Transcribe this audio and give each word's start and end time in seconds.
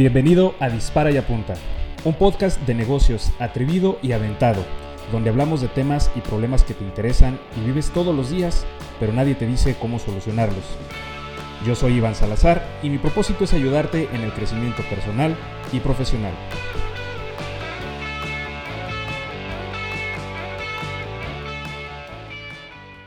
Bienvenido 0.00 0.54
a 0.60 0.70
Dispara 0.70 1.10
y 1.10 1.18
Apunta, 1.18 1.56
un 2.04 2.14
podcast 2.14 2.58
de 2.62 2.72
negocios 2.72 3.32
atrevido 3.38 3.98
y 4.02 4.12
aventado, 4.12 4.64
donde 5.12 5.28
hablamos 5.28 5.60
de 5.60 5.68
temas 5.68 6.10
y 6.16 6.20
problemas 6.20 6.64
que 6.64 6.72
te 6.72 6.82
interesan 6.82 7.38
y 7.54 7.66
vives 7.66 7.90
todos 7.90 8.16
los 8.16 8.30
días, 8.30 8.64
pero 8.98 9.12
nadie 9.12 9.34
te 9.34 9.46
dice 9.46 9.76
cómo 9.78 9.98
solucionarlos. 9.98 10.64
Yo 11.66 11.74
soy 11.74 11.98
Iván 11.98 12.14
Salazar 12.14 12.66
y 12.82 12.88
mi 12.88 12.96
propósito 12.96 13.44
es 13.44 13.52
ayudarte 13.52 14.08
en 14.14 14.22
el 14.22 14.32
crecimiento 14.32 14.82
personal 14.84 15.36
y 15.70 15.80
profesional. 15.80 16.32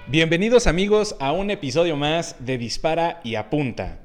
Bienvenidos 0.05 0.67
amigos 0.67 1.15
a 1.19 1.31
un 1.31 1.49
episodio 1.49 1.97
más 1.97 2.35
de 2.37 2.59
Dispara 2.59 3.19
y 3.23 3.33
Apunta. 3.33 4.02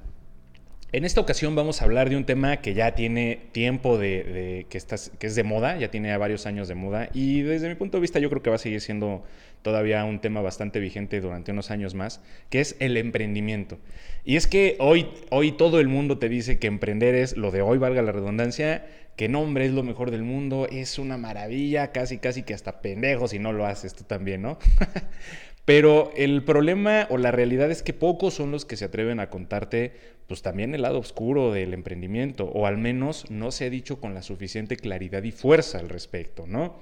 En 0.90 1.04
esta 1.04 1.20
ocasión 1.20 1.54
vamos 1.54 1.82
a 1.82 1.84
hablar 1.84 2.08
de 2.08 2.16
un 2.16 2.24
tema 2.24 2.62
que 2.62 2.72
ya 2.72 2.94
tiene 2.94 3.40
tiempo 3.52 3.98
de, 3.98 4.64
que, 4.70 4.78
es 4.78 5.34
de 5.34 5.42
moda, 5.44 5.76
ya 5.76 5.90
tiene 5.90 6.16
varios 6.16 6.46
años 6.46 6.66
de 6.66 6.74
moda 6.74 7.10
y 7.12 7.42
desde 7.42 7.68
mi 7.68 7.74
punto 7.74 7.98
de 7.98 8.00
vista 8.00 8.20
yo 8.20 8.30
creo 8.30 8.40
que 8.42 8.48
va 8.48 8.56
a 8.56 8.58
seguir 8.58 8.80
siendo 8.80 9.22
todavía 9.60 10.02
un 10.06 10.18
tema 10.18 10.40
bastante 10.40 10.80
vigente 10.80 11.20
durante 11.20 11.52
unos 11.52 11.70
años 11.70 11.94
más, 11.94 12.22
que 12.48 12.60
es 12.60 12.74
el 12.78 12.96
emprendimiento. 12.96 13.78
Y 14.24 14.36
es 14.36 14.46
que 14.46 14.76
hoy, 14.78 15.08
hoy 15.28 15.52
todo 15.52 15.78
el 15.78 15.88
mundo 15.88 16.16
te 16.16 16.30
dice 16.30 16.58
que 16.58 16.68
emprender 16.68 17.14
es 17.14 17.36
lo 17.36 17.50
de 17.50 17.60
hoy, 17.60 17.76
valga 17.76 18.00
la 18.00 18.12
redundancia, 18.12 18.86
que 19.14 19.28
nombre 19.28 19.66
es 19.66 19.72
lo 19.72 19.82
mejor 19.82 20.10
del 20.10 20.22
mundo, 20.22 20.68
es 20.70 20.98
una 20.98 21.18
maravilla, 21.18 21.92
casi 21.92 22.16
casi 22.16 22.44
que 22.44 22.54
hasta 22.54 22.80
pendejo 22.80 23.28
si 23.28 23.38
no 23.38 23.52
lo 23.52 23.66
haces 23.66 23.94
tú 23.94 24.04
también, 24.04 24.40
¿no? 24.40 24.58
Pero 25.66 26.12
el 26.16 26.44
problema 26.44 27.06
o 27.10 27.18
la 27.18 27.30
realidad 27.30 27.70
es 27.70 27.82
que 27.82 27.92
pocos 27.92 28.32
son 28.32 28.52
los 28.52 28.64
que 28.64 28.78
se 28.78 28.86
atreven 28.86 29.20
a 29.20 29.28
contarte, 29.28 29.92
pues 30.28 30.42
también 30.42 30.74
el 30.74 30.82
lado 30.82 30.98
oscuro 30.98 31.52
del 31.52 31.72
emprendimiento, 31.72 32.44
o 32.44 32.66
al 32.66 32.76
menos 32.76 33.28
no 33.30 33.50
se 33.50 33.64
ha 33.64 33.70
dicho 33.70 33.98
con 33.98 34.14
la 34.14 34.22
suficiente 34.22 34.76
claridad 34.76 35.22
y 35.22 35.32
fuerza 35.32 35.78
al 35.78 35.88
respecto, 35.88 36.46
¿no? 36.46 36.76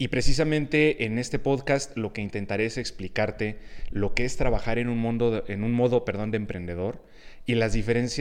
Y 0.00 0.08
precisamente 0.08 1.04
en 1.04 1.18
este 1.18 1.38
podcast 1.38 1.94
lo 1.94 2.14
que 2.14 2.22
intentaré 2.22 2.64
es 2.64 2.78
explicarte 2.78 3.58
lo 3.90 4.14
que 4.14 4.24
es 4.24 4.38
trabajar 4.38 4.78
en 4.78 4.88
un, 4.88 4.96
mundo, 4.96 5.44
en 5.46 5.62
un 5.62 5.72
modo 5.72 6.06
perdón, 6.06 6.30
de 6.30 6.38
emprendedor, 6.38 7.04
y 7.44 7.54
las, 7.54 7.76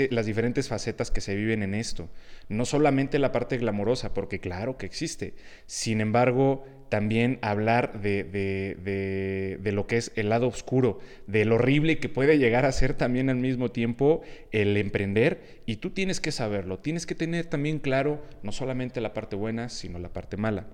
las 0.10 0.26
diferentes 0.26 0.68
facetas 0.68 1.10
que 1.10 1.22
se 1.22 1.36
viven 1.36 1.64
en 1.64 1.74
esto. 1.74 2.10
No 2.50 2.66
solamente 2.66 3.18
la 3.18 3.32
parte 3.32 3.58
glamorosa, 3.58 4.14
porque 4.14 4.42
claro 4.42 4.76
que 4.76 4.88
existe. 4.88 5.36
Sin 5.68 6.02
embargo, 6.02 6.66
también 6.90 7.40
hablar 7.42 8.02
de, 8.02 8.26
de, 8.26 9.72
lo 9.72 9.88
que 9.88 9.96
es 9.96 10.12
el 10.18 10.28
lado 10.28 10.50
oscuro, 10.50 11.00
de 11.28 11.46
lo 11.46 11.56
horrible 11.56 12.00
que 12.00 12.10
puede 12.10 12.38
llegar 12.38 12.66
a 12.66 12.74
ser 12.74 12.94
también 12.94 13.30
al 13.30 13.38
mismo 13.38 13.72
tiempo 13.72 14.22
el 14.52 14.76
emprender. 14.76 15.62
Y 15.66 15.78
tú 15.78 15.92
tienes 15.92 16.20
que 16.20 16.34
saberlo, 16.34 16.80
tienes 16.80 17.06
que 17.06 17.16
tener 17.16 17.46
también 17.46 17.80
claro 17.80 18.22
no 18.44 18.52
solamente 18.52 19.00
la 19.00 19.14
parte 19.14 19.38
buena, 19.38 19.70
sino 19.70 19.98
la 19.98 20.12
parte 20.12 20.36
mala. 20.36 20.68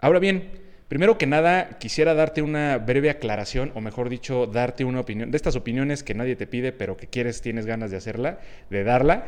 Ahora 0.00 0.18
bien, 0.18 0.50
Primero 0.88 1.18
que 1.18 1.26
nada, 1.26 1.76
quisiera 1.78 2.14
darte 2.14 2.40
una 2.40 2.78
breve 2.78 3.10
aclaración, 3.10 3.72
o 3.74 3.82
mejor 3.82 4.08
dicho, 4.08 4.46
darte 4.46 4.86
una 4.86 5.00
opinión, 5.00 5.30
de 5.30 5.36
estas 5.36 5.54
opiniones 5.54 6.02
que 6.02 6.14
nadie 6.14 6.34
te 6.34 6.46
pide, 6.46 6.72
pero 6.72 6.96
que 6.96 7.06
quieres, 7.06 7.42
tienes 7.42 7.66
ganas 7.66 7.90
de 7.90 7.98
hacerla, 7.98 8.40
de 8.70 8.84
darla. 8.84 9.26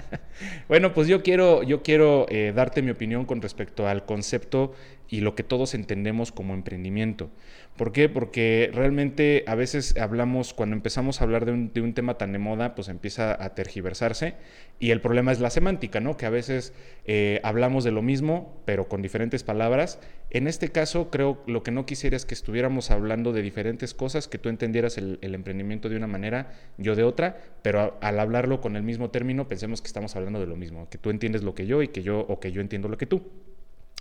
bueno, 0.68 0.92
pues 0.92 1.08
yo 1.08 1.22
quiero, 1.22 1.62
yo 1.62 1.82
quiero 1.82 2.26
eh, 2.28 2.52
darte 2.54 2.82
mi 2.82 2.90
opinión 2.90 3.24
con 3.24 3.40
respecto 3.40 3.88
al 3.88 4.04
concepto 4.04 4.74
y 5.08 5.20
lo 5.20 5.34
que 5.34 5.44
todos 5.44 5.72
entendemos 5.72 6.30
como 6.30 6.52
emprendimiento. 6.52 7.30
¿Por 7.76 7.90
qué? 7.92 8.10
Porque 8.10 8.70
realmente 8.74 9.44
a 9.46 9.54
veces 9.54 9.96
hablamos, 9.96 10.52
cuando 10.52 10.76
empezamos 10.76 11.20
a 11.20 11.24
hablar 11.24 11.46
de 11.46 11.80
un, 11.80 11.94
tema 11.94 12.18
tan 12.18 12.32
de 12.32 12.38
moda, 12.38 12.74
pues 12.74 12.88
empieza 12.88 13.42
a 13.42 13.54
tergiversarse 13.54 14.34
y 14.78 14.90
el 14.90 15.00
problema 15.00 15.32
es 15.32 15.40
la 15.40 15.48
semántica, 15.48 15.98
¿no? 15.98 16.18
Que 16.18 16.26
a 16.26 16.30
veces 16.30 16.74
eh, 17.06 17.40
hablamos 17.44 17.82
de 17.82 17.90
lo 17.90 18.02
mismo, 18.02 18.60
pero 18.66 18.88
con 18.88 19.00
diferentes 19.00 19.42
palabras. 19.42 20.00
En 20.28 20.48
este 20.48 20.68
caso, 20.68 21.10
creo 21.10 21.42
lo 21.46 21.62
que 21.62 21.70
no 21.70 21.86
quisiera 21.86 22.14
es 22.14 22.26
que 22.26 22.34
estuviéramos 22.34 22.90
hablando 22.90 23.32
de 23.32 23.40
diferentes 23.40 23.94
cosas, 23.94 24.28
que 24.28 24.36
tú 24.36 24.50
entendieras 24.50 24.98
el, 24.98 25.18
emprendimiento 25.22 25.88
de 25.88 25.96
una 25.96 26.06
manera, 26.06 26.52
yo 26.76 26.94
de 26.94 27.04
otra, 27.04 27.38
pero 27.62 27.96
al 28.02 28.20
hablarlo 28.20 28.60
con 28.60 28.76
el 28.76 28.82
mismo 28.82 29.08
término, 29.08 29.48
pensemos 29.48 29.80
que 29.80 29.86
estamos 29.86 30.14
hablando 30.14 30.40
de 30.40 30.46
lo 30.46 30.56
mismo, 30.56 30.90
que 30.90 30.98
tú 30.98 31.08
entiendes 31.08 31.42
lo 31.42 31.54
que 31.54 31.66
yo 31.66 31.82
y 31.82 31.88
que 31.88 32.02
yo, 32.02 32.20
o 32.20 32.38
que 32.38 32.52
yo 32.52 32.60
entiendo 32.60 32.88
lo 32.88 32.98
que 32.98 33.06
tú. 33.06 33.22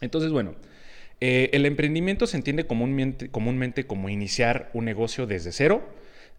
Entonces, 0.02 0.32
bueno. 0.32 0.56
Eh, 1.24 1.52
el 1.54 1.68
emprendimiento 1.68 2.26
se 2.26 2.36
entiende 2.36 2.66
comúnmente, 2.66 3.86
como 3.86 4.10
iniciar 4.10 4.72
un 4.74 4.86
negocio 4.86 5.28
desde 5.28 5.52
cero, 5.52 5.84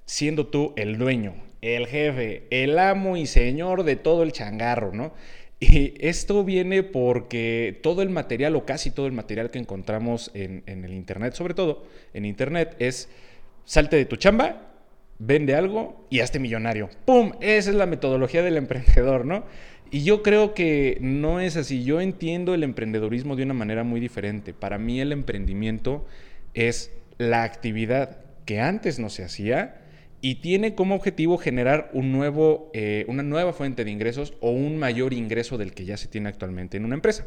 siendo 0.06 0.48
tú 0.48 0.72
el 0.76 0.98
dueño, 0.98 1.37
el 1.60 1.87
jefe, 1.87 2.48
el 2.50 2.76
amo 2.81 3.16
y 3.16 3.26
señor 3.26 3.84
de 3.84 3.94
todo 3.94 4.25
el 4.25 4.32
changarro, 4.32 4.93
¿no? 4.93 5.15
Y 5.60 5.94
esto 6.04 6.43
viene 6.43 6.82
porque 6.82 7.78
todo 7.84 8.03
el 8.03 8.10
material 8.10 8.56
o 8.56 8.66
casi 8.66 8.91
todo 8.91 9.06
el 9.06 9.12
material 9.12 9.53
que 9.53 9.60
encontramos 9.60 10.32
en, 10.34 10.65
en, 10.66 10.84
el 10.84 10.93
Internet, 10.93 11.34
sobre 11.34 11.54
todo 11.54 11.87
en 12.12 12.25
Internet, 12.25 12.75
es 12.81 13.09
salte 13.64 13.94
de 13.94 14.04
tu 14.04 14.16
chamba, 14.16 14.72
vende 15.20 15.54
algo 15.54 16.04
y 16.10 16.19
hazte 16.19 16.41
millonario. 16.41 16.91
¡Pum! 17.04 17.34
Esa 17.41 17.70
es 17.70 17.76
la 17.76 17.87
metodología 17.87 18.43
del 18.43 18.56
emprendedor, 18.56 19.25
¿no? 19.25 19.44
Y 19.95 20.05
yo 20.05 20.23
creo 20.23 20.55
que 20.55 20.97
no 21.03 21.39
es 21.39 21.59
así. 21.59 21.85
Yo 21.85 22.01
entiendo 22.01 22.55
el 22.55 22.63
emprendedorismo 22.63 23.37
de 23.37 23.43
una 23.43 23.53
manera 23.53 23.85
muy 23.85 24.01
diferente. 24.01 24.55
Para 24.55 24.79
mí 24.79 25.03
el 25.03 25.13
emprendimiento 25.13 26.07
es 26.55 26.91
la 27.19 27.43
actividad 27.43 28.21
que 28.47 28.59
antes 28.59 28.99
no 28.99 29.11
se 29.11 29.23
hacía 29.23 29.83
y 30.23 30.37
tiene 30.37 30.75
como 30.75 30.95
objetivo 30.95 31.37
generar 31.37 31.91
un 31.93 32.11
nuevo, 32.11 32.71
eh, 32.73 33.05
una 33.07 33.23
nueva 33.23 33.53
fuente 33.53 33.85
de 33.85 33.91
ingresos 33.91 34.33
o 34.41 34.51
un 34.51 34.79
mayor 34.79 35.13
ingreso 35.13 35.59
del 35.59 35.75
que 35.75 35.85
ya 35.85 35.99
se 35.99 36.09
tiene 36.09 36.31
actualmente 36.31 36.79
en 36.79 36.87
una 36.87 36.95
empresa. 36.95 37.27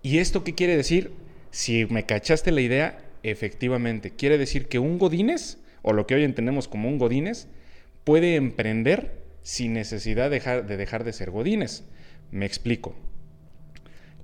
¿Y 0.00 0.16
esto 0.16 0.44
qué 0.44 0.54
quiere 0.54 0.78
decir? 0.78 1.12
Si 1.50 1.84
me 1.90 2.06
cachaste 2.06 2.52
la 2.52 2.62
idea, 2.62 3.00
efectivamente, 3.22 4.12
quiere 4.12 4.38
decir 4.38 4.66
que 4.66 4.78
un 4.78 4.98
Godínez, 4.98 5.58
o 5.82 5.92
lo 5.92 6.06
que 6.06 6.14
hoy 6.14 6.24
entendemos 6.24 6.68
como 6.68 6.88
un 6.88 6.96
Godínez, 6.96 7.48
puede 8.04 8.36
emprender 8.36 9.19
sin 9.50 9.72
necesidad 9.72 10.30
de 10.30 10.76
dejar 10.76 11.02
de 11.02 11.12
ser 11.12 11.32
godines. 11.32 11.82
Me 12.30 12.46
explico. 12.46 12.94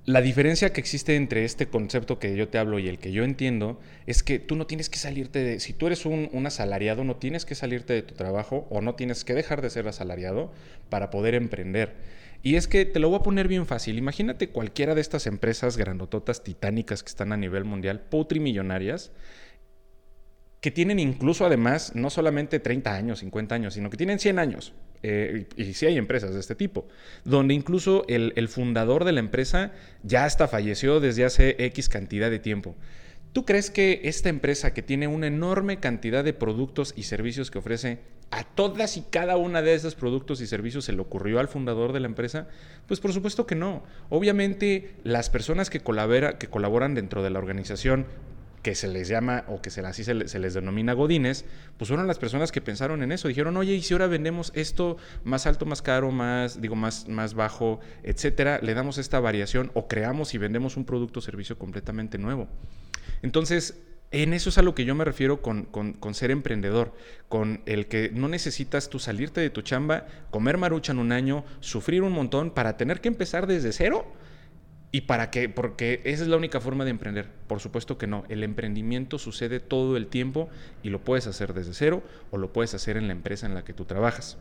La 0.05 0.21
diferencia 0.21 0.71
que 0.71 0.79
existe 0.79 1.17
entre 1.17 1.43
este 1.43 1.67
concepto 1.67 2.17
que 2.17 2.33
yo 2.37 2.47
te 2.47 2.57
hablo 2.57 2.79
y 2.79 2.87
el 2.87 2.97
que 2.97 3.11
yo 3.11 3.25
entiendo 3.25 3.77
es 4.05 4.23
que 4.23 4.39
tú 4.39 4.55
no 4.55 4.67
tienes 4.67 4.89
que 4.89 4.99
salirte 4.99 5.39
de, 5.39 5.59
si 5.59 5.73
tú 5.73 5.87
eres 5.87 6.05
un, 6.05 6.29
un, 6.31 6.47
asalariado, 6.47 7.03
no 7.03 7.17
tienes 7.17 7.43
que 7.43 7.55
salirte 7.55 7.91
de 7.91 8.03
tu 8.03 8.15
trabajo 8.15 8.67
o 8.69 8.79
no 8.79 8.95
tienes 8.95 9.25
que 9.25 9.33
dejar 9.33 9.61
de 9.61 9.69
ser 9.69 9.85
asalariado 9.89 10.53
para 10.87 11.09
poder 11.09 11.35
emprender. 11.35 11.95
Y 12.41 12.55
es 12.55 12.69
que 12.69 12.85
te 12.85 12.99
lo 12.99 13.09
voy 13.09 13.19
a 13.19 13.23
poner 13.23 13.49
bien 13.49 13.65
fácil. 13.65 13.97
Imagínate 13.97 14.47
cualquiera 14.47 14.95
de 14.95 15.01
estas 15.01 15.27
empresas 15.27 15.75
grandototas 15.75 16.41
titánicas 16.41 17.03
que 17.03 17.09
están 17.09 17.33
a 17.33 17.37
nivel 17.37 17.65
mundial, 17.65 17.99
putrimillonarias, 17.99 19.11
que 20.67 20.71
tienen 20.71 20.99
incluso 20.99 21.45
además 21.45 21.93
no 21.95 22.09
solamente 22.09 22.59
30 22.59 22.93
años, 22.93 23.19
50 23.19 23.55
años, 23.55 23.73
sino 23.75 23.89
que 23.89 23.95
tienen 23.95 24.19
100 24.19 24.37
años. 24.37 24.73
Eh, 25.01 25.47
y, 25.55 25.71
sí 25.71 25.85
hay 25.85 25.97
empresas 25.97 26.33
de 26.33 26.41
este 26.41 26.55
tipo, 26.55 26.89
donde 27.23 27.53
incluso 27.53 28.03
el, 28.09 28.49
fundador 28.49 29.05
de 29.05 29.13
la 29.13 29.21
empresa 29.21 29.71
ya 30.03 30.25
hasta 30.25 30.49
falleció 30.49 30.99
desde 30.99 31.23
hace 31.23 31.55
X 31.57 31.87
cantidad 31.87 32.29
de 32.29 32.39
tiempo. 32.39 32.75
¿Tú 33.31 33.45
crees 33.45 33.71
que 33.71 34.01
esta 34.03 34.27
empresa 34.27 34.73
que 34.73 34.81
tiene 34.81 35.07
una 35.07 35.27
enorme 35.27 35.79
cantidad 35.79 36.21
de 36.21 36.33
productos 36.33 36.93
y 36.97 37.03
servicios 37.03 37.49
que 37.49 37.59
ofrece, 37.59 37.99
a 38.29 38.43
todas 38.43 38.97
y 38.97 39.03
cada 39.09 39.37
una 39.37 39.61
de 39.61 39.73
esos 39.73 39.95
productos 39.95 40.41
y 40.41 40.47
servicios 40.47 40.83
se 40.83 40.91
le 40.91 40.99
ocurrió 40.99 41.39
al 41.39 41.47
fundador 41.47 41.93
de 41.93 42.01
la 42.01 42.07
empresa? 42.07 42.49
Pues 42.87 42.99
por 42.99 43.13
supuesto 43.13 43.47
que 43.47 43.55
no. 43.55 43.85
Obviamente 44.09 44.95
las 45.05 45.29
personas 45.29 45.69
que 45.69 45.79
colaboran 45.79 46.93
dentro 46.93 47.23
de 47.23 47.29
la 47.29 47.39
organización 47.39 48.05
que 48.67 48.75
se 48.75 48.89
les 48.89 49.07
llama 49.07 49.45
o 49.47 49.61
que 49.61 49.69
se, 49.69 49.79
así 49.79 50.03
se, 50.03 50.13
les 50.13 50.53
denomina 50.53 50.91
godines, 50.91 51.45
pues 51.77 51.87
fueron 51.87 52.05
las 52.05 52.19
personas 52.19 52.51
que 52.51 52.59
pensaron 52.59 53.01
en 53.01 53.13
eso. 53.13 53.29
Dijeron, 53.29 53.55
oye, 53.55 53.73
¿y 53.73 53.81
si 53.81 53.93
ahora 53.93 54.07
vendemos 54.07 54.51
esto 54.55 54.97
más 55.23 55.47
alto, 55.47 55.65
más 55.65 55.81
caro, 55.81 56.11
más, 56.11 56.61
digo, 56.61 56.75
más, 56.75 57.07
más 57.07 57.33
bajo, 57.33 57.79
etcétera? 58.03 58.59
Le 58.61 58.73
damos 58.73 58.97
esta 58.97 59.21
variación 59.21 59.71
o 59.73 59.87
creamos 59.87 60.33
y 60.33 60.37
vendemos 60.37 60.75
un 60.75 60.83
producto 60.83 61.19
o 61.19 61.21
servicio 61.21 61.57
completamente 61.57 62.17
nuevo. 62.17 62.49
Entonces, 63.21 63.79
en 64.11 64.33
eso 64.33 64.49
es 64.49 64.57
a 64.57 64.63
lo 64.63 64.75
que 64.75 64.83
yo 64.83 64.95
me 64.95 65.05
refiero 65.05 65.41
con, 65.41 65.63
con, 65.63 66.13
ser 66.13 66.29
emprendedor, 66.29 66.93
con 67.29 67.61
el 67.67 67.87
que 67.87 68.11
no 68.13 68.27
necesitas 68.27 68.89
tú 68.89 68.99
salirte 68.99 69.39
de 69.39 69.49
tu 69.49 69.61
chamba, 69.61 70.07
comer 70.29 70.57
marucha 70.57 70.91
en 70.91 70.99
un 70.99 71.13
año, 71.13 71.45
sufrir 71.61 72.01
un 72.01 72.11
montón 72.11 72.51
para 72.51 72.75
tener 72.75 72.99
que 72.99 73.07
empezar 73.07 73.47
desde 73.47 73.71
cero 73.71 74.05
¿Y 74.91 75.01
para 75.01 75.31
qué? 75.31 75.49
Porque 75.49 76.01
esa 76.05 76.23
es 76.23 76.29
la 76.29 76.37
única 76.37 76.61
forma 76.61 76.85
de 76.85 76.91
emprender. 76.91 77.27
Por 77.47 77.59
supuesto 77.59 77.97
que 77.97 78.07
no. 78.07 78.23
El 78.29 78.43
emprendimiento 78.43 79.19
sucede 79.19 79.59
todo 79.59 79.97
el 79.97 80.07
tiempo 80.07 80.49
y 80.81 80.89
lo 80.89 80.99
puedes 81.03 81.27
hacer 81.27 81.53
desde 81.53 81.73
cero 81.73 82.03
o 82.31 82.37
lo 82.37 82.53
puedes 82.53 82.73
hacer 82.73 82.95
en 82.95 83.07
la 83.07 83.13
empresa 83.13 83.45
en 83.45 83.53
la 83.53 83.65
que 83.65 83.73
tú 83.73 83.85
trabajas. 83.85 84.37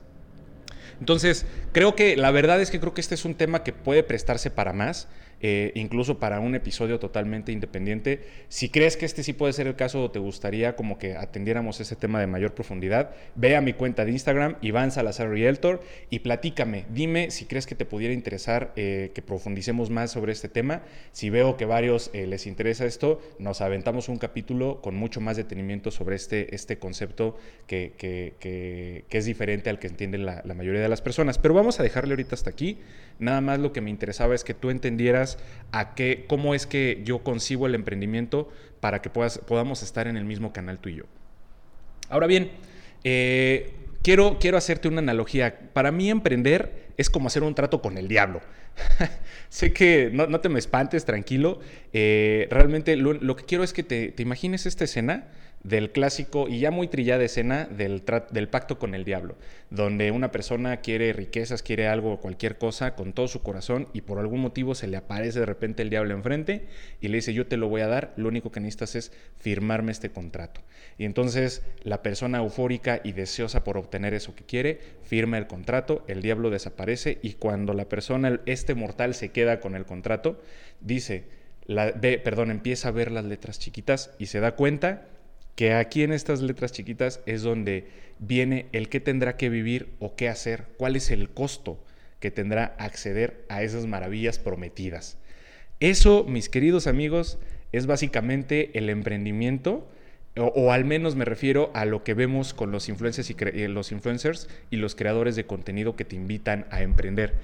Entonces, 1.01 1.47
creo 1.73 1.95
que 1.95 2.17
la 2.17 2.31
verdad 2.31 2.61
es 2.61 2.71
que 2.71 2.81
creo 2.81 2.95
que 2.95 3.01
este 3.01 3.15
es 3.15 3.25
un 3.25 3.35
tema 3.35 3.65
que 3.65 3.73
puede 3.73 4.03
prestarse 4.03 4.51
para 4.51 4.73
más. 4.73 5.09
Eh, 5.41 5.73
incluso 5.75 6.19
para 6.19 6.41
un 6.41 6.55
episodio 6.55 6.99
totalmente 6.99 7.53
independiente. 7.53 8.25
Si 8.49 8.71
crees 8.71 8.97
que 8.97 9.05
este 9.05 9.23
sí 9.23 9.35
puede 9.35 9.53
ser 9.53 9.67
el 9.67 9.77
caso 9.77 10.03
o 10.03 10.11
te 10.11 10.19
gustaría 10.19 10.77
como 10.77 10.99
que 10.99 11.15
atendiéramos 11.15 11.79
ese 11.81 11.95
tema 11.95 12.21
de 12.21 12.27
mayor 12.27 12.55
profundidad, 12.55 13.11
ve 13.35 13.55
a 13.55 13.61
mi 13.61 13.75
cuenta 13.75 14.05
de 14.05 14.13
Instagram, 14.13 14.57
Iván 14.63 14.93
Salazar 14.93 15.29
Realtor, 15.29 15.83
y 16.09 16.21
platícame. 16.21 16.87
Dime 16.91 17.31
si 17.31 17.45
crees 17.45 17.67
que 17.67 17.75
te 17.75 17.85
pudiera 17.85 18.15
interesar 18.15 18.73
eh, 18.77 19.11
que 19.15 19.21
profundicemos 19.21 19.91
más 19.91 20.11
sobre 20.11 20.33
este 20.33 20.49
tema. 20.49 20.83
Si 21.13 21.29
veo 21.29 21.57
que 21.57 21.67
varios 21.67 22.11
eh, 22.15 22.27
les 22.27 22.47
interesa 22.47 22.87
esto, 22.87 23.21
nos 23.39 23.61
aventamos 23.61 24.09
un 24.09 24.17
capítulo 24.17 24.81
con 24.81 24.97
mucho 24.97 25.21
más 25.21 25.37
detenimiento 25.37 25.91
sobre 25.91 26.17
este, 26.17 26.55
este 26.55 26.79
concepto 26.79 27.37
que, 27.67 27.93
que, 27.99 29.05
es 29.11 29.25
diferente 29.25 29.71
al 29.71 29.79
que 29.79 29.87
entienden 29.87 30.27
la, 30.27 30.43
la 30.45 30.55
mayoría 30.55 30.81
de 30.81 30.89
las 30.89 31.01
personas. 31.01 31.39
Pero 31.39 31.55
vamos 31.55 31.81
a 31.81 31.83
dejarle 31.83 32.13
ahorita 32.13 32.35
hasta 32.35 32.51
aquí. 32.51 32.79
Nada 33.19 33.41
más 33.41 33.59
lo 33.59 33.73
que 33.73 33.81
me 33.81 33.89
interesaba 33.89 34.35
es 34.35 34.45
que 34.45 34.53
tú 34.53 34.69
entendieras 34.69 35.26
a 35.73 35.95
qué, 35.95 36.25
cómo 36.29 36.55
es 36.55 36.67
que 36.67 37.03
yo 37.05 37.21
concibo 37.21 37.67
el 37.67 37.75
emprendimiento 37.75 38.51
para 38.81 39.03
que 39.03 39.11
puedas, 39.11 39.39
podamos 39.39 39.83
estar 39.83 40.07
en 40.07 40.17
el 40.17 40.25
mismo 40.25 40.53
canal 40.53 40.79
tú 40.79 40.89
y 40.89 40.97
yo. 40.97 41.05
Ahora 42.09 42.27
bien, 42.27 42.51
eh, 43.05 43.73
quiero, 44.03 44.39
quiero 44.39 44.57
hacerte 44.57 44.89
una 44.89 45.01
analogía. 45.01 45.59
Para 45.73 45.91
mí 45.91 46.11
emprender 46.11 46.87
es 46.97 47.11
como 47.11 47.27
hacer 47.27 47.43
un 47.43 47.55
trato 47.55 47.83
con 47.83 47.99
el 47.99 48.09
diablo. 48.09 48.41
sé 49.49 49.73
que 49.73 50.11
no, 50.13 50.41
te 50.41 50.49
me 50.49 50.59
espantes, 50.59 51.05
tranquilo. 51.05 51.61
Eh, 51.93 52.47
realmente 52.51 52.97
lo, 52.97 53.37
que 53.37 53.45
quiero 53.45 53.65
es 53.65 53.73
que 53.73 53.83
te, 53.83 54.13
te 54.13 54.23
imagines 54.23 54.67
esta 54.67 54.85
escena 54.85 55.29
del 55.63 55.91
clásico 55.91 56.49
y 56.49 56.61
ya 56.61 56.71
muy 56.71 56.87
trillada 56.87 57.25
escena 57.25 57.65
del, 57.65 58.05
del 58.31 58.49
pacto 58.49 58.79
con 58.79 58.95
el 58.95 59.05
diablo, 59.05 59.37
donde 59.71 60.13
una 60.13 60.31
persona 60.31 60.77
quiere 60.77 61.13
riquezas, 61.13 61.63
quiere 61.63 61.89
algo 61.89 62.13
o 62.13 62.21
cualquier 62.21 62.57
cosa 62.57 62.95
con 62.95 63.13
todo 63.13 63.27
su 63.27 63.43
corazón 63.43 63.89
y 63.93 64.03
por 64.03 64.21
algún 64.21 64.41
motivo 64.41 64.77
se 64.77 64.87
le 64.87 64.97
aparece 64.97 65.41
de 65.41 65.47
repente 65.47 65.83
el 65.83 65.91
diablo 65.91 66.15
enfrente 66.15 66.67
y 67.01 67.09
le 67.09 67.17
dice 67.17 67.35
yo 67.35 67.49
te 67.49 67.57
lo 67.57 67.69
voy 67.69 67.81
a 67.81 67.89
dar, 67.89 68.13
lo 68.17 68.29
único 68.29 68.53
que 68.53 68.61
necesitas 68.61 68.95
es 68.95 69.13
firmarme 69.39 69.91
este 69.91 70.11
contrato. 70.11 70.61
Y 70.99 71.05
entonces 71.05 71.63
la 71.83 72.01
persona 72.01 72.39
eufórica 72.39 73.01
y 73.03 73.13
deseosa 73.13 73.65
por 73.65 73.77
obtener 73.77 74.15
eso 74.15 74.37
que 74.37 74.45
quiere, 74.45 74.79
firma 75.03 75.37
el 75.37 75.49
contrato, 75.49 76.05
el 76.07 76.23
diablo 76.23 76.51
desaparece 76.51 77.19
y 77.23 77.35
cuando 77.35 77.75
la 77.75 77.89
persona, 77.89 78.41
este 78.47 78.77
mortal 78.77 79.15
se 79.15 79.31
queda 79.31 79.59
con 79.59 79.75
el 79.75 79.85
contrato, 79.85 80.41
dice, 80.81 81.25
la, 81.67 81.93
perdón, 81.93 82.53
empieza 82.53 82.89
a 82.89 82.93
ver 82.93 83.11
las 83.11 83.25
letras 83.25 83.59
chiquitas 83.59 84.13
y 84.19 84.27
se 84.27 84.39
da 84.39 84.55
cuenta 84.55 85.09
que 85.57 85.73
aquí 85.73 86.03
en 86.03 86.13
estas 86.13 86.43
letras 86.43 86.71
chiquitas 86.71 87.21
es 87.27 87.43
donde 87.43 87.89
viene 88.19 88.67
el 88.73 88.89
qué 88.89 89.01
tendrá 89.01 89.37
que 89.37 89.49
vivir 89.49 89.89
o 89.99 90.15
qué 90.15 90.29
hacer, 90.29 90.67
cuál 90.77 90.97
es 90.97 91.11
el 91.11 91.31
costo 91.31 91.83
que 92.21 92.31
tendrá 92.31 92.77
acceder 92.79 93.45
a 93.49 93.63
esas 93.63 93.87
maravillas 93.87 94.39
prometidas. 94.39 95.19
Eso, 95.81 96.25
mis 96.25 96.49
queridos 96.49 96.87
amigos, 96.87 97.39
es 97.73 97.87
básicamente 97.87 98.79
el 98.79 98.89
emprendimiento, 98.89 99.89
o, 100.39 100.71
al 100.71 100.85
menos 100.85 101.17
me 101.17 101.25
refiero 101.25 101.71
a 101.73 101.87
lo 101.87 102.05
que 102.05 102.13
vemos 102.13 102.53
con 102.53 102.71
los 102.71 102.91
influencers, 102.91 103.31
y 103.31 103.37
eh, 103.39 103.69
los 103.69 103.91
influencers 103.91 104.49
y 104.71 104.77
los 104.77 104.95
creadores 104.95 105.35
de 105.35 105.47
contenido 105.47 105.97
que 105.97 106.05
te 106.05 106.17
invitan 106.17 106.67
a 106.71 106.83
emprender. 106.83 107.35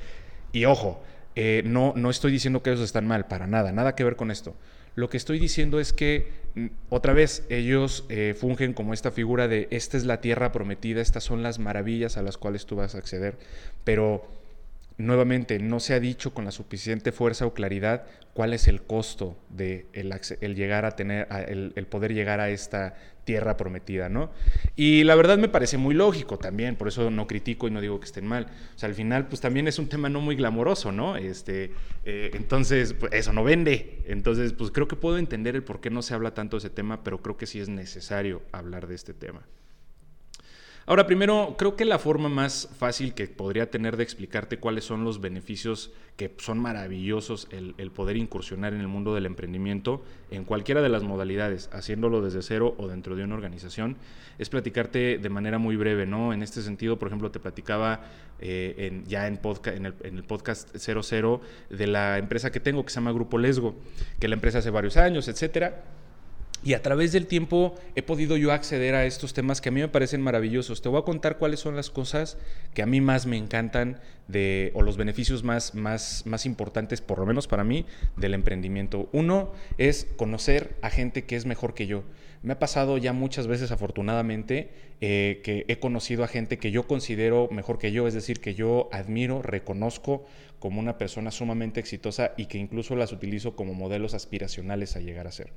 Y 0.53 0.67
ojo, 0.67 1.03
eh, 1.35 1.63
no, 1.65 1.95
no 1.97 2.11
estoy 2.11 2.33
diciendo 2.33 2.63
que 2.63 2.71
ellos 2.71 2.83
están 2.83 3.07
mal, 3.07 3.27
para 3.27 3.47
nada, 3.47 3.73
nada 3.73 3.95
que 3.95 4.05
ver 4.05 4.17
con 4.17 4.31
esto. 4.31 4.55
Lo 4.95 5.09
que 5.09 5.17
estoy 5.17 5.39
diciendo 5.39 5.81
es 5.81 5.93
que, 5.93 6.29
mm, 6.55 6.67
otra 6.91 7.13
vez, 7.13 7.45
ellos 7.49 8.05
eh, 8.09 8.35
fungen 8.39 8.75
como 8.75 8.95
esta 8.95 9.11
figura 9.11 9.49
de 9.49 9.69
esta 9.71 9.97
es 9.97 10.05
la 10.05 10.21
tierra 10.21 10.53
prometida, 10.53 11.01
estas 11.01 11.25
son 11.25 11.43
las 11.43 11.59
maravillas 11.59 12.17
a 12.17 12.23
las 12.23 12.37
cuales 12.37 12.67
tú 12.67 12.77
vas 12.77 12.95
a 12.95 12.99
acceder, 12.99 13.39
pero 13.85 14.29
nuevamente 14.99 15.59
no 15.59 15.81
se 15.81 15.95
ha 15.95 16.01
dicho 16.01 16.35
con 16.35 16.45
la 16.45 16.51
suficiente 16.51 17.13
fuerza 17.13 17.47
o 17.47 17.55
claridad 17.55 18.05
cuál 18.35 18.55
es 18.55 18.69
el 18.69 18.83
costo 18.83 19.37
de 19.51 19.87
el, 19.93 20.55
llegar 20.55 20.85
a 20.85 20.93
tener, 20.93 21.29
el, 21.49 21.87
poder 21.87 22.15
llegar 22.15 22.41
a 22.41 22.51
esta 22.51 22.95
tierra 23.25 23.57
prometida, 23.57 24.09
¿no? 24.09 24.31
Y 24.75 25.05
la 25.05 25.15
verdad 25.15 25.39
me 25.39 25.49
parece 25.49 25.77
muy 25.77 25.95
lógico 25.95 26.39
también, 26.39 26.77
por 26.77 26.89
eso 26.89 27.11
no 27.11 27.27
critico 27.27 27.69
y 27.69 27.71
no 27.71 27.81
digo 27.81 28.01
que 28.01 28.07
estén 28.07 28.27
mal. 28.27 28.47
O 28.75 28.79
sea, 28.79 28.89
al 28.89 28.95
final, 28.95 29.29
pues 29.29 29.41
también 29.41 29.69
es 29.69 29.79
un 29.79 29.89
tema 29.89 30.09
no 30.09 30.21
muy 30.21 30.35
glamoroso, 30.35 30.93
¿no? 30.93 31.17
Este, 31.17 31.73
eh, 32.05 32.31
entonces, 32.35 32.95
pues, 32.95 33.13
eso 33.13 33.33
no 33.33 33.45
vende. 33.45 34.03
Entonces, 34.07 34.53
pues 34.53 34.71
creo 34.71 34.89
que 34.89 34.97
puedo 34.97 35.19
entender 35.19 35.55
el 35.55 35.63
por 35.63 35.81
qué 35.81 35.91
no 35.91 36.03
se 36.03 36.15
habla 36.15 36.35
tanto 36.35 36.57
de 36.57 36.67
ese 36.67 36.71
tema, 36.71 37.05
pero 37.05 37.23
creo 37.23 37.37
que 37.37 37.47
sí 37.47 37.61
es 37.61 37.69
necesario 37.69 38.43
hablar 38.51 38.87
de 38.87 38.95
este 38.95 39.15
tema. 39.15 39.43
Ahora, 40.85 41.07
primero, 41.07 41.55
creo 41.57 41.77
que 41.77 41.85
la 41.85 42.01
forma 42.01 42.29
más 42.29 42.69
fácil 42.77 43.15
que 43.15 43.29
podría 43.29 43.71
tener 43.71 43.97
de 43.97 44.03
explicarte 44.03 44.59
cuáles 44.59 44.85
son 44.85 45.05
los 45.05 45.21
beneficios 45.21 45.93
que 46.17 46.35
son 46.39 46.59
maravillosos 46.59 47.47
el, 47.51 47.91
poder 47.93 48.17
incursionar 48.17 48.75
en 48.75 48.81
el 48.81 48.89
mundo 48.89 49.15
del 49.15 49.27
emprendimiento 49.27 50.03
en 50.31 50.45
cualquiera 50.45 50.83
de 50.83 50.89
las 50.89 51.05
modalidades, 51.05 51.71
haciéndolo 51.73 52.21
desde 52.21 52.43
cero 52.43 52.75
o 52.79 52.89
dentro 52.89 53.15
de 53.15 53.23
una 53.23 53.37
organización, 53.37 53.97
es 54.39 54.49
platicarte 54.49 55.19
de 55.19 55.29
manera 55.29 55.59
muy 55.59 55.77
breve, 55.77 56.05
¿no? 56.05 56.33
En 56.33 56.43
este 56.43 56.63
sentido, 56.63 56.99
por 56.99 57.09
ejemplo, 57.09 57.31
te 57.31 57.39
platicaba 57.39 58.01
eh, 58.41 59.03
ya 59.07 59.29
en, 59.29 59.41
en, 59.67 59.87
el, 59.87 59.95
en 60.03 60.17
el 60.17 60.25
podcast 60.25 60.77
00 60.77 61.41
de 61.71 61.87
la 61.87 62.19
empresa 62.19 62.51
que 62.51 62.59
tengo 62.59 62.85
que 62.85 62.91
se 62.91 62.97
llama 62.97 63.13
Grupo 63.13 63.39
Lesgo, 63.39 63.77
que 64.19 64.27
la 64.27 64.35
empresa 64.35 64.59
hace 64.59 64.71
varios 64.71 64.97
años, 64.97 65.29
etcétera 65.29 65.85
y 66.65 66.75
a 66.75 66.83
través 66.83 67.13
del 67.13 67.27
tiempo 67.27 67.75
he 67.95 68.03
podido 68.03 68.37
yo 68.37 68.53
acceder 68.53 68.95
a 68.95 69.05
estos 69.05 69.35
temas 69.35 69.61
que 69.61 69.69
a 69.69 69.73
mí 69.73 69.81
me 69.81 69.89
parecen 69.89 70.21
maravillosos. 70.21 70.83
Te 70.83 70.89
voy 70.89 71.01
a 71.01 71.05
contar 71.05 71.39
cuáles 71.39 71.61
son 71.61 71.77
las 71.77 71.91
cosas 71.91 72.39
que 72.75 72.83
a 72.83 72.87
mí 72.87 73.01
más 73.01 73.27
me 73.27 73.37
encantan 73.37 74.01
de, 74.29 74.71
o 74.75 74.83
los 74.83 74.97
beneficios 74.97 75.43
más, 75.43 75.75
más, 75.75 76.23
más 76.27 76.47
importantes, 76.47 77.01
por 77.01 77.19
lo 77.19 77.27
menos 77.27 77.49
para 77.49 77.65
mí, 77.65 77.85
del 78.17 78.35
emprendimiento. 78.35 79.09
Uno 79.13 79.53
es 79.79 80.07
conocer 80.17 80.77
a 80.83 80.91
gente 80.91 81.25
que 81.25 81.37
es 81.37 81.47
mejor 81.47 81.75
que 81.75 81.87
yo. 81.87 82.05
Me 82.43 82.55
ha 82.55 82.59
pasado 82.59 82.99
ya 82.99 83.13
muchas 83.13 83.47
veces, 83.47 83.71
afortunadamente, 83.71 84.71
eh, 85.01 85.41
que 85.45 85.65
he 85.69 85.79
conocido 85.79 86.25
a 86.25 86.29
gente 86.29 86.59
que 86.59 86.73
yo 86.73 86.89
considero 86.89 87.49
mejor 87.53 87.79
que 87.79 87.93
yo, 87.93 88.09
es 88.09 88.15
decir, 88.15 88.41
que 88.41 88.55
yo 88.55 88.89
admiro, 88.93 89.43
reconozco 89.43 90.25
como 90.59 90.81
una 90.81 90.99
persona 90.99 91.31
sumamente 91.31 91.79
exitosa 91.79 92.33
y 92.37 92.47
que 92.47 92.59
incluso 92.59 92.97
las 92.97 93.13
utilizo 93.13 93.55
como 93.55 93.75
modelos 93.75 94.15
aspiracionales 94.15 94.97
a 94.97 95.01
llegar 95.01 95.29
a 95.29 95.33
ser. 95.33 95.53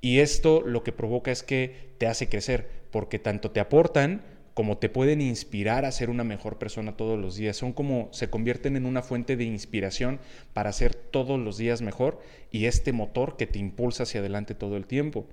Y 0.00 0.18
esto 0.18 0.62
lo 0.62 0.82
que 0.82 0.92
provoca 0.92 1.30
es 1.30 1.44
que 1.44 1.92
te 1.98 2.08
hace 2.08 2.28
crecer, 2.28 2.68
porque 2.90 3.20
tanto 3.20 3.52
te 3.52 3.60
aportan 3.60 4.22
como 4.54 4.78
te 4.78 4.88
pueden 4.88 5.20
inspirar 5.20 5.84
a 5.84 5.92
ser 5.92 6.10
una 6.10 6.24
mejor 6.24 6.58
persona 6.58 6.96
todos 6.96 7.18
los 7.18 7.36
días. 7.36 7.56
Son 7.56 7.72
como 7.72 8.08
se 8.12 8.30
convierten 8.30 8.76
en 8.76 8.86
una 8.86 9.02
fuente 9.02 9.36
de 9.36 9.44
inspiración 9.44 10.20
para 10.52 10.72
ser 10.72 10.94
todos 10.94 11.38
los 11.38 11.58
días 11.58 11.82
mejor 11.82 12.20
y 12.52 12.66
este 12.66 12.92
motor 12.92 13.36
que 13.36 13.46
te 13.46 13.58
impulsa 13.58 14.04
hacia 14.04 14.20
adelante 14.20 14.54
todo 14.54 14.76
el 14.76 14.86
tiempo. 14.86 15.26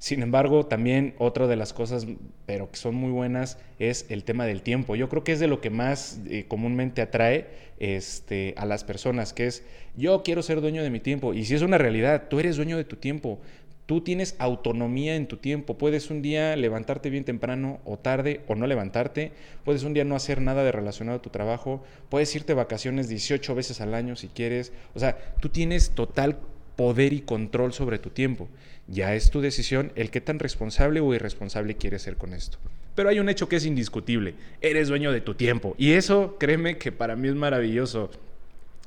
Sin 0.00 0.22
embargo, 0.22 0.64
también 0.64 1.12
otra 1.18 1.46
de 1.46 1.56
las 1.56 1.74
cosas, 1.74 2.06
pero 2.46 2.70
que 2.70 2.78
son 2.78 2.94
muy 2.94 3.10
buenas, 3.10 3.58
es 3.78 4.06
el 4.08 4.24
tema 4.24 4.46
del 4.46 4.62
tiempo. 4.62 4.96
Yo 4.96 5.10
creo 5.10 5.24
que 5.24 5.32
es 5.32 5.40
de 5.40 5.46
lo 5.46 5.60
que 5.60 5.68
más 5.68 6.20
eh, 6.26 6.46
comúnmente 6.48 7.02
atrae 7.02 7.48
este, 7.78 8.54
a 8.56 8.64
las 8.64 8.82
personas, 8.82 9.34
que 9.34 9.46
es 9.46 9.62
yo 9.98 10.22
quiero 10.22 10.42
ser 10.42 10.62
dueño 10.62 10.82
de 10.82 10.88
mi 10.88 11.00
tiempo. 11.00 11.34
Y 11.34 11.44
si 11.44 11.54
es 11.54 11.60
una 11.60 11.76
realidad, 11.76 12.28
tú 12.30 12.40
eres 12.40 12.56
dueño 12.56 12.78
de 12.78 12.84
tu 12.84 12.96
tiempo. 12.96 13.40
Tú 13.84 14.00
tienes 14.00 14.36
autonomía 14.38 15.16
en 15.16 15.26
tu 15.26 15.36
tiempo. 15.36 15.76
Puedes 15.76 16.08
un 16.10 16.22
día 16.22 16.56
levantarte 16.56 17.10
bien 17.10 17.24
temprano 17.24 17.80
o 17.84 17.98
tarde 17.98 18.40
o 18.48 18.54
no 18.54 18.66
levantarte. 18.66 19.32
Puedes 19.66 19.82
un 19.82 19.92
día 19.92 20.04
no 20.04 20.16
hacer 20.16 20.40
nada 20.40 20.64
de 20.64 20.72
relacionado 20.72 21.18
a 21.18 21.22
tu 21.22 21.28
trabajo. 21.28 21.82
Puedes 22.08 22.34
irte 22.34 22.54
vacaciones 22.54 23.10
18 23.10 23.54
veces 23.54 23.82
al 23.82 23.92
año 23.92 24.16
si 24.16 24.28
quieres. 24.28 24.72
O 24.94 24.98
sea, 24.98 25.18
tú 25.40 25.50
tienes 25.50 25.90
total 25.90 26.38
poder 26.80 27.12
y 27.12 27.20
control 27.20 27.74
sobre 27.74 27.98
tu 27.98 28.08
tiempo. 28.08 28.48
Ya 28.88 29.14
es 29.14 29.30
tu 29.30 29.42
decisión 29.42 29.92
el 29.96 30.10
qué 30.10 30.22
tan 30.22 30.38
responsable 30.38 31.00
o 31.00 31.12
irresponsable 31.12 31.76
quieres 31.76 32.00
ser 32.00 32.16
con 32.16 32.32
esto. 32.32 32.56
Pero 32.94 33.10
hay 33.10 33.18
un 33.18 33.28
hecho 33.28 33.50
que 33.50 33.56
es 33.56 33.66
indiscutible. 33.66 34.32
Eres 34.62 34.88
dueño 34.88 35.12
de 35.12 35.20
tu 35.20 35.34
tiempo. 35.34 35.74
Y 35.76 35.92
eso, 35.92 36.38
créeme 36.40 36.78
que 36.78 36.90
para 36.90 37.16
mí 37.16 37.28
es 37.28 37.34
maravilloso 37.34 38.10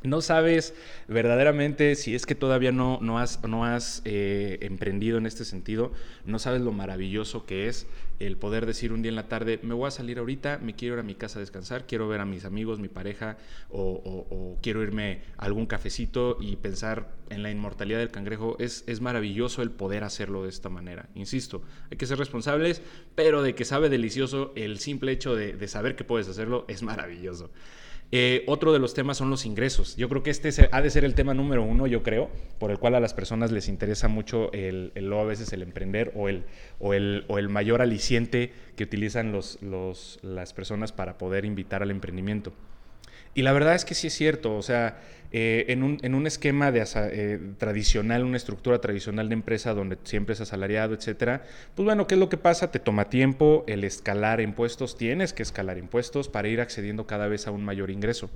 no 0.03 0.21
sabes 0.21 0.73
verdaderamente 1.07 1.95
si 1.95 2.15
es 2.15 2.25
que 2.25 2.35
todavía 2.35 2.71
no, 2.71 2.99
no 3.01 3.19
has, 3.19 3.41
no 3.43 3.65
has 3.65 4.01
eh, 4.05 4.59
emprendido 4.61 5.17
en 5.17 5.25
este 5.25 5.45
sentido, 5.45 5.91
no 6.25 6.39
sabes 6.39 6.61
lo 6.61 6.71
maravilloso 6.71 7.45
que 7.45 7.67
es 7.67 7.87
el 8.19 8.37
poder 8.37 8.65
decir 8.65 8.93
un 8.93 9.01
día 9.01 9.09
en 9.09 9.15
la 9.15 9.27
tarde, 9.27 9.59
me 9.63 9.73
voy 9.73 9.87
a 9.87 9.91
salir 9.91 10.19
ahorita, 10.19 10.59
me 10.59 10.75
quiero 10.75 10.95
ir 10.95 10.99
a 10.99 11.03
mi 11.03 11.15
casa 11.15 11.39
a 11.39 11.41
descansar, 11.41 11.85
quiero 11.87 12.07
ver 12.07 12.21
a 12.21 12.25
mis 12.25 12.45
amigos, 12.45 12.79
mi 12.79 12.87
pareja, 12.87 13.37
o, 13.69 14.57
quiero 14.61 14.81
irme 14.81 15.21
a 15.37 15.45
algún 15.45 15.65
cafecito 15.65 16.37
y 16.39 16.55
pensar 16.55 17.09
en 17.29 17.43
la 17.43 17.51
inmortalidad 17.51 17.99
del 17.99 18.11
cangrejo. 18.11 18.55
Es, 18.59 18.83
es 18.87 19.01
maravilloso 19.01 19.61
el 19.61 19.71
poder 19.71 20.03
hacerlo 20.03 20.43
de 20.43 20.49
esta 20.49 20.69
manera. 20.69 21.09
Insisto, 21.15 21.63
hay 21.91 21.97
que 21.97 22.05
ser 22.05 22.17
responsables, 22.17 22.81
pero 23.15 23.41
de 23.41 23.55
que 23.55 23.65
sabe 23.65 23.89
delicioso, 23.89 24.53
el 24.55 24.79
simple 24.79 25.11
hecho 25.11 25.35
de, 25.35 25.53
de 25.53 25.67
saber 25.67 25.95
que 25.95 26.03
puedes 26.03 26.27
hacerlo 26.27 26.65
es 26.67 26.83
maravilloso. 26.83 27.49
Eh, 28.15 28.43
otro 28.45 28.71
de 28.73 28.77
los 28.77 28.93
temas 28.93 29.17
son 29.17 29.31
los 29.31 29.43
ingresos. 29.43 29.95
Yo 29.95 30.07
creo 30.07 30.21
que 30.21 30.29
este 30.29 30.51
ha 30.71 30.81
de 30.83 30.89
ser 30.91 31.03
el 31.03 31.15
tema 31.15 31.33
número 31.33 31.63
uno, 31.63 31.87
yo 31.87 32.03
creo, 32.03 32.29
por 32.59 32.69
el 32.69 32.77
cual 32.77 32.93
a 32.93 32.99
las 32.99 33.15
personas 33.15 33.51
les 33.51 33.67
interesa 33.67 34.07
mucho 34.07 34.53
el, 34.53 34.91
a 34.95 35.23
veces 35.23 35.51
el 35.51 35.63
emprender 35.63 36.11
o 36.15 36.29
el, 36.29 36.45
o 36.77 36.93
el, 36.93 37.49
mayor 37.49 37.81
aliciente 37.81 38.53
que 38.75 38.83
utilizan 38.83 39.31
los, 39.31 39.57
las 40.21 40.53
personas 40.53 40.91
para 40.91 41.17
poder 41.17 41.43
invitar 41.43 41.81
al 41.81 41.89
emprendimiento. 41.89 42.53
Y 43.33 43.41
la 43.41 43.51
verdad 43.53 43.75
es 43.75 43.85
que 43.85 43.95
sí 43.95 44.07
es 44.07 44.13
cierto, 44.13 44.55
o 44.55 44.61
sea, 44.61 44.97
eh, 45.35 45.65
en, 45.69 45.81
un, 45.81 46.27
esquema 46.27 46.71
de 46.71 46.85
eh, 46.95 47.39
tradicional, 47.57 48.23
una 48.23 48.37
estructura 48.37 48.79
tradicional 48.81 49.29
de 49.29 49.33
empresa 49.33 49.73
donde 49.73 49.97
siempre 50.03 50.33
es 50.33 50.41
asalariado, 50.41 50.93
etcétera, 50.93 51.41
pues 51.73 51.83
bueno, 51.83 52.05
¿qué 52.05 52.13
es 52.13 52.19
lo 52.19 52.29
que 52.29 52.37
pasa? 52.37 52.69
Te 52.69 52.77
toma 52.77 53.09
tiempo 53.09 53.63
el 53.65 53.83
escalar 53.83 54.41
impuestos, 54.41 54.95
tienes 54.95 55.33
que 55.33 55.41
escalar 55.41 55.79
impuestos 55.79 56.29
para 56.29 56.49
ir 56.49 56.61
accediendo 56.61 57.07
cada 57.07 57.27
vez 57.27 57.47
a 57.47 57.51
un 57.51 57.65
mayor 57.65 57.89
ingreso. 57.89 58.29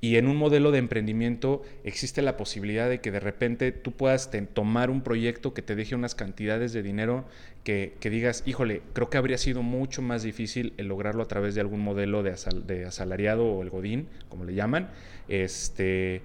Y 0.00 0.16
en 0.16 0.26
un 0.26 0.36
modelo 0.36 0.72
de 0.72 0.78
emprendimiento 0.78 1.62
existe 1.84 2.20
la 2.20 2.36
posibilidad 2.36 2.88
de 2.88 3.00
que 3.00 3.12
de 3.12 3.20
repente 3.20 3.70
tú 3.70 3.92
puedas 3.92 4.30
tomar 4.52 4.90
un 4.90 5.02
proyecto 5.02 5.54
que 5.54 5.62
te 5.62 5.76
deje 5.76 5.94
unas 5.94 6.16
cantidades 6.16 6.72
de 6.72 6.82
dinero 6.82 7.26
que, 7.64 7.98
digas, 8.02 8.42
híjole, 8.46 8.82
creo 8.92 9.10
que 9.10 9.18
habría 9.18 9.38
sido 9.38 9.62
mucho 9.62 10.02
más 10.02 10.22
difícil 10.22 10.72
el 10.76 10.88
lograrlo 10.88 11.22
a 11.22 11.28
través 11.28 11.54
de 11.54 11.60
algún 11.60 11.80
modelo 11.80 12.22
de, 12.22 12.84
asalariado 12.86 13.44
o 13.46 13.62
el 13.62 13.70
godín, 13.70 14.08
como 14.28 14.44
le 14.44 14.54
llaman. 14.54 14.90
Este 15.28 16.22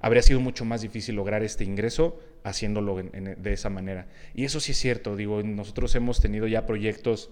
habría 0.00 0.22
sido 0.22 0.38
mucho 0.38 0.64
más 0.64 0.82
difícil 0.82 1.16
lograr 1.16 1.42
este 1.42 1.64
ingreso 1.64 2.20
haciéndolo 2.44 2.96
de 2.96 3.52
esa 3.52 3.68
manera. 3.68 4.06
Y 4.34 4.44
eso 4.44 4.60
sí 4.60 4.72
es 4.72 4.78
cierto, 4.78 5.16
digo, 5.16 5.42
nosotros 5.42 5.94
hemos 5.96 6.20
tenido 6.20 6.46
ya 6.46 6.66
proyectos 6.66 7.30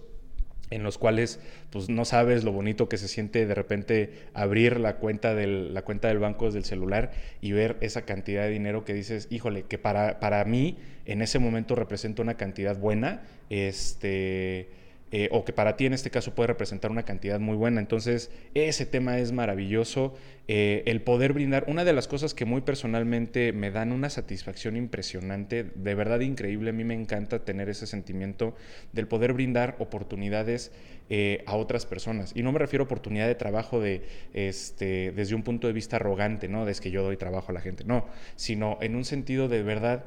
en 0.70 0.82
los 0.82 0.98
cuales 0.98 1.40
pues 1.70 1.88
no 1.88 2.04
sabes 2.04 2.44
lo 2.44 2.52
bonito 2.52 2.88
que 2.88 2.98
se 2.98 3.08
siente 3.08 3.46
de 3.46 3.54
repente 3.54 4.12
abrir 4.34 4.80
la 4.80 4.96
cuenta 4.96 5.34
del, 5.34 5.74
la 5.74 5.82
cuenta 5.82 6.08
del 6.08 6.18
banco 6.18 6.46
desde 6.46 6.58
el 6.58 6.64
celular 6.64 7.12
y 7.40 7.52
ver 7.52 7.76
esa 7.80 8.02
cantidad 8.02 8.42
de 8.42 8.50
dinero 8.50 8.84
que 8.84 8.94
dices, 8.94 9.28
híjole, 9.30 9.62
que 9.62 9.78
para, 9.78 10.18
para 10.20 10.44
mí 10.44 10.78
en 11.04 11.22
ese 11.22 11.38
momento 11.38 11.74
representa 11.74 12.22
una 12.22 12.36
cantidad 12.36 12.76
buena, 12.76 13.22
este 13.48 14.68
eh, 15.12 15.28
o 15.30 15.44
que 15.44 15.52
para 15.52 15.76
ti 15.76 15.86
en 15.86 15.92
este 15.92 16.10
caso 16.10 16.34
puede 16.34 16.48
representar 16.48 16.90
una 16.90 17.04
cantidad 17.04 17.38
muy 17.38 17.56
buena. 17.56 17.80
Entonces, 17.80 18.30
ese 18.54 18.86
tema 18.86 19.18
es 19.18 19.30
maravilloso. 19.30 20.14
Eh, 20.48 20.82
el 20.86 21.00
poder 21.00 21.32
brindar, 21.32 21.64
una 21.68 21.84
de 21.84 21.92
las 21.92 22.08
cosas 22.08 22.34
que 22.34 22.44
muy 22.44 22.62
personalmente 22.62 23.52
me 23.52 23.70
dan 23.70 23.92
una 23.92 24.10
satisfacción 24.10 24.76
impresionante, 24.76 25.64
de 25.74 25.94
verdad 25.94 26.20
increíble, 26.20 26.70
a 26.70 26.72
mí 26.72 26.82
me 26.82 26.94
encanta 26.94 27.44
tener 27.44 27.68
ese 27.68 27.86
sentimiento 27.86 28.56
del 28.92 29.06
poder 29.06 29.32
brindar 29.32 29.76
oportunidades 29.78 30.72
eh, 31.08 31.44
a 31.46 31.54
otras 31.54 31.86
personas. 31.86 32.32
Y 32.34 32.42
no 32.42 32.50
me 32.50 32.58
refiero 32.58 32.82
a 32.82 32.86
oportunidad 32.86 33.28
de 33.28 33.36
trabajo 33.36 33.80
de, 33.80 34.02
este, 34.34 35.12
desde 35.12 35.36
un 35.36 35.44
punto 35.44 35.68
de 35.68 35.72
vista 35.72 35.96
arrogante, 35.96 36.48
¿no? 36.48 36.64
De 36.64 36.74
que 36.74 36.90
yo 36.90 37.04
doy 37.04 37.16
trabajo 37.16 37.52
a 37.52 37.54
la 37.54 37.60
gente, 37.60 37.84
no, 37.84 38.06
sino 38.34 38.76
en 38.80 38.96
un 38.96 39.04
sentido 39.04 39.48
de 39.48 39.62
verdad 39.62 40.04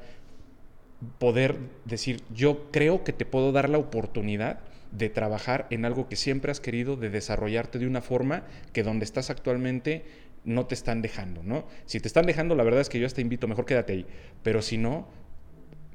poder 1.17 1.55
decir, 1.85 2.21
yo 2.33 2.69
creo 2.71 3.05
que 3.05 3.13
te 3.13 3.25
puedo 3.25 3.53
dar 3.53 3.69
la 3.69 3.77
oportunidad 3.77 4.59
de 4.91 5.10
trabajar 5.10 5.67
en 5.69 5.86
algo 5.86 6.08
que 6.08 6.15
siempre 6.15 6.51
has 6.51 6.60
querido, 6.60 6.96
de 6.96 7.10
desarrollarte 7.10 7.79
de 7.79 7.88
una 7.88 8.01
forma 8.01 8.43
que 8.74 8.84
donde 8.84 9.05
estás 9.05 9.29
actualmente 9.29 10.05
no 10.46 10.65
te 10.65 10.75
están 10.75 11.01
dejando, 11.01 11.43
¿no? 11.43 11.65
Si 11.86 12.00
te 12.00 12.08
están 12.08 12.25
dejando, 12.25 12.55
la 12.55 12.63
verdad 12.63 12.81
es 12.81 12.89
que 12.89 13.00
yo 13.00 13.05
hasta 13.05 13.22
invito, 13.22 13.48
mejor 13.48 13.65
quédate 13.65 13.93
ahí. 13.93 14.05
Pero 14.41 14.62
si 14.62 14.77
no, 14.77 15.08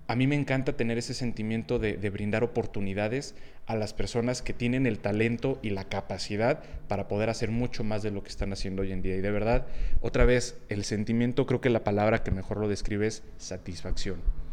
a 0.07 0.17
mí 0.17 0.27
me 0.27 0.37
encanta 0.37 0.77
tener 0.77 0.99
ese 0.99 1.15
sentimiento 1.15 1.79
de, 1.79 1.97
brindar 2.11 2.45
oportunidades 2.45 3.35
a 3.67 3.75
las 3.75 3.95
personas 3.95 4.43
que 4.43 4.53
tienen 4.53 4.87
el 4.87 4.99
talento 4.99 5.59
y 5.63 5.71
la 5.71 5.85
capacidad 5.85 6.63
para 6.89 7.09
poder 7.09 7.31
hacer 7.31 7.51
mucho 7.51 7.85
más 7.85 8.03
de 8.03 8.11
lo 8.11 8.23
que 8.23 8.29
están 8.29 8.53
haciendo 8.53 8.83
hoy 8.83 8.93
en 8.93 9.01
día. 9.01 9.17
Y 9.17 9.23
de 9.23 9.31
verdad, 9.31 9.67
otra 10.03 10.27
vez, 10.27 10.59
el 10.69 10.85
sentimiento, 10.85 11.47
creo 11.47 11.63
que 11.63 11.71
la 11.71 11.85
palabra 11.85 12.23
que 12.23 12.31
mejor 12.31 12.59
lo 12.59 12.69
describe 12.69 13.07
es 13.07 13.23
satisfacción 13.39 14.44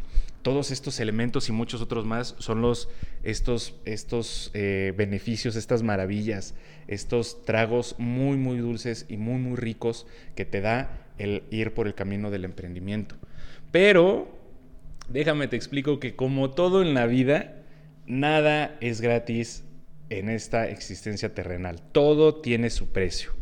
todos 0.42 0.72
estos 0.72 1.00
elementos 1.00 1.50
y 1.50 1.52
muchos 1.52 1.82
otros 1.82 2.06
más 2.06 2.36
son 2.40 2.62
los, 2.62 2.90
estos, 3.24 3.76
estos 3.86 4.52
eh, 4.54 4.94
beneficios, 4.98 5.56
estas 5.56 5.84
maravillas, 5.84 6.56
estos 6.88 7.44
tragos 7.46 7.96
muy, 7.98 8.38
muy 8.38 8.58
dulces 8.58 9.06
y 9.10 9.18
muy, 9.18 9.40
muy 9.40 9.56
ricos 9.56 10.08
que 10.36 10.46
te 10.46 10.62
da 10.62 11.08
el 11.18 11.44
ir 11.52 11.74
por 11.74 11.88
el 11.88 11.96
camino 11.96 12.32
del 12.32 12.46
emprendimiento. 12.46 13.16
Pero, 13.72 14.28
déjame 15.10 15.48
te 15.48 15.56
explico 15.56 16.00
que 16.00 16.16
como 16.16 16.52
todo 16.52 16.82
en 16.82 16.94
la 16.94 17.06
vida, 17.06 17.64
nada 18.06 18.78
es 18.82 19.02
gratis 19.02 19.64
en 20.10 20.30
esta 20.30 20.68
existencia 20.70 21.34
terrenal. 21.34 21.82
Todo 21.92 22.42
tiene 22.42 22.70
su 22.70 22.92
precio. 22.92 23.41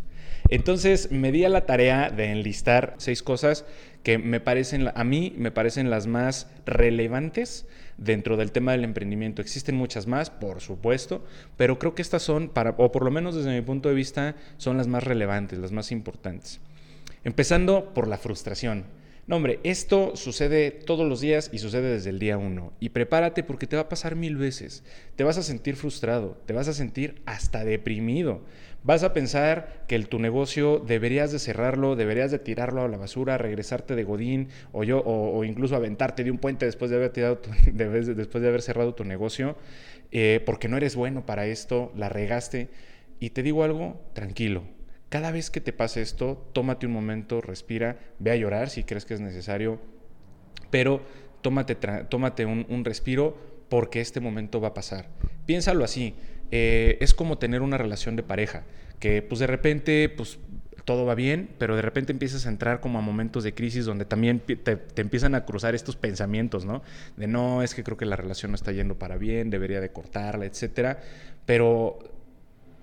Entonces 0.50 1.12
me 1.12 1.32
di 1.32 1.46
a 1.46 1.50
la 1.50 1.65
tarea 1.65 2.10
de 2.10 2.32
enlistar 2.32 2.96
seis 2.98 3.22
cosas 3.22 3.65
que 4.03 4.18
me 4.18 4.39
parecen, 4.39 4.91
a 4.94 5.03
mí 5.03 5.34
me 5.38 5.51
parecen 5.51 5.89
las 5.89 6.08
más 6.08 6.48
relevantes 6.65 7.68
dentro 7.98 8.36
del 8.36 8.51
tema 8.51 8.72
del 8.72 8.84
emprendimiento. 8.84 9.41
Existen 9.41 9.75
muchas 9.75 10.08
más, 10.08 10.29
por 10.29 10.62
supuesto, 10.62 11.24
pero 11.58 11.77
creo 11.77 11.94
que 11.94 12.01
estas 12.01 12.24
son, 12.24 12.51
o 12.77 12.91
por 12.91 13.03
lo 13.03 13.12
menos 13.12 13.36
desde 13.36 13.53
mi 13.53 13.62
punto 13.62 13.89
de 13.89 13.96
vista, 13.96 14.36
son 14.58 14.77
las 14.77 14.88
más 14.88 15.03
relevantes, 15.03 15.60
las 15.60 15.72
más 15.72 15.91
importantes. 15.91 16.60
Empezando 17.24 17.94
por 17.94 18.08
la 18.08 18.18
frustración. 18.18 18.86
No, 19.29 19.36
hombre, 19.36 19.60
esto 19.62 20.15
sucede 20.15 20.72
todos 20.72 21.08
los 21.08 21.22
días 21.22 21.51
y 21.53 21.60
sucede 21.60 21.91
desde 21.91 22.10
el 22.10 22.18
día 22.18 22.39
uno. 22.39 22.74
Y 22.79 22.89
prepárate 22.89 23.44
porque 23.44 23.68
te 23.68 23.75
va 23.75 23.84
a 23.84 23.89
pasar 23.89 24.15
mil 24.15 24.38
veces. 24.38 24.84
Te 25.15 25.24
vas 25.24 25.38
a 25.38 25.44
sentir 25.44 25.75
frustrado, 25.75 26.41
te 26.48 26.53
vas 26.53 26.68
a 26.68 26.74
sentir 26.74 27.22
hasta 27.27 27.63
deprimido. 27.63 28.41
Vas 28.81 29.03
a 29.03 29.13
pensar 29.13 29.83
que 29.88 29.95
el, 29.95 30.07
tu 30.07 30.19
negocio 30.19 30.79
deberías 30.79 31.33
de 31.33 31.39
cerrarlo, 31.39 31.98
deberías 31.98 32.31
de 32.31 32.39
tirarlo 32.39 32.81
a 32.83 32.88
la 32.88 32.98
basura, 32.98 33.38
regresarte 33.38 33.95
de 33.95 34.05
Godín 34.05 34.48
o, 34.71 34.86
yo, 34.86 35.03
o, 35.05 35.43
incluso 35.43 35.75
aventarte 35.75 36.24
de 36.24 36.31
un 36.31 36.38
puente 36.38 36.65
después 36.65 36.89
de 36.89 36.98
haber, 36.98 37.12
tirado 37.12 37.41
después 37.74 38.41
de 38.41 38.48
haber 38.48 38.62
cerrado 38.62 38.95
tu 38.95 39.03
negocio, 39.03 39.57
eh, 40.12 40.41
porque 40.45 40.69
no 40.69 40.77
eres 40.77 40.95
bueno 40.95 41.25
para 41.25 41.45
esto, 41.45 41.91
la 41.95 42.07
regaste. 42.07 42.69
Y 43.19 43.31
te 43.31 43.43
digo 43.43 43.65
algo, 43.65 44.01
tranquilo. 44.13 44.63
Cada 45.09 45.31
vez 45.31 45.50
que 45.50 45.59
te 45.59 45.74
pase 45.74 46.01
esto, 46.01 46.50
tómate 46.53 46.86
un 46.86 46.93
momento, 46.93 47.41
respira, 47.41 47.98
ve 48.19 48.31
a 48.31 48.36
llorar 48.38 48.69
si 48.69 48.86
crees 48.86 49.05
que 49.05 49.15
es 49.15 49.19
necesario, 49.19 49.81
pero 50.69 51.01
tómate, 51.41 51.75
tómate 51.75 52.45
un, 52.45 52.65
un 52.69 52.86
respiro 52.86 53.36
porque 53.67 54.00
este 54.00 54.21
momento 54.21 54.62
va 54.62 54.69
a 54.69 54.74
pasar. 54.74 55.09
Piénsalo 55.45 55.83
así, 55.83 56.15
eh, 56.51 56.98
es 57.01 57.13
como 57.13 57.38
tener 57.38 57.62
una 57.62 57.77
relación 57.77 58.15
de 58.15 58.24
pareja, 58.24 58.63
que 59.00 59.22
pues 59.22 59.39
de 59.39 59.48
repente 59.48 60.10
pues 60.10 60.39
todo 60.86 61.06
va 61.06 61.13
bien, 61.13 61.50
pero 61.60 61.75
de 61.75 61.84
repente 61.84 62.12
empiezas 62.12 62.46
a 62.48 62.50
entrar 62.50 62.79
como 62.79 62.98
a 62.98 63.01
momentos 63.01 63.44
de 63.44 63.53
crisis 63.53 63.86
donde 63.86 64.06
también 64.06 64.39
te, 64.39 64.56
te, 64.56 65.01
empiezan 65.01 65.36
a 65.36 65.46
cruzar 65.46 65.75
estos 65.75 65.96
pensamientos, 65.96 66.65
¿no? 66.65 66.82
De 67.15 67.27
no, 67.27 67.62
es 67.62 67.75
que 67.75 67.84
creo 67.84 67.96
que 67.96 68.06
la 68.06 68.15
relación 68.15 68.51
no 68.51 68.56
está 68.56 68.72
yendo 68.72 68.98
para 68.98 69.18
bien, 69.18 69.51
debería 69.51 69.82
de 69.82 69.91
cortarla, 69.91 70.46
etcétera. 70.46 71.00
Pero 71.46 72.00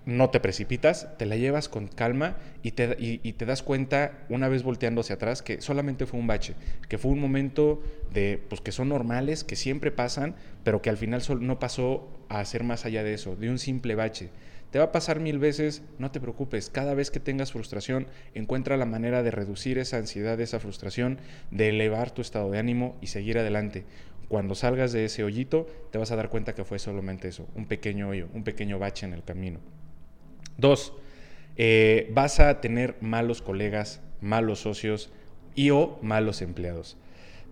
no 0.07 0.31
te 0.31 0.39
precipitas, 0.39 1.09
te 1.19 1.27
la 1.27 1.37
llevas 1.37 1.69
con 1.69 1.89
calma 1.89 2.37
y 2.63 2.71
te, 2.71 3.45
das 3.45 3.63
cuenta, 3.65 4.25
una 4.29 4.49
vez 4.49 4.63
volteando 4.63 5.01
hacia 5.01 5.17
atrás, 5.17 5.43
que 5.43 5.61
solamente 5.61 6.07
fue 6.07 6.21
un 6.21 6.29
bache, 6.29 6.55
que 6.89 6.97
fue 6.97 7.11
un 7.11 7.21
momento 7.21 7.83
de, 8.15 8.41
pues 8.49 8.61
que 8.61 8.71
son 8.71 8.89
normales, 8.89 9.43
que 9.43 9.57
siempre 9.57 9.91
pasan, 9.91 10.37
pero 10.63 10.81
que 10.81 10.91
al 10.91 10.97
final 10.97 11.23
no 11.41 11.59
pasó 11.59 12.09
a 12.29 12.45
ser 12.45 12.63
más 12.63 12.87
allá 12.87 13.03
de 13.03 13.15
eso, 13.15 13.35
de 13.35 13.51
un 13.51 13.59
simple 13.59 13.97
bache. 13.97 14.31
Te 14.71 14.79
va 14.79 14.87
a 14.87 14.93
pasar 14.93 15.19
mil 15.19 15.41
veces, 15.41 15.83
no 15.99 16.13
te 16.13 16.21
preocupes, 16.21 16.71
cada 16.71 16.95
vez 16.95 17.11
que 17.11 17.19
tengas 17.19 17.51
frustración, 17.51 18.07
encuentra 18.35 18.77
la 18.77 18.87
manera 18.87 19.25
de 19.25 19.33
reducir 19.33 19.79
esa 19.79 19.97
ansiedad, 19.97 20.41
esa 20.41 20.61
frustración, 20.61 21.19
de 21.51 21.71
elevar 21.71 22.13
tu 22.13 22.23
estado 22.23 22.51
de 22.53 22.59
ánimo 22.61 22.97
y 23.01 23.09
seguir 23.09 23.39
adelante. 23.39 23.85
Cuando 24.29 24.55
salgas 24.55 24.93
de 24.93 25.05
ese 25.05 25.25
hoyito, 25.25 25.67
te 25.91 25.99
vas 25.99 26.13
a 26.13 26.17
dar 26.17 26.31
cuenta 26.31 26.55
que 26.55 26.65
fue 26.65 26.79
solamente 26.79 27.27
eso, 27.27 27.49
un 27.57 27.67
pequeño 27.67 28.09
hoyo, 28.09 28.29
un 28.35 28.45
pequeño 28.45 28.79
bache 28.79 29.07
en 29.07 29.13
el 29.13 29.25
camino. 29.25 29.61
Dos, 30.57 30.93
eh, 31.57 32.11
vas 32.13 32.41
a 32.41 32.61
tener 32.61 32.97
malos 33.01 33.43
colegas, 33.43 34.01
malos 34.21 34.61
socios 34.61 35.11
y 35.55 35.71
o 35.71 35.99
malos 36.03 36.43
empleados. 36.43 36.97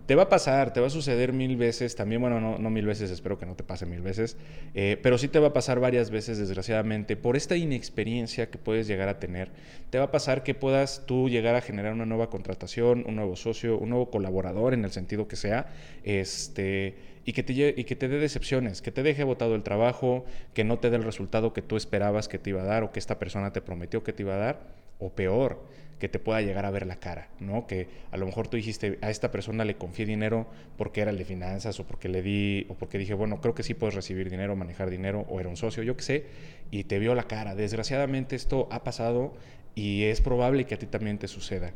Te 0.05 0.13
va 0.13 0.23
a 0.23 0.29
pasar, 0.29 0.71
te 0.71 0.79
va 0.79 0.87
a 0.87 0.91
suceder 0.91 1.33
mil 1.33 1.57
veces, 1.57 1.95
también, 1.95 2.21
bueno, 2.21 2.39
no, 2.39 2.69
mil 2.69 2.85
veces, 2.85 3.09
espero 3.09 3.39
que 3.39 3.47
no 3.47 3.55
te 3.55 3.63
pase 3.63 3.87
mil 3.87 4.01
veces, 4.01 4.37
eh, 4.75 4.99
pero 5.01 5.17
sí 5.17 5.27
te 5.27 5.39
va 5.39 5.47
a 5.47 5.53
pasar 5.53 5.79
varias 5.79 6.11
veces, 6.11 6.37
desgraciadamente, 6.37 7.17
por 7.17 7.35
esta 7.35 7.55
inexperiencia 7.55 8.51
que 8.51 8.59
puedes 8.59 8.85
llegar 8.85 9.09
a 9.09 9.19
tener. 9.19 9.49
Te 9.89 9.97
va 9.97 10.05
a 10.05 10.11
pasar 10.11 10.43
que 10.43 10.53
puedas 10.53 11.07
tú 11.07 11.27
llegar 11.27 11.55
a 11.55 11.61
generar 11.61 11.93
una 11.93 12.05
nueva 12.05 12.29
contratación, 12.29 13.03
un 13.07 13.15
nuevo 13.15 13.35
socio, 13.35 13.79
un 13.79 13.89
nuevo 13.89 14.11
colaborador 14.11 14.75
en 14.75 14.85
el 14.85 14.91
sentido 14.91 15.27
que 15.27 15.37
sea, 15.37 15.73
este, 16.03 16.95
y 17.25 17.33
que, 17.33 17.41
te, 17.41 17.73
y 17.75 17.83
que 17.83 17.95
te 17.95 18.07
dé 18.07 18.19
decepciones, 18.19 18.83
que 18.83 18.91
te 18.91 19.01
deje 19.01 19.23
botado 19.23 19.55
el 19.55 19.63
trabajo, 19.63 20.25
que 20.53 20.63
no 20.63 20.77
te 20.77 20.91
dé 20.91 20.97
el 20.97 21.03
resultado 21.03 21.51
que 21.51 21.63
tú 21.63 21.77
esperabas 21.77 22.27
que 22.27 22.37
te 22.37 22.51
iba 22.51 22.61
a 22.61 22.65
dar 22.65 22.83
o 22.83 22.91
que 22.91 22.99
esta 22.99 23.17
persona 23.17 23.51
te 23.51 23.61
prometió 23.61 24.03
que 24.03 24.13
te 24.13 24.21
iba 24.21 24.35
a 24.35 24.37
dar, 24.37 24.84
o 24.99 25.09
peor, 25.09 25.63
que 25.99 26.09
te 26.09 26.19
pueda 26.19 26.41
llegar 26.41 26.65
a 26.65 26.71
ver 26.71 26.85
la 26.85 26.97
cara, 26.97 27.29
¿no? 27.39 27.67
Que 27.67 27.87
a 28.11 28.17
lo 28.17 28.25
mejor 28.25 28.47
tú 28.47 28.57
dijiste, 28.57 28.99
a 29.01 29.09
esta 29.09 29.31
persona 29.31 29.63
le 29.63 29.75
confié 29.75 30.05
dinero 30.05 30.47
porque 30.77 31.01
era 31.01 31.13
de 31.13 31.25
finanzas 31.25 31.79
o 31.79 31.87
porque 31.87 32.09
le 32.09 32.21
di, 32.21 32.65
o 32.69 32.73
porque 32.73 32.97
dije, 32.97 33.13
bueno, 33.13 33.39
creo 33.39 33.55
que 33.55 33.63
sí 33.63 33.73
puedes 33.73 33.95
recibir 33.95 34.29
dinero, 34.29 34.55
manejar 34.55 34.89
dinero, 34.89 35.25
o 35.29 35.39
era 35.39 35.47
un 35.47 35.57
socio, 35.57 35.83
yo 35.83 35.95
qué 35.95 36.03
sé, 36.03 36.25
y 36.69 36.83
te 36.83 36.99
vio 36.99 37.15
la 37.15 37.23
cara. 37.23 37.55
Desgraciadamente 37.55 38.35
esto 38.35 38.67
ha 38.71 38.83
pasado 38.83 39.33
y 39.73 40.03
es 40.03 40.19
probable 40.21 40.65
que 40.65 40.75
a 40.75 40.79
ti 40.79 40.85
también 40.85 41.17
te 41.17 41.27
suceda. 41.27 41.71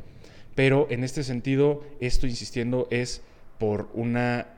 Pero 0.54 0.86
en 0.90 1.04
este 1.04 1.22
sentido, 1.22 1.82
esto, 2.00 2.26
insistiendo, 2.26 2.88
es 2.90 3.22
por 3.58 3.88
una 3.94 4.48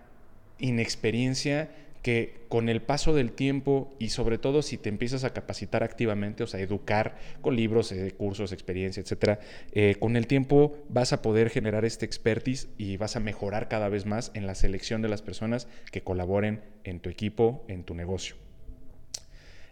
inexperiencia 0.58 1.70
que 2.02 2.42
con 2.48 2.68
el 2.68 2.82
paso 2.82 3.14
del 3.14 3.32
tiempo 3.32 3.94
y 3.98 4.10
sobre 4.10 4.36
todo 4.36 4.62
si 4.62 4.76
te 4.76 4.88
empiezas 4.88 5.24
a 5.24 5.32
capacitar 5.32 5.82
activamente, 5.82 6.42
o 6.42 6.46
sea, 6.46 6.60
educar 6.60 7.16
con 7.40 7.56
libros, 7.56 7.92
eh, 7.92 8.12
cursos, 8.16 8.52
experiencia, 8.52 9.00
etcétera, 9.00 9.38
eh, 9.72 9.96
con 9.98 10.16
el 10.16 10.26
tiempo 10.26 10.76
vas 10.88 11.12
a 11.12 11.22
poder 11.22 11.48
generar 11.48 11.84
este 11.84 12.04
expertise 12.04 12.68
y 12.76 12.96
vas 12.96 13.16
a 13.16 13.20
mejorar 13.20 13.68
cada 13.68 13.88
vez 13.88 14.04
más 14.04 14.32
en 14.34 14.46
la 14.46 14.54
selección 14.54 15.00
de 15.00 15.08
las 15.08 15.22
personas 15.22 15.68
que 15.90 16.02
colaboren 16.02 16.60
en 16.84 17.00
tu 17.00 17.08
equipo, 17.08 17.64
en 17.68 17.84
tu 17.84 17.94
negocio. 17.94 18.36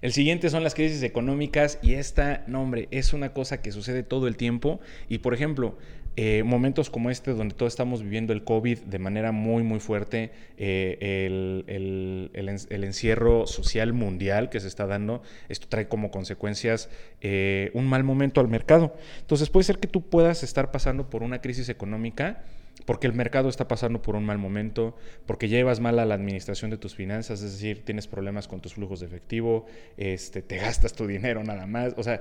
El 0.01 0.13
siguiente 0.15 0.49
son 0.49 0.65
las 0.65 0.75
crisis 0.75 1.03
económicas 1.03 1.79
y 1.83 1.93
esta, 1.95 2.43
no 2.47 2.63
hombre, 2.63 2.89
es 2.91 3.13
una 3.13 3.35
cosa 3.35 3.61
que 3.61 3.71
sucede 3.71 4.03
todo 4.03 4.29
el 4.29 4.37
tiempo 4.39 4.81
y 5.11 5.19
por 5.19 5.35
ejemplo, 5.35 5.77
eh, 6.23 6.43
momentos 6.43 6.91
como 6.91 7.09
este 7.09 7.33
donde 7.33 7.55
todos 7.55 7.73
estamos 7.73 8.03
viviendo 8.03 8.35
el 8.35 8.45
COVID 8.45 8.81
de 8.81 8.99
manera 8.99 9.33
muy 9.33 9.63
muy 9.63 9.81
fuerte, 9.81 10.33
eh, 10.59 11.25
el, 11.65 12.85
encierro 12.85 13.47
social 13.47 13.95
mundial 13.95 14.51
que 14.51 14.61
se 14.61 14.69
está 14.69 14.87
dando, 14.87 15.23
esto 15.49 15.67
trae 15.71 15.89
como 15.89 16.11
consecuencias 16.11 16.91
eh, 17.23 17.71
un 17.73 17.87
mal 17.87 18.05
momento 18.05 18.43
al 18.43 18.49
mercado. 18.49 18.95
Entonces 19.21 19.49
puede 19.49 19.65
ser 19.65 19.79
que 19.79 19.89
tú 19.89 20.11
puedas 20.11 20.43
estar 20.43 20.71
pasando 20.71 21.09
por 21.09 21.23
una 21.23 21.41
crisis 21.41 21.71
económica 21.71 22.45
porque 22.85 23.07
el 23.07 23.15
mercado 23.15 23.49
está 23.49 23.67
pasando 23.67 24.03
por 24.03 24.15
un 24.15 24.27
mal 24.27 24.37
momento, 24.37 24.99
porque 25.25 25.49
llevas 25.49 25.81
mal 25.81 25.99
a 25.99 26.05
la 26.05 26.17
administración 26.17 26.71
de 26.71 26.77
tus 26.77 26.95
finanzas, 26.95 27.41
es 27.41 27.53
decir, 27.53 27.83
tienes 27.83 28.07
problemas 28.07 28.47
con 28.47 28.61
tus 28.61 28.75
flujos 28.75 29.01
de 29.01 29.07
efectivo, 29.07 29.65
este, 29.97 30.43
te 30.43 30.57
gastas 30.59 30.93
tu 30.93 31.07
dinero 31.07 31.43
nada 31.45 31.67
más, 31.67 31.95
o 31.97 32.03
sea, 32.03 32.21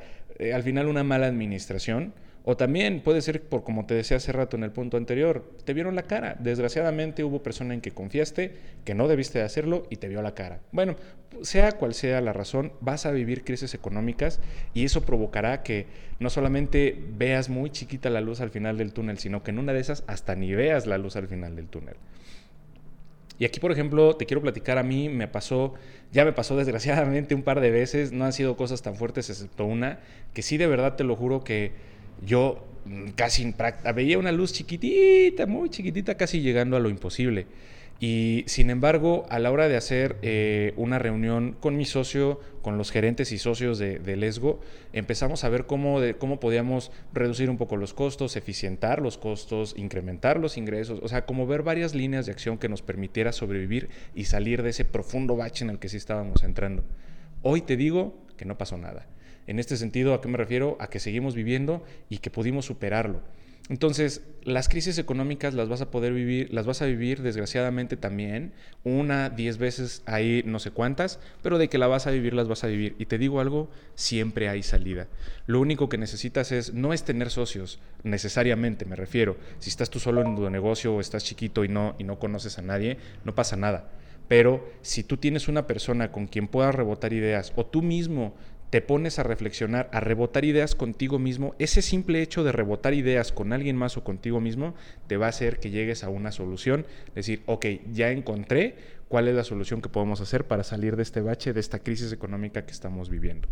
al 0.54 0.64
final 0.64 0.88
una 0.88 1.04
mala 1.04 1.28
administración 1.28 2.14
o 2.44 2.58
también 2.58 3.02
puede 3.02 3.22
ser 3.22 3.42
por 3.44 3.64
como 3.64 3.86
te 3.86 3.94
decía 3.94 4.18
hace 4.18 4.32
rato 4.32 4.58
en 4.58 4.64
el 4.64 4.72
punto 4.72 4.98
anterior, 4.98 5.52
te 5.66 5.74
vieron 5.74 5.96
la 5.96 6.04
cara. 6.04 6.36
Desgraciadamente 6.40 7.24
hubo 7.24 7.44
persona 7.44 7.74
en 7.74 7.82
que 7.82 7.92
confiaste, 7.92 8.54
que 8.86 8.96
no 8.96 9.08
debiste 9.08 9.40
de 9.40 9.46
hacerlo 9.46 9.86
y 9.90 9.98
te 9.98 10.08
vio 10.08 10.22
la 10.22 10.34
cara. 10.34 10.60
Bueno, 10.72 10.96
sea 11.42 11.74
cual 11.74 11.94
sea 11.94 12.22
la 12.22 12.34
razón, 12.34 12.74
vas 12.82 13.06
a 13.06 13.12
vivir 13.12 13.44
crisis 13.44 13.74
económicas 13.74 14.40
y 14.74 14.86
eso 14.86 15.02
provocará 15.02 15.64
que 15.64 15.88
no 16.20 16.30
solamente 16.30 16.98
veas 17.18 17.50
muy 17.50 17.70
chiquita 17.70 18.10
la 18.10 18.22
luz 18.22 18.42
al 18.42 18.50
final 18.50 18.78
del 18.78 18.94
túnel, 18.94 19.20
sino 19.20 19.44
que 19.44 19.52
en 19.52 19.60
una 19.60 19.74
de 19.74 19.80
esas 19.80 20.04
hasta 20.08 20.36
ni 20.36 20.54
veas 20.54 20.88
la 20.88 20.98
luz 20.98 21.16
al 21.16 21.28
final 21.28 21.56
del 21.56 21.68
túnel. 21.68 21.96
Y 23.40 23.46
aquí, 23.46 23.62
por 23.62 23.72
ejemplo, 23.72 24.18
te 24.18 24.26
quiero 24.26 24.42
platicar, 24.42 24.78
a 24.78 24.84
mí 24.84 25.08
me 25.08 25.30
pasó, 25.30 25.74
ya 26.12 26.26
me 26.26 26.34
pasó 26.34 26.58
desgraciadamente 26.58 27.34
un 27.34 27.44
par 27.44 27.62
de 27.62 27.72
veces, 27.72 28.12
no 28.12 28.26
han 28.26 28.34
sido 28.34 28.58
cosas 28.58 28.82
tan 28.82 28.96
fuertes 28.96 29.30
excepto 29.30 29.66
una, 29.66 30.00
que 30.34 30.42
sí 30.42 30.58
de 30.58 30.68
verdad 30.68 30.96
te 30.96 31.06
lo 31.06 31.16
juro 31.16 31.44
que 31.44 31.72
yo 32.26 32.66
mm, 32.86 33.10
casi 33.16 33.54
veía 33.96 34.18
una 34.18 34.32
luz 34.32 34.54
chiquitita, 34.54 35.46
muy 35.46 35.70
chiquitita, 35.70 36.16
casi 36.16 36.42
llegando 36.42 36.78
a 36.78 36.80
lo 36.80 36.90
imposible. 36.90 37.48
Y 38.02 38.46
sin 38.48 38.70
embargo, 38.70 39.26
a 39.30 39.40
la 39.40 39.52
hora 39.52 39.68
de 39.68 39.76
hacer 39.76 40.16
eh, 40.22 40.74
una 40.78 41.00
reunión 41.00 41.58
con 41.60 41.76
mi 41.76 41.84
socio, 41.84 42.40
con 42.62 42.78
los 42.78 42.92
gerentes 42.92 43.34
y 43.34 43.38
socios 43.38 43.78
de, 43.78 44.16
Lesgo, 44.16 44.62
empezamos 44.94 45.44
a 45.44 45.50
ver 45.50 45.66
cómo, 45.66 46.00
cómo 46.18 46.40
podíamos 46.40 46.94
reducir 47.14 47.50
un 47.50 47.58
poco 47.58 47.76
los 47.76 47.94
costos, 47.94 48.38
eficientar 48.38 49.02
los 49.02 49.18
costos, 49.18 49.74
incrementar 49.78 50.40
los 50.40 50.56
ingresos, 50.56 51.02
o 51.04 51.10
sea, 51.10 51.26
como 51.26 51.46
ver 51.46 51.62
varias 51.62 51.94
líneas 51.94 52.26
de 52.26 52.32
acción 52.32 52.58
que 52.58 52.70
nos 52.70 52.82
permitiera 52.82 53.34
sobrevivir 53.34 53.90
y 54.16 54.26
salir 54.26 54.64
de 54.64 54.70
ese 54.70 54.86
profundo 54.86 55.36
bache 55.36 55.66
en 55.66 55.70
el 55.70 55.80
que 55.80 55.90
sí 55.90 55.98
estábamos 55.98 56.44
entrando. 56.44 56.86
Hoy 57.42 57.62
te 57.62 57.76
digo 57.76 58.16
que 58.38 58.46
no 58.46 58.58
pasó 58.58 58.78
nada. 58.78 59.08
En 59.50 59.58
este 59.58 59.78
sentido, 59.78 60.14
¿a 60.14 60.22
qué 60.22 60.28
me 60.28 60.38
refiero? 60.38 60.78
A 60.80 60.92
que 60.92 61.00
seguimos 61.00 61.34
viviendo 61.34 61.84
y 62.08 62.20
que 62.20 62.30
pudimos 62.30 62.66
superarlo. 62.66 63.24
Entonces, 63.68 64.22
las 64.44 64.70
crisis 64.70 65.00
económicas 65.00 65.56
las 65.56 65.68
vas 65.68 65.82
a 65.82 65.90
poder 65.90 66.14
vivir, 66.14 66.54
las 66.54 66.68
vas 66.68 66.84
a 66.84 66.86
vivir 66.86 67.24
desgraciadamente 67.24 67.98
también, 67.98 68.54
una, 68.84 69.32
diez 69.32 69.58
veces 69.58 70.04
ahí, 70.06 70.44
no 70.46 70.60
sé 70.60 70.70
cuántas, 70.70 71.20
pero 71.42 71.58
de 71.58 71.68
que 71.68 71.80
la 71.80 71.88
vas 71.88 72.06
a 72.06 72.12
vivir, 72.12 72.36
las 72.36 72.48
vas 72.48 72.64
a 72.64 72.68
vivir. 72.68 72.96
Y 73.00 73.08
te 73.08 73.18
digo 73.18 73.40
algo, 73.40 73.72
siempre 73.96 74.50
hay 74.50 74.62
salida. 74.62 75.08
Lo 75.48 75.60
único 75.60 75.90
que 75.90 75.98
necesitas 75.98 76.52
es, 76.52 76.76
no 76.76 76.94
es 76.94 77.04
tener 77.04 77.32
socios, 77.32 77.80
necesariamente 78.04 78.86
me 78.86 78.96
refiero. 78.96 79.36
Si 79.58 79.72
estás 79.72 79.90
tú 79.90 80.00
solo 80.00 80.22
en 80.22 80.36
tu 80.36 80.48
negocio 80.52 80.94
o 80.94 81.02
estás 81.02 81.24
chiquito 81.24 81.64
y 81.64 81.70
no, 81.70 81.96
y 81.98 82.04
no 82.04 82.20
conoces 82.20 82.60
a 82.60 82.62
nadie, 82.62 82.98
no 83.26 83.34
pasa 83.34 83.56
nada. 83.56 83.90
Pero 84.28 84.70
si 84.84 85.04
tú 85.04 85.18
tienes 85.18 85.48
una 85.48 85.66
persona 85.66 86.12
con 86.12 86.28
quien 86.28 86.48
puedas 86.48 86.76
rebotar 86.76 87.14
ideas 87.14 87.52
o 87.56 87.66
tú 87.66 87.82
mismo 87.82 88.36
te 88.70 88.82
pones 88.82 89.18
a 89.18 89.24
reflexionar, 89.24 89.90
a 89.92 90.00
rebotar 90.00 90.46
ideas 90.46 90.76
contigo 90.76 91.18
mismo, 91.18 91.56
ese 91.60 91.82
simple 91.82 92.22
hecho 92.22 92.44
de 92.44 92.52
rebotar 92.52 92.94
ideas 92.94 93.32
con 93.32 93.52
alguien 93.54 93.76
más 93.76 93.98
o 93.98 94.04
contigo 94.04 94.40
mismo 94.40 94.76
te 95.08 95.18
va 95.18 95.26
a 95.26 95.30
hacer 95.30 95.60
que 95.60 95.72
llegues 95.72 96.04
a 96.04 96.10
una 96.10 96.32
solución. 96.32 96.86
Decir, 97.16 97.42
ok, 97.48 97.66
ya 97.92 98.12
encontré 98.12 98.76
cuál 99.08 99.28
es 99.28 99.36
la 99.36 99.44
solución 99.44 99.82
que 99.82 99.90
podemos 99.90 100.22
hacer 100.22 100.46
para 100.46 100.64
salir 100.64 100.96
de 100.96 101.04
este 101.04 101.22
bache, 101.22 101.54
de 101.54 101.60
esta 101.60 101.80
crisis 101.80 102.12
económica 102.12 102.66
que 102.66 102.72
estamos 102.72 103.10
viviendo. 103.10 103.48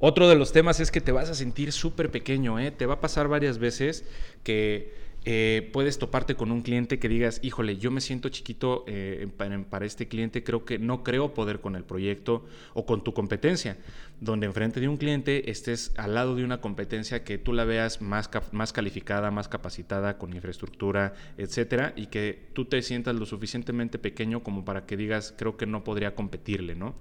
Otro 0.00 0.28
de 0.28 0.34
los 0.34 0.52
temas 0.52 0.80
es 0.80 0.90
que 0.90 1.02
te 1.02 1.12
vas 1.12 1.28
a 1.28 1.34
sentir 1.34 1.72
súper 1.72 2.10
pequeño, 2.10 2.58
¿eh? 2.58 2.70
te 2.70 2.86
va 2.86 2.94
a 2.94 3.00
pasar 3.00 3.28
varias 3.28 3.58
veces 3.58 4.04
que 4.42 4.94
eh, 5.26 5.68
puedes 5.74 5.98
toparte 5.98 6.34
con 6.34 6.50
un 6.50 6.62
cliente 6.62 6.98
que 6.98 7.08
digas, 7.08 7.40
híjole, 7.42 7.76
yo 7.76 7.90
me 7.90 8.00
siento 8.00 8.30
chiquito 8.30 8.84
eh, 8.86 9.28
para, 9.36 9.84
este 9.84 10.08
cliente, 10.08 10.42
creo 10.42 10.64
que 10.64 10.78
no 10.78 11.04
creo 11.04 11.34
poder 11.34 11.60
con 11.60 11.76
el 11.76 11.84
proyecto 11.84 12.46
o 12.72 12.86
con 12.86 13.04
tu 13.04 13.12
competencia, 13.12 13.76
donde 14.20 14.46
enfrente 14.46 14.80
de 14.80 14.88
un 14.88 14.96
cliente 14.96 15.50
estés 15.50 15.92
al 15.98 16.14
lado 16.14 16.36
de 16.36 16.44
una 16.44 16.62
competencia 16.62 17.22
que 17.22 17.36
tú 17.36 17.52
la 17.52 17.64
veas 17.64 18.00
más, 18.00 18.30
más 18.52 18.72
calificada, 18.72 19.30
más 19.30 19.48
capacitada, 19.48 20.16
con 20.16 20.32
infraestructura, 20.32 21.12
etcétera, 21.36 21.92
y 21.96 22.06
que 22.06 22.48
tú 22.54 22.64
te 22.64 22.80
sientas 22.80 23.14
lo 23.14 23.26
suficientemente 23.26 23.98
pequeño 23.98 24.42
como 24.42 24.64
para 24.64 24.86
que 24.86 24.96
digas, 24.96 25.34
creo 25.36 25.58
que 25.58 25.66
no 25.66 25.84
podría 25.84 26.14
competirle, 26.14 26.74
¿no? 26.74 26.94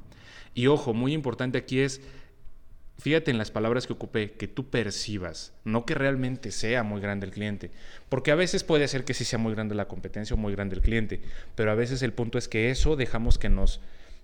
Y 0.53 0.67
ojo, 0.67 0.93
muy 0.93 1.13
importante 1.13 1.57
aquí 1.57 1.79
es 1.79 2.01
Fíjate 2.99 3.31
en 3.31 3.37
las 3.37 3.49
palabras 3.49 3.87
que 3.87 3.93
ocupé, 3.93 4.31
que 4.31 4.49
tú 4.49 4.69
percibas, 4.69 5.53
no 5.63 5.85
que 5.85 5.95
realmente 5.95 6.51
sea 6.51 6.83
muy 6.83 6.99
grande 6.99 7.25
el 7.25 7.31
cliente, 7.31 7.71
porque 8.09 8.31
a 8.31 8.35
veces 8.35 8.65
puede 8.65 8.89
ser 8.89 9.05
que 9.05 9.13
sí 9.13 9.23
sea 9.23 9.39
muy 9.39 9.53
grande 9.53 9.73
la 9.73 9.87
competencia 9.87 10.33
o 10.33 10.37
muy 10.37 10.53
grande 10.53 10.75
el 10.75 10.81
cliente, 10.81 11.21
pero 11.55 11.71
a 11.71 11.75
veces 11.75 12.01
el 12.01 12.11
punto 12.11 12.37
es 12.37 12.49
que 12.49 12.69
eso 12.71 12.97
dejamos 12.97 13.37
que 13.37 13.47
nos 13.47 13.79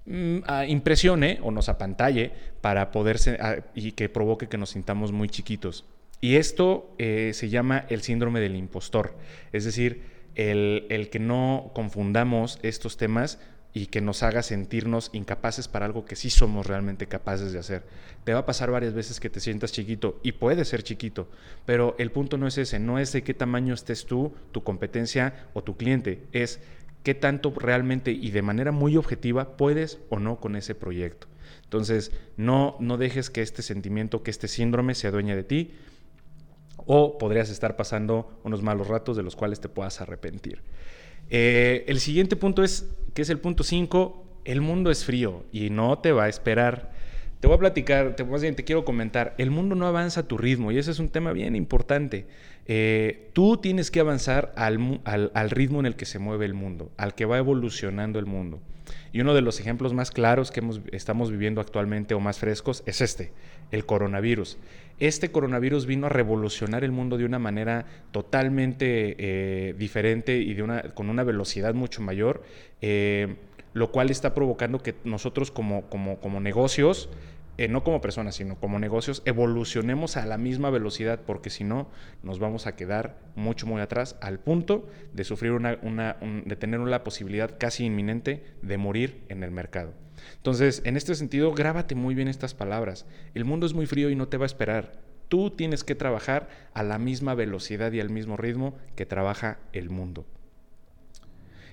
mm, 0.08 0.40
impresione 0.68 1.40
o 1.42 1.52
nos 1.52 1.70
apantalle 1.70 2.34
para 2.60 2.92
poderse 2.92 3.40
y 3.76 3.94
que 3.94 4.10
provoque 4.10 4.50
que 4.50 4.58
nos 4.58 4.72
sintamos 4.72 5.14
muy 5.14 5.30
chiquitos. 5.30 5.86
Y 6.20 6.36
esto 6.36 6.94
eh, 6.98 7.32
se 7.34 7.48
llama 7.48 7.86
el 7.88 8.02
síndrome 8.02 8.42
del 8.42 8.58
impostor, 8.58 9.16
es 9.54 9.64
decir, 9.64 10.02
el 10.36 11.10
que 11.10 11.20
no 11.20 11.72
confundamos 11.74 12.60
estos 12.62 12.98
temas 12.98 13.40
y 13.76 13.88
que 13.88 14.00
nos 14.00 14.24
haga 14.24 14.42
sentirnos 14.42 15.10
incapaces 15.12 15.68
para 15.68 15.86
algo 15.86 16.06
que 16.06 16.16
sí 16.16 16.30
somos 16.30 16.66
realmente 16.66 17.08
capaces 17.08 17.52
de 17.52 17.60
hacer. 17.60 17.84
Te 18.24 18.32
va 18.32 18.40
a 18.40 18.46
pasar 18.46 18.72
varias 18.72 18.94
veces 18.94 19.20
que 19.20 19.30
te 19.30 19.42
sientas 19.42 19.74
chiquito 19.74 20.18
y 20.24 20.32
puede 20.32 20.64
ser 20.64 20.82
chiquito, 20.82 21.28
pero 21.66 21.94
el 22.00 22.10
punto 22.10 22.38
no 22.38 22.48
es 22.48 22.58
ese, 22.58 22.80
no 22.80 23.00
es 23.00 23.12
de 23.12 23.24
qué 23.24 23.34
tamaño 23.34 23.74
estés 23.74 24.06
tú, 24.06 24.34
tu 24.54 24.64
competencia 24.64 25.50
o 25.54 25.62
tu 25.62 25.76
cliente, 25.76 26.24
es 26.32 26.62
qué 27.04 27.16
tanto 27.16 27.54
realmente 27.54 28.12
y 28.12 28.32
de 28.32 28.42
manera 28.42 28.72
muy 28.72 28.96
objetiva 28.96 29.58
puedes 29.58 30.00
o 30.10 30.20
no 30.20 30.40
con 30.40 30.56
ese 30.56 30.74
proyecto. 30.74 31.28
Entonces, 31.64 32.14
no, 32.38 32.78
no 32.80 32.96
dejes 32.96 33.30
que 33.30 33.42
este 33.42 33.62
sentimiento, 33.62 34.24
que 34.24 34.32
este 34.32 34.48
síndrome 34.48 34.96
se 34.96 35.08
adueñe 35.08 35.36
de 35.36 35.44
ti 35.44 35.74
o 36.78 37.18
podrías 37.18 37.50
estar 37.50 37.76
pasando 37.76 38.40
unos 38.46 38.64
malos 38.64 38.88
ratos 38.88 39.18
de 39.18 39.24
los 39.24 39.36
cuales 39.36 39.60
te 39.60 39.68
puedas 39.68 40.00
arrepentir. 40.00 40.62
Eh, 41.30 41.86
el 41.88 42.00
siguiente 42.00 42.36
punto 42.36 42.64
es, 42.64 42.90
que 43.14 43.22
es 43.22 43.30
el 43.30 43.40
punto 43.40 43.64
5, 43.64 44.42
el 44.46 44.62
mundo 44.62 44.92
es 44.92 45.06
frío 45.06 45.44
y 45.52 45.70
no 45.70 46.00
te 46.00 46.12
va 46.12 46.26
a 46.26 46.30
esperar. 46.30 46.92
Te 47.40 47.48
voy 47.48 47.58
a 47.58 47.60
platicar, 47.60 48.16
te, 48.16 48.24
más 48.24 48.42
bien 48.42 48.56
te 48.56 48.64
quiero 48.64 48.86
comentar, 48.86 49.36
el 49.38 49.52
mundo 49.52 49.76
no 49.76 49.86
avanza 49.86 50.22
a 50.22 50.28
tu 50.28 50.38
ritmo 50.38 50.72
y 50.72 50.78
ese 50.78 50.92
es 50.92 51.00
un 51.00 51.10
tema 51.10 51.34
bien 51.34 51.56
importante. 51.56 52.26
Eh, 52.68 53.30
tú 53.34 53.58
tienes 53.58 53.92
que 53.92 54.00
avanzar 54.00 54.54
al, 54.56 55.02
al, 55.04 55.50
ritmo 55.52 55.80
en 55.80 55.86
el 55.86 55.96
que 55.96 56.06
se 56.06 56.18
mueve 56.18 56.46
el 56.46 56.54
mundo, 56.54 56.92
al 56.98 57.14
que 57.14 57.26
va 57.26 57.38
evolucionando 57.38 58.18
el 58.18 58.26
mundo. 58.26 58.62
Y 59.12 59.22
uno 59.22 59.34
de 59.34 59.42
los 59.42 59.60
ejemplos 59.60 59.94
más 59.94 60.12
claros 60.12 60.52
que 60.52 60.62
estamos 60.92 61.32
viviendo 61.32 61.62
actualmente 61.62 62.14
o 62.14 62.20
más 62.20 62.40
frescos 62.40 62.84
es 62.86 63.02
este, 63.02 63.32
el 63.72 63.86
coronavirus. 63.86 64.58
Este 65.00 65.30
coronavirus 65.30 65.86
vino 65.86 66.08
a 66.08 66.10
revolucionar 66.10 66.86
el 66.86 66.92
mundo 66.92 67.18
de 67.18 67.26
una 67.26 67.38
manera 67.38 67.86
totalmente 68.12 69.16
eh, 69.18 69.74
diferente 69.74 70.38
y 70.38 70.54
de 70.54 70.64
una, 70.64 70.82
con 70.94 71.10
una 71.10 71.24
velocidad 71.24 71.74
mucho 71.74 72.02
mayor, 72.02 72.44
eh, 72.82 73.36
lo 73.74 73.92
cual 73.92 74.10
está 74.10 74.34
provocando 74.34 74.80
que 74.80 74.96
nosotros 75.04 75.52
como, 75.52 75.84
negocios 76.40 77.10
eh, 77.58 77.68
no 77.68 77.84
como 77.84 78.02
personas, 78.02 78.36
sino 78.36 78.60
como 78.60 78.80
negocios, 78.80 79.22
evolucionemos 79.26 80.18
a 80.18 80.26
la 80.26 80.38
misma 80.38 80.70
velocidad, 80.70 81.22
porque 81.26 81.50
si 81.50 81.64
no, 81.64 81.88
nos 82.22 82.40
vamos 82.40 82.68
a 82.68 82.76
quedar 82.76 83.18
mucho, 83.36 83.66
muy 83.66 83.82
atrás, 83.82 84.18
al 84.22 84.40
punto 84.40 84.88
de 85.14 85.24
sufrir 85.24 85.52
una, 85.52 85.78
de 86.46 86.56
tener 86.56 86.80
una 86.80 87.04
posibilidad 87.04 87.58
casi 87.58 87.86
inminente 87.86 88.44
de 88.62 88.78
morir 88.78 89.24
en 89.30 89.44
el 89.44 89.52
mercado. 89.52 89.94
Entonces, 90.38 90.82
en 90.86 90.98
este 90.98 91.16
sentido, 91.16 91.54
grábate 91.54 91.96
muy 91.96 92.16
bien 92.16 92.28
estas 92.28 92.54
palabras. 92.54 93.06
El 93.34 93.46
mundo 93.46 93.66
es 93.66 93.74
muy 93.74 93.86
frío 93.86 94.10
y 94.10 94.16
no 94.16 94.28
te 94.28 94.38
va 94.38 94.46
a 94.46 94.48
esperar. 94.48 94.94
Tú 95.30 95.50
tienes 95.52 95.84
que 95.84 95.96
trabajar 95.96 96.50
a 96.74 96.84
la 96.84 97.00
misma 97.00 97.36
velocidad 97.36 97.92
y 97.92 98.00
al 98.00 98.10
mismo 98.10 98.38
ritmo 98.38 98.78
que 98.96 99.06
trabaja 99.06 99.60
el 99.74 99.90
mundo. 99.90 100.26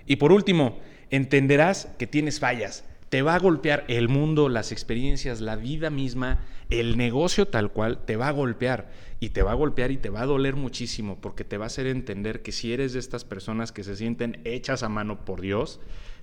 Y 0.07 0.17
por 0.17 0.33
último, 0.33 0.79
entenderás 1.11 1.89
que 1.99 2.07
tienes 2.07 2.41
fallas. 2.41 2.85
Te 3.13 3.21
va 3.21 3.35
a 3.35 3.39
golpear 3.39 3.85
el 3.89 4.09
mundo, 4.09 4.49
las 4.49 4.73
experiencias, 4.73 5.43
la 5.43 5.57
vida 5.57 5.91
misma, 5.91 6.41
el 6.71 6.97
negocio 6.97 7.47
tal 7.47 7.71
cual, 7.71 8.07
te 8.07 8.17
va 8.17 8.29
a 8.29 8.33
golpear. 8.33 8.91
Y 9.21 9.29
te 9.29 9.43
va 9.43 9.51
a 9.51 9.55
golpear 9.55 9.91
y 9.91 9.99
te 9.99 10.09
va 10.09 10.23
a 10.23 10.27
doler 10.27 10.57
muchísimo 10.57 11.21
porque 11.21 11.45
te 11.45 11.59
va 11.59 11.65
a 11.65 11.67
hacer 11.67 11.87
entender 11.89 12.41
que 12.41 12.53
si 12.53 12.73
eres 12.73 12.95
de 12.95 13.01
estas 13.01 13.27
personas 13.27 13.71
que 13.71 13.85
se 13.85 13.97
sienten 13.97 14.41
hechas 14.45 14.83
a 14.83 14.89
mano 14.89 15.27
por 15.27 15.43
Dios, 15.43 15.79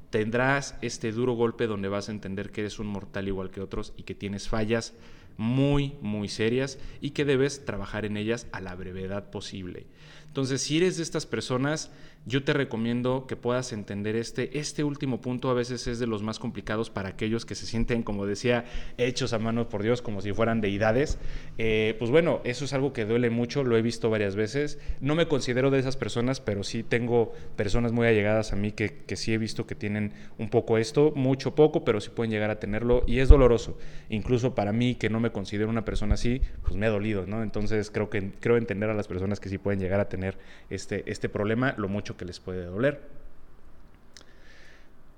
tendrás 0.10 0.78
este 0.82 1.12
duro 1.12 1.34
golpe 1.34 1.68
donde 1.68 1.90
vas 1.90 2.10
a 2.10 2.12
entender 2.12 2.50
que 2.50 2.62
eres 2.62 2.80
un 2.80 2.88
mortal 2.88 3.28
igual 3.28 3.52
que 3.52 3.62
otros 3.62 3.94
y 3.96 4.02
que 4.02 4.16
tienes 4.16 4.50
fallas 4.50 4.96
muy, 5.38 5.94
muy 6.02 6.28
serias 6.28 6.80
y 7.02 7.12
que 7.12 7.24
debes 7.24 7.66
trabajar 7.66 8.04
en 8.04 8.18
ellas 8.18 8.48
a 8.52 8.62
la 8.62 8.74
brevedad 8.74 9.30
posible. 9.30 9.86
Entonces, 10.26 10.62
si 10.64 10.78
eres 10.78 10.98
de 10.98 11.04
estas 11.04 11.26
personas, 11.26 11.92
yo 12.26 12.44
te 12.44 12.54
recomiendo 12.54 13.26
que 13.28 13.36
puedas 13.36 13.74
entender 13.74 14.16
este. 14.16 14.60
Este 14.60 14.84
último 14.84 15.22
punto 15.22 15.50
a 15.50 15.54
veces 15.54 15.88
es 15.88 16.00
de 16.00 16.08
los 16.08 16.22
más 16.22 16.40
complicados 16.40 16.90
para 16.90 17.10
aquellos 17.10 17.46
que 17.46 17.56
se 17.56 17.66
sienten, 17.66 18.04
como 18.04 18.26
decía, 18.26 18.66
hechos 18.98 19.34
a 19.34 19.40
mano 19.40 19.70
por 19.70 19.84
Dios, 19.84 20.02
como 20.02 20.22
si 20.22 20.34
fueran 20.34 20.62
deidades. 20.62 21.18
Eh, 21.58 21.96
pues 21.98 22.12
bueno, 22.12 22.42
eso 22.44 22.66
es 22.66 22.74
algo 22.74 22.94
que 22.94 23.06
duele 23.06 23.30
mucho, 23.30 23.64
lo 23.64 23.78
he 23.78 23.82
visto 23.82 24.10
varias 24.10 24.36
veces. 24.36 24.80
No 25.00 25.16
me 25.16 25.28
considero 25.28 25.72
de 25.72 25.80
esas 25.80 25.98
personas, 25.98 26.40
pero 26.40 26.64
sí 26.64 26.84
tengo 26.84 27.34
personas 27.56 27.92
muy 27.92 28.08
allegadas 28.08 28.54
a 28.54 28.56
mí 28.56 28.72
que, 28.72 28.90
que 29.06 29.16
sí 29.16 29.34
he 29.34 29.38
visto 29.38 29.66
que 29.66 29.76
tienen 29.76 30.14
un 30.38 30.50
poco 30.50 30.78
esto, 30.78 31.12
mucho 31.16 31.56
poco, 31.56 31.84
pero 31.84 32.00
sí 32.00 32.10
pueden 32.10 32.32
llegar 32.32 32.52
a 32.52 32.60
tenerlo 32.60 33.04
y 33.08 33.20
es 33.20 33.30
doloroso. 33.30 33.78
Incluso 34.10 34.56
para 34.56 34.72
mí, 34.72 34.96
que 34.96 35.10
no 35.10 35.20
me 35.20 35.32
considero 35.32 35.70
una 35.70 35.86
persona 35.86 36.14
así, 36.14 36.42
pues 36.64 36.76
me 36.76 36.86
ha 36.86 36.90
dolido, 36.90 37.26
¿no? 37.26 37.44
Entonces 37.44 37.90
creo 37.90 38.10
que 38.10 38.32
creo 38.40 38.58
entender 38.58 38.90
a 38.90 38.94
las 38.94 39.08
personas 39.08 39.40
que 39.40 39.50
sí 39.50 39.58
pueden 39.58 39.80
llegar 39.80 40.00
a 40.00 40.10
tener 40.10 40.38
este, 40.70 41.10
este 41.10 41.30
problema, 41.30 41.74
lo 41.78 41.88
mucho 41.88 42.18
que 42.20 42.26
les 42.26 42.40
puede 42.40 42.66
doler. 42.66 43.02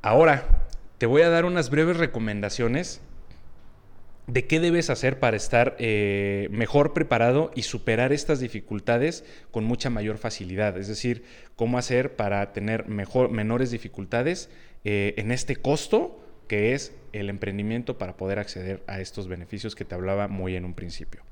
Ahora, 0.02 0.46
te 0.98 1.06
voy 1.06 1.24
a 1.24 1.30
dar 1.30 1.44
unas 1.44 1.70
breves 1.70 1.98
recomendaciones 1.98 3.02
de 4.28 4.48
qué 4.48 4.62
debes 4.62 4.90
hacer 4.90 5.20
para 5.20 5.36
estar 5.36 5.76
eh, 5.80 6.48
mejor 6.52 6.94
preparado 6.94 7.52
y 7.56 7.64
superar 7.64 8.14
estas 8.14 8.40
dificultades 8.40 9.26
con 9.52 9.66
mucha 9.66 9.90
mayor 9.90 10.18
facilidad. 10.18 10.78
Es 10.78 10.88
decir, 10.88 11.26
cómo 11.58 11.78
hacer 11.78 12.16
para 12.16 12.54
tener 12.54 12.88
mejor, 12.88 13.30
menores 13.30 13.72
dificultades 13.72 14.50
eh, 14.86 15.16
en 15.18 15.32
este 15.32 15.58
costo 15.58 16.24
que 16.48 16.74
es 16.74 16.94
el 17.14 17.30
emprendimiento 17.30 17.98
para 17.98 18.18
poder 18.18 18.40
acceder 18.40 18.84
a 18.88 19.00
estos 19.00 19.28
beneficios 19.28 19.76
que 19.76 19.86
te 19.86 19.96
hablaba 19.96 20.28
muy 20.28 20.56
en 20.56 20.66
un 20.66 20.74
principio. 20.74 21.24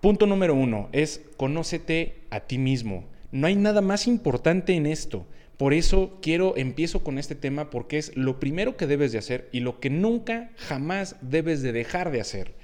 Punto 0.00 0.26
número 0.26 0.54
uno 0.54 0.88
es 0.92 1.22
conócete 1.36 2.16
a 2.30 2.40
ti 2.40 2.56
mismo. 2.56 3.04
No 3.32 3.46
hay 3.46 3.56
nada 3.56 3.80
más 3.80 4.06
importante 4.06 4.74
en 4.74 4.86
esto. 4.86 5.26
Por 5.56 5.74
eso 5.74 6.18
quiero, 6.22 6.56
empiezo 6.56 7.04
con 7.04 7.18
este 7.18 7.34
tema 7.34 7.70
porque 7.70 7.98
es 7.98 8.16
lo 8.16 8.40
primero 8.40 8.76
que 8.76 8.86
debes 8.86 9.12
de 9.12 9.18
hacer 9.18 9.48
y 9.52 9.60
lo 9.60 9.78
que 9.78 9.90
nunca, 9.90 10.50
jamás 10.56 11.16
debes 11.20 11.62
de 11.62 11.72
dejar 11.72 12.10
de 12.10 12.20
hacer. 12.20 12.54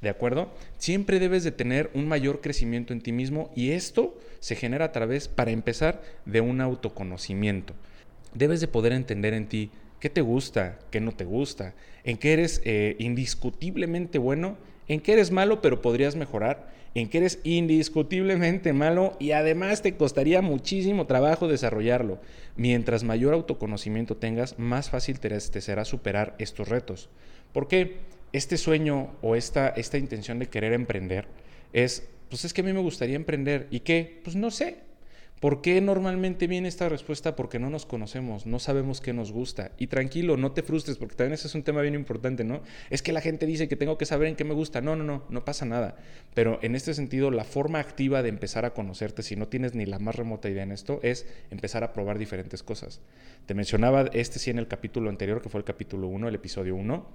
¿De 0.00 0.08
acuerdo? 0.08 0.52
Siempre 0.78 1.18
debes 1.18 1.44
de 1.44 1.50
tener 1.50 1.90
un 1.94 2.06
mayor 2.06 2.40
crecimiento 2.40 2.92
en 2.92 3.00
ti 3.00 3.10
mismo 3.10 3.50
y 3.56 3.70
esto 3.70 4.18
se 4.38 4.54
genera 4.54 4.84
a 4.84 4.92
través, 4.92 5.28
para 5.28 5.50
empezar, 5.50 6.02
de 6.26 6.40
un 6.40 6.60
autoconocimiento. 6.60 7.74
Debes 8.34 8.60
de 8.60 8.68
poder 8.68 8.92
entender 8.92 9.34
en 9.34 9.48
ti 9.48 9.70
qué 9.98 10.10
te 10.10 10.20
gusta, 10.20 10.78
qué 10.90 11.00
no 11.00 11.12
te 11.12 11.24
gusta, 11.24 11.74
en 12.04 12.18
qué 12.18 12.34
eres 12.34 12.60
eh, 12.64 12.96
indiscutiblemente 12.98 14.18
bueno, 14.18 14.58
en 14.88 15.00
qué 15.00 15.14
eres 15.14 15.30
malo 15.30 15.60
pero 15.60 15.82
podrías 15.82 16.16
mejorar 16.16 16.72
en 16.94 17.08
que 17.08 17.18
eres 17.18 17.40
indiscutiblemente 17.42 18.72
malo 18.72 19.16
y 19.18 19.32
además 19.32 19.82
te 19.82 19.96
costaría 19.96 20.42
muchísimo 20.42 21.06
trabajo 21.06 21.48
desarrollarlo. 21.48 22.20
Mientras 22.56 23.02
mayor 23.02 23.34
autoconocimiento 23.34 24.16
tengas, 24.16 24.58
más 24.58 24.90
fácil 24.90 25.18
te 25.18 25.40
será 25.40 25.84
superar 25.84 26.36
estos 26.38 26.68
retos. 26.68 27.08
Porque 27.52 27.98
este 28.32 28.56
sueño 28.56 29.10
o 29.22 29.34
esta, 29.34 29.68
esta 29.68 29.98
intención 29.98 30.38
de 30.38 30.48
querer 30.48 30.72
emprender 30.72 31.26
es, 31.72 32.08
pues 32.28 32.44
es 32.44 32.54
que 32.54 32.60
a 32.60 32.64
mí 32.64 32.72
me 32.72 32.80
gustaría 32.80 33.16
emprender. 33.16 33.66
¿Y 33.70 33.80
qué? 33.80 34.20
Pues 34.22 34.36
no 34.36 34.50
sé. 34.50 34.78
¿Por 35.44 35.60
qué 35.60 35.78
normalmente 35.82 36.46
viene 36.46 36.68
esta 36.68 36.88
respuesta? 36.88 37.36
Porque 37.36 37.58
no 37.58 37.68
nos 37.68 37.84
conocemos, 37.84 38.46
no 38.46 38.58
sabemos 38.58 39.02
qué 39.02 39.12
nos 39.12 39.30
gusta. 39.30 39.72
Y 39.76 39.88
tranquilo, 39.88 40.38
no 40.38 40.52
te 40.52 40.62
frustres, 40.62 40.96
porque 40.96 41.16
también 41.16 41.34
ese 41.34 41.48
es 41.48 41.54
un 41.54 41.62
tema 41.62 41.82
bien 41.82 41.94
importante, 41.94 42.44
¿no? 42.44 42.62
Es 42.88 43.02
que 43.02 43.12
la 43.12 43.20
gente 43.20 43.44
dice 43.44 43.68
que 43.68 43.76
tengo 43.76 43.98
que 43.98 44.06
saber 44.06 44.28
en 44.28 44.36
qué 44.36 44.44
me 44.44 44.54
gusta. 44.54 44.80
No, 44.80 44.96
no, 44.96 45.04
no, 45.04 45.26
no 45.28 45.44
pasa 45.44 45.66
nada. 45.66 45.96
Pero 46.32 46.58
en 46.62 46.74
este 46.74 46.94
sentido, 46.94 47.30
la 47.30 47.44
forma 47.44 47.78
activa 47.78 48.22
de 48.22 48.30
empezar 48.30 48.64
a 48.64 48.72
conocerte, 48.72 49.22
si 49.22 49.36
no 49.36 49.46
tienes 49.46 49.74
ni 49.74 49.84
la 49.84 49.98
más 49.98 50.14
remota 50.14 50.48
idea 50.48 50.62
en 50.62 50.72
esto, 50.72 50.98
es 51.02 51.26
empezar 51.50 51.84
a 51.84 51.92
probar 51.92 52.16
diferentes 52.16 52.62
cosas. 52.62 53.02
Te 53.44 53.52
mencionaba 53.52 54.08
este 54.14 54.38
sí 54.38 54.48
en 54.48 54.58
el 54.58 54.66
capítulo 54.66 55.10
anterior, 55.10 55.42
que 55.42 55.50
fue 55.50 55.58
el 55.58 55.66
capítulo 55.66 56.08
1, 56.08 56.26
el 56.26 56.36
episodio 56.36 56.74
1. 56.74 57.06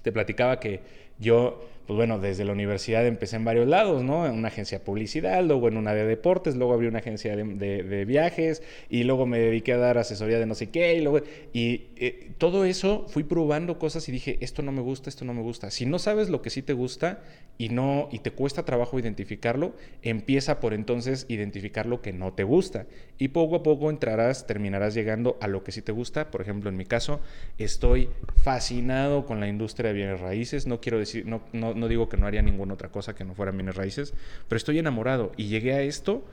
Te 0.00 0.12
platicaba 0.12 0.60
que 0.60 0.80
yo 1.20 1.70
pues 1.90 1.96
bueno, 1.96 2.20
desde 2.20 2.44
la 2.44 2.52
universidad 2.52 3.04
empecé 3.04 3.34
en 3.34 3.44
varios 3.44 3.66
lados, 3.66 4.04
¿no? 4.04 4.24
En 4.24 4.34
una 4.34 4.46
agencia 4.46 4.78
de 4.78 4.84
publicidad, 4.84 5.42
luego 5.42 5.66
en 5.66 5.76
una 5.76 5.92
de 5.92 6.04
deportes, 6.04 6.54
luego 6.54 6.72
abrí 6.72 6.86
una 6.86 7.00
agencia 7.00 7.34
de, 7.34 8.04
viajes 8.04 8.62
y 8.88 9.02
luego 9.02 9.26
me 9.26 9.40
dediqué 9.40 9.72
a 9.72 9.78
dar 9.78 9.98
asesoría 9.98 10.38
de 10.38 10.46
no 10.46 10.54
sé 10.54 10.70
qué 10.70 10.94
y 10.94 11.00
luego... 11.00 11.26
Y 11.52 11.88
eh, 11.96 12.30
todo 12.38 12.64
eso 12.64 13.06
fui 13.08 13.24
probando 13.24 13.80
cosas 13.80 14.08
y 14.08 14.12
dije, 14.12 14.38
esto 14.40 14.62
no 14.62 14.70
me 14.70 14.82
gusta, 14.82 15.10
esto 15.10 15.24
no 15.24 15.34
me 15.34 15.42
gusta. 15.42 15.72
Si 15.72 15.84
no 15.84 15.98
sabes 15.98 16.30
lo 16.30 16.42
que 16.42 16.50
sí 16.50 16.62
te 16.62 16.74
gusta 16.74 17.24
y, 17.58 17.70
no, 17.70 18.08
y 18.12 18.20
te 18.20 18.30
cuesta 18.30 18.64
trabajo 18.64 18.96
identificarlo, 19.00 19.74
empieza 20.02 20.60
por 20.60 20.74
entonces 20.74 21.26
identificar 21.28 21.86
lo 21.86 22.02
que 22.02 22.12
no 22.12 22.32
te 22.32 22.44
gusta. 22.44 22.86
Y 23.18 23.28
poco 23.28 23.56
a 23.56 23.62
poco 23.64 23.90
entrarás, 23.90 24.46
terminarás 24.46 24.94
llegando 24.94 25.38
a 25.40 25.48
lo 25.48 25.64
que 25.64 25.72
sí 25.72 25.82
te 25.82 25.90
gusta. 25.90 26.30
Por 26.30 26.40
ejemplo, 26.40 26.70
en 26.70 26.76
mi 26.76 26.86
caso, 26.86 27.20
estoy 27.58 28.08
fascinado 28.36 29.26
con 29.26 29.40
la 29.40 29.48
industria 29.48 29.88
de 29.88 29.94
bienes 29.94 30.20
raíces. 30.20 30.68
No 30.68 30.80
quiero 30.80 31.00
decir, 31.00 31.09
no, 31.24 31.42
no 31.52 31.74
no 31.74 31.88
digo 31.88 32.08
que 32.08 32.16
no 32.16 32.26
haría 32.26 32.42
ninguna 32.42 32.74
otra 32.74 32.90
cosa 32.90 33.14
que 33.14 33.24
no 33.24 33.34
fueran 33.34 33.56
bienes 33.56 33.76
raíces, 33.76 34.14
pero 34.48 34.56
estoy 34.56 34.78
enamorado 34.78 35.32
y 35.36 35.48
llegué 35.48 35.74
a 35.74 35.82
esto 35.82 36.24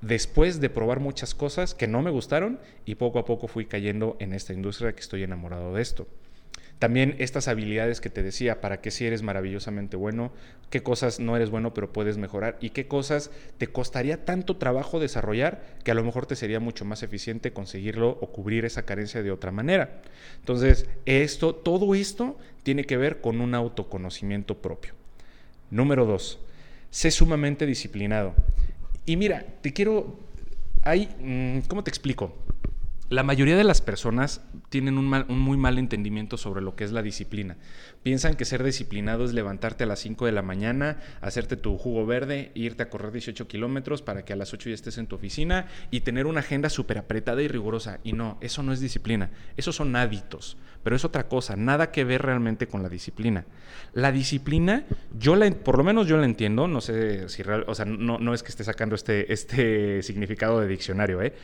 después 0.00 0.60
de 0.60 0.68
probar 0.68 1.00
muchas 1.00 1.34
cosas 1.34 1.74
que 1.74 1.88
no 1.88 2.02
me 2.02 2.10
gustaron 2.10 2.58
y 2.84 2.96
poco 2.96 3.18
a 3.18 3.24
poco 3.24 3.48
fui 3.48 3.66
cayendo 3.66 4.16
en 4.18 4.32
esta 4.32 4.52
industria 4.52 4.92
que 4.92 5.00
estoy 5.00 5.22
enamorado 5.22 5.74
de 5.74 5.82
esto. 5.82 6.06
También 6.82 7.14
estas 7.20 7.46
habilidades 7.46 8.00
que 8.00 8.10
te 8.10 8.24
decía, 8.24 8.60
para 8.60 8.80
qué 8.80 8.90
si 8.90 9.06
eres 9.06 9.22
maravillosamente 9.22 9.96
bueno, 9.96 10.32
qué 10.68 10.82
cosas 10.82 11.20
no 11.20 11.36
eres 11.36 11.48
bueno 11.48 11.72
pero 11.72 11.92
puedes 11.92 12.18
mejorar 12.18 12.58
y 12.60 12.70
qué 12.70 12.88
cosas 12.88 13.30
te 13.56 13.68
costaría 13.68 14.24
tanto 14.24 14.56
trabajo 14.56 14.98
desarrollar 14.98 15.62
que 15.84 15.92
a 15.92 15.94
lo 15.94 16.02
mejor 16.02 16.26
te 16.26 16.34
sería 16.34 16.58
mucho 16.58 16.84
más 16.84 17.04
eficiente 17.04 17.52
conseguirlo 17.52 18.18
o 18.20 18.32
cubrir 18.32 18.64
esa 18.64 18.82
carencia 18.82 19.22
de 19.22 19.30
otra 19.30 19.52
manera. 19.52 20.02
Entonces, 20.40 20.88
esto, 21.06 21.54
todo 21.54 21.94
esto 21.94 22.36
tiene 22.64 22.82
que 22.82 22.96
ver 22.96 23.20
con 23.20 23.40
un 23.40 23.54
autoconocimiento 23.54 24.60
propio. 24.60 24.94
Número 25.70 26.04
dos, 26.04 26.40
sé 26.90 27.12
sumamente 27.12 27.64
disciplinado. 27.64 28.34
Y 29.06 29.16
mira, 29.16 29.46
te 29.60 29.72
quiero, 29.72 30.18
hay, 30.82 31.14
mm, 31.20 31.68
¿cómo 31.68 31.84
te 31.84 31.90
explico? 31.90 32.34
La 33.12 33.22
mayoría 33.22 33.58
de 33.58 33.64
las 33.64 33.82
personas 33.82 34.40
tienen 34.70 34.96
un, 34.96 35.04
muy 35.28 35.58
mal 35.58 35.76
entendimiento 35.76 36.38
sobre 36.38 36.62
lo 36.62 36.76
que 36.76 36.84
es 36.84 36.92
la 36.92 37.02
disciplina. 37.02 37.58
Piensan 38.02 38.36
que 38.36 38.46
ser 38.46 38.64
disciplinado 38.64 39.26
es 39.26 39.34
levantarte 39.34 39.84
a 39.84 39.86
las 39.86 39.98
5 39.98 40.24
de 40.24 40.32
la 40.32 40.40
mañana, 40.40 40.96
hacerte 41.20 41.58
tu 41.58 41.76
jugo 41.76 42.06
verde, 42.06 42.52
irte 42.54 42.84
a 42.84 42.88
correr 42.88 43.12
18 43.12 43.46
kilómetros 43.48 44.00
para 44.00 44.24
que 44.24 44.32
a 44.32 44.36
las 44.36 44.54
8 44.54 44.70
ya 44.70 44.74
estés 44.74 44.96
en 44.96 45.08
tu 45.08 45.16
oficina 45.16 45.66
y 45.90 46.00
tener 46.00 46.24
una 46.24 46.40
agenda 46.40 46.70
súper 46.70 46.96
apretada 46.96 47.42
y 47.42 47.48
rigurosa. 47.48 48.00
Y 48.02 48.14
no, 48.14 48.38
eso 48.40 48.62
no 48.62 48.72
es 48.72 48.80
disciplina, 48.80 49.30
esos 49.58 49.76
son 49.76 49.94
hábitos, 49.94 50.56
pero 50.82 50.96
es 50.96 51.04
otra 51.04 51.28
cosa, 51.28 51.54
nada 51.54 51.90
que 51.90 52.04
ver 52.04 52.22
realmente 52.22 52.66
con 52.66 52.82
la 52.82 52.88
disciplina. 52.88 53.44
La 53.92 54.10
disciplina, 54.10 54.86
yo 55.18 55.36
la, 55.36 55.50
por 55.50 55.76
lo 55.76 55.84
menos 55.84 56.06
yo 56.06 56.16
la 56.16 56.24
entiendo, 56.24 56.66
no 56.66 56.80
sé 56.80 57.28
si 57.28 57.42
real, 57.42 57.66
o 57.68 57.74
sea, 57.74 57.84
no, 57.84 58.18
no 58.18 58.32
es 58.32 58.42
que 58.42 58.48
esté 58.48 58.64
sacando 58.64 58.94
este, 58.94 59.34
este 59.34 60.02
significado 60.02 60.60
de 60.60 60.66
diccionario, 60.66 61.20
¿eh? 61.20 61.34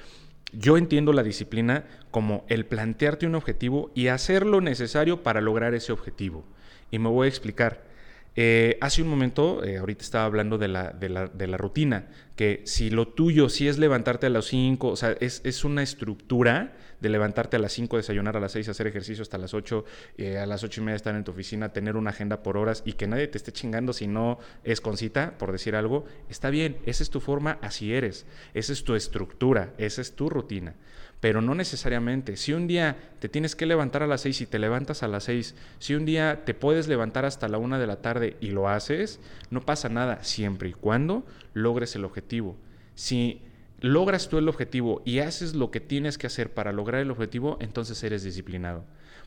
Yo 0.52 0.78
entiendo 0.78 1.12
la 1.12 1.22
disciplina 1.22 1.84
como 2.10 2.44
el 2.48 2.64
plantearte 2.64 3.26
un 3.26 3.34
objetivo 3.34 3.90
y 3.94 4.08
hacer 4.08 4.46
lo 4.46 4.60
necesario 4.60 5.22
para 5.22 5.40
lograr 5.40 5.74
ese 5.74 5.92
objetivo. 5.92 6.44
Y 6.90 6.98
me 6.98 7.10
voy 7.10 7.26
a 7.26 7.28
explicar. 7.28 7.86
Eh, 8.36 8.78
hace 8.80 9.02
un 9.02 9.08
momento, 9.08 9.64
eh, 9.64 9.78
ahorita 9.78 10.04
estaba 10.04 10.24
hablando 10.24 10.58
de 10.58 10.68
la, 10.68 10.90
de, 10.92 11.08
la, 11.08 11.56
rutina, 11.56 12.06
que 12.36 12.62
si 12.66 12.88
lo 12.88 13.08
tuyo 13.08 13.48
sí 13.48 13.66
es 13.66 13.78
levantarte 13.78 14.26
a 14.26 14.30
las 14.30 14.44
5, 14.44 14.88
o 14.88 14.96
sea, 14.96 15.16
es, 15.18 15.40
es, 15.44 15.64
una 15.64 15.82
estructura 15.82 16.76
de 17.00 17.08
levantarte 17.08 17.56
a 17.56 17.58
las 17.58 17.72
5, 17.72 17.96
desayunar 17.96 18.36
a 18.36 18.40
las 18.40 18.52
6, 18.52 18.68
hacer 18.68 18.86
ejercicio 18.86 19.22
hasta 19.22 19.38
las 19.38 19.54
8, 19.54 19.84
eh, 20.18 20.38
a 20.38 20.46
las 20.46 20.62
8 20.62 20.80
y 20.80 20.84
media 20.84 20.96
estar 20.96 21.16
en 21.16 21.24
tu 21.24 21.32
oficina, 21.32 21.72
tener 21.72 21.96
una 21.96 22.10
agenda 22.10 22.42
por 22.42 22.56
horas 22.56 22.82
y 22.84 22.92
que 22.92 23.08
nadie 23.08 23.26
te 23.26 23.38
esté 23.38 23.50
chingando 23.50 23.92
si 23.92 24.06
no 24.06 24.38
es 24.62 24.80
con 24.80 24.96
cita, 24.96 25.36
por 25.36 25.50
decir 25.50 25.74
algo, 25.74 26.04
está 26.28 26.50
bien, 26.50 26.78
esa 26.86 27.02
es 27.02 27.10
tu 27.10 27.20
forma, 27.20 27.58
así 27.60 27.92
eres, 27.92 28.24
esa 28.54 28.72
es 28.72 28.84
tu 28.84 28.94
estructura, 28.94 29.74
esa 29.78 30.00
es 30.00 30.14
tu 30.14 30.30
rutina 30.30 30.74
pero 31.20 31.40
no 31.40 31.54
necesariamente. 31.54 32.36
Si 32.36 32.52
un 32.52 32.66
día 32.66 32.96
te 33.18 33.28
tienes 33.28 33.56
que 33.56 33.66
levantar 33.66 34.02
a 34.02 34.06
las 34.06 34.20
6 34.22 34.42
y 34.42 34.46
te 34.46 34.58
levantas 34.58 35.02
a 35.02 35.08
las 35.08 35.24
6, 35.24 35.54
si 35.78 35.94
un 35.94 36.04
día 36.04 36.44
te 36.44 36.54
puedes 36.54 36.88
levantar 36.88 37.24
hasta 37.24 37.48
la 37.48 37.58
1 37.58 37.78
de 37.78 37.86
la 37.86 37.96
tarde 37.96 38.36
y 38.40 38.50
lo 38.50 38.68
haces, 38.68 39.20
no 39.50 39.60
pasa 39.60 39.88
nada, 39.88 40.22
siempre 40.22 40.68
y 40.68 40.72
cuando 40.72 41.26
logres 41.54 41.96
el 41.96 42.04
objetivo. 42.04 42.56
Si 42.94 43.42
logras 43.80 44.28
tú 44.28 44.38
el 44.38 44.48
objetivo 44.48 45.02
y 45.04 45.20
haces 45.20 45.54
lo 45.54 45.70
que 45.70 45.80
tienes 45.80 46.18
que 46.18 46.26
hacer 46.26 46.52
para 46.52 46.72
lograr 46.72 47.00
el 47.00 47.10
objetivo, 47.10 47.58
entonces 47.60 48.02
eres 48.02 48.22
disciplinado. 48.22 48.84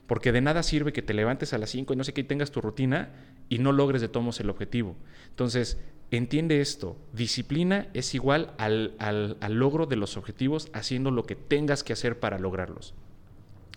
Porque 0.08 0.32
de 0.32 0.42
nada 0.42 0.64
sirve 0.64 0.94
que 0.94 1.02
te 1.02 1.14
levantes 1.14 1.54
a 1.54 1.58
las 1.58 1.70
5 1.70 1.94
y 1.94 1.96
no 1.96 2.04
sé 2.04 2.14
qué 2.14 2.22
y 2.22 2.26
tengas 2.26 2.52
tu 2.52 2.62
rutina 2.62 3.10
y 3.50 3.60
no 3.60 3.72
logres 3.72 4.02
de 4.02 4.10
todos 4.10 4.40
el 4.40 4.50
objetivo. 4.50 4.96
Entonces, 5.30 5.78
entiende 6.12 6.62
esto. 6.62 6.98
Disciplina 7.14 7.88
es 7.94 8.14
igual 8.14 8.54
al, 8.58 8.96
al, 9.00 9.54
logro 9.54 9.86
de 9.86 9.96
los 9.96 10.18
objetivos 10.18 10.70
haciendo 10.74 11.10
lo 11.10 11.24
que 11.24 11.36
tengas 11.36 11.84
que 11.84 11.94
hacer 11.94 12.20
para 12.20 12.38
lograrlos. 12.38 12.94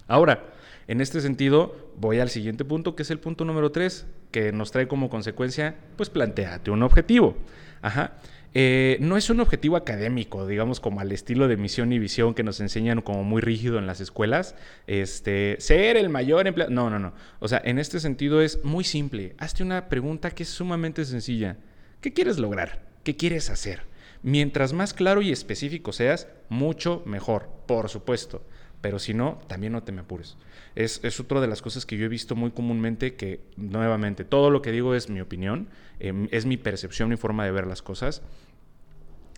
Ahora, 0.07 0.53
en 0.87 1.01
este 1.01 1.21
sentido, 1.21 1.93
voy 1.97 2.19
al 2.19 2.29
siguiente 2.29 2.65
punto, 2.65 2.95
que 2.95 3.03
es 3.03 3.11
el 3.11 3.21
punto 3.21 3.45
número 3.45 3.73
3, 3.73 4.07
que 4.31 4.53
nos 4.53 4.71
trae 4.71 4.89
como 4.89 5.09
consecuencia, 5.09 5.77
pues 5.97 6.11
planteate 6.11 6.71
un 6.71 6.83
objetivo. 6.83 7.37
Ajá. 7.81 8.19
Eh, 8.57 8.99
no 9.01 9.17
es 9.17 9.31
un 9.31 9.41
objetivo 9.41 9.77
académico, 9.77 10.47
digamos, 10.47 10.79
como 10.79 11.01
al 11.01 11.11
estilo 11.11 11.49
de 11.49 11.57
misión 11.57 11.93
y 11.93 11.99
visión 11.99 12.35
que 12.35 12.45
nos 12.45 12.61
enseñan 12.61 13.01
como 13.01 13.25
muy 13.25 13.43
rígido 13.43 13.79
en 13.79 13.87
las 13.87 14.01
escuelas. 14.01 14.55
Este, 14.87 15.57
ser 15.59 15.97
el 15.97 16.09
mayor 16.09 16.47
empleado. 16.47 16.71
No, 16.71 16.89
no, 16.89 16.99
no. 16.99 17.15
O 17.41 17.49
sea, 17.49 17.61
en 17.65 17.79
este 17.79 17.99
sentido 17.99 18.43
es 18.43 18.65
muy 18.65 18.85
simple. 18.85 19.35
Hazte 19.39 19.65
una 19.65 19.89
pregunta 19.89 20.31
que 20.31 20.45
es 20.45 20.49
sumamente 20.49 21.05
sencilla. 21.05 21.57
¿Qué 22.05 22.13
quieres 22.13 22.39
lograr? 22.39 22.83
¿Qué 23.03 23.17
quieres 23.17 23.49
hacer? 23.49 23.81
Mientras 24.23 24.75
más 24.75 24.93
claro 24.93 25.23
y 25.23 25.33
específico 25.33 25.91
seas, 25.91 26.29
mucho 26.51 27.03
mejor, 27.07 27.49
por 27.67 27.89
supuesto. 27.89 28.45
Pero 28.83 28.99
si 28.99 29.15
no, 29.15 29.41
también 29.47 29.73
no 29.73 29.85
te 29.85 29.91
me 29.91 30.03
apures. 30.03 30.37
Es, 30.75 31.01
es 31.03 31.19
otra 31.19 31.41
de 31.41 31.47
las 31.47 31.63
cosas 31.63 31.87
que 31.87 31.97
yo 31.97 32.05
he 32.05 32.11
visto 32.11 32.37
muy 32.37 32.51
comúnmente 32.51 33.15
que, 33.15 33.41
nuevamente, 33.57 34.27
todo 34.27 34.51
lo 34.51 34.61
que 34.61 34.71
digo 34.71 34.95
es 34.95 35.09
mi 35.09 35.23
opinión, 35.23 35.71
eh, 35.99 36.29
es 36.31 36.45
mi 36.45 36.59
percepción, 36.59 37.09
mi 37.09 37.17
forma 37.17 37.47
de 37.47 37.53
ver 37.53 37.67
las 37.67 37.81
cosas 37.81 38.21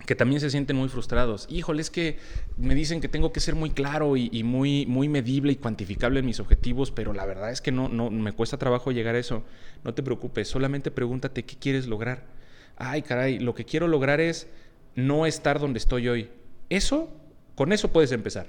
que 0.05 0.15
también 0.15 0.41
se 0.41 0.49
sienten 0.49 0.75
muy 0.75 0.89
frustrados. 0.89 1.47
Híjole, 1.49 1.81
es 1.81 1.89
que 1.89 2.17
me 2.57 2.75
dicen 2.75 2.99
que 2.99 3.07
tengo 3.07 3.31
que 3.31 3.39
ser 3.39 3.55
muy 3.55 3.69
claro 3.69 4.17
y, 4.17 4.43
muy, 4.43 4.85
muy 4.85 5.07
medible 5.07 5.53
y 5.53 5.55
cuantificable 5.55 6.19
en 6.19 6.25
mis 6.25 6.39
objetivos, 6.41 6.91
pero 6.91 7.13
la 7.13 7.25
verdad 7.25 7.49
es 7.51 7.61
que 7.61 7.71
no, 7.71 7.89
no 7.89 8.11
me 8.11 8.33
cuesta 8.33 8.57
trabajo 8.57 8.91
llegar 8.91 9.15
a 9.15 9.19
eso. 9.19 9.43
No 9.83 9.93
te 9.93 10.03
preocupes, 10.03 10.49
solamente 10.49 10.91
pregúntate 10.91 11.45
qué 11.45 11.55
quieres 11.57 11.87
lograr. 11.87 12.36
Ay, 12.77 13.01
caray, 13.01 13.39
lo 13.39 13.55
que 13.55 13.65
quiero 13.65 13.87
lograr 13.87 14.21
es 14.21 14.47
no 14.95 15.25
estar 15.25 15.59
donde 15.59 15.79
estoy 15.79 16.07
hoy. 16.07 16.29
Eso, 16.69 17.09
con 17.55 17.71
eso 17.71 17.91
puedes 17.91 18.11
empezar. 18.11 18.47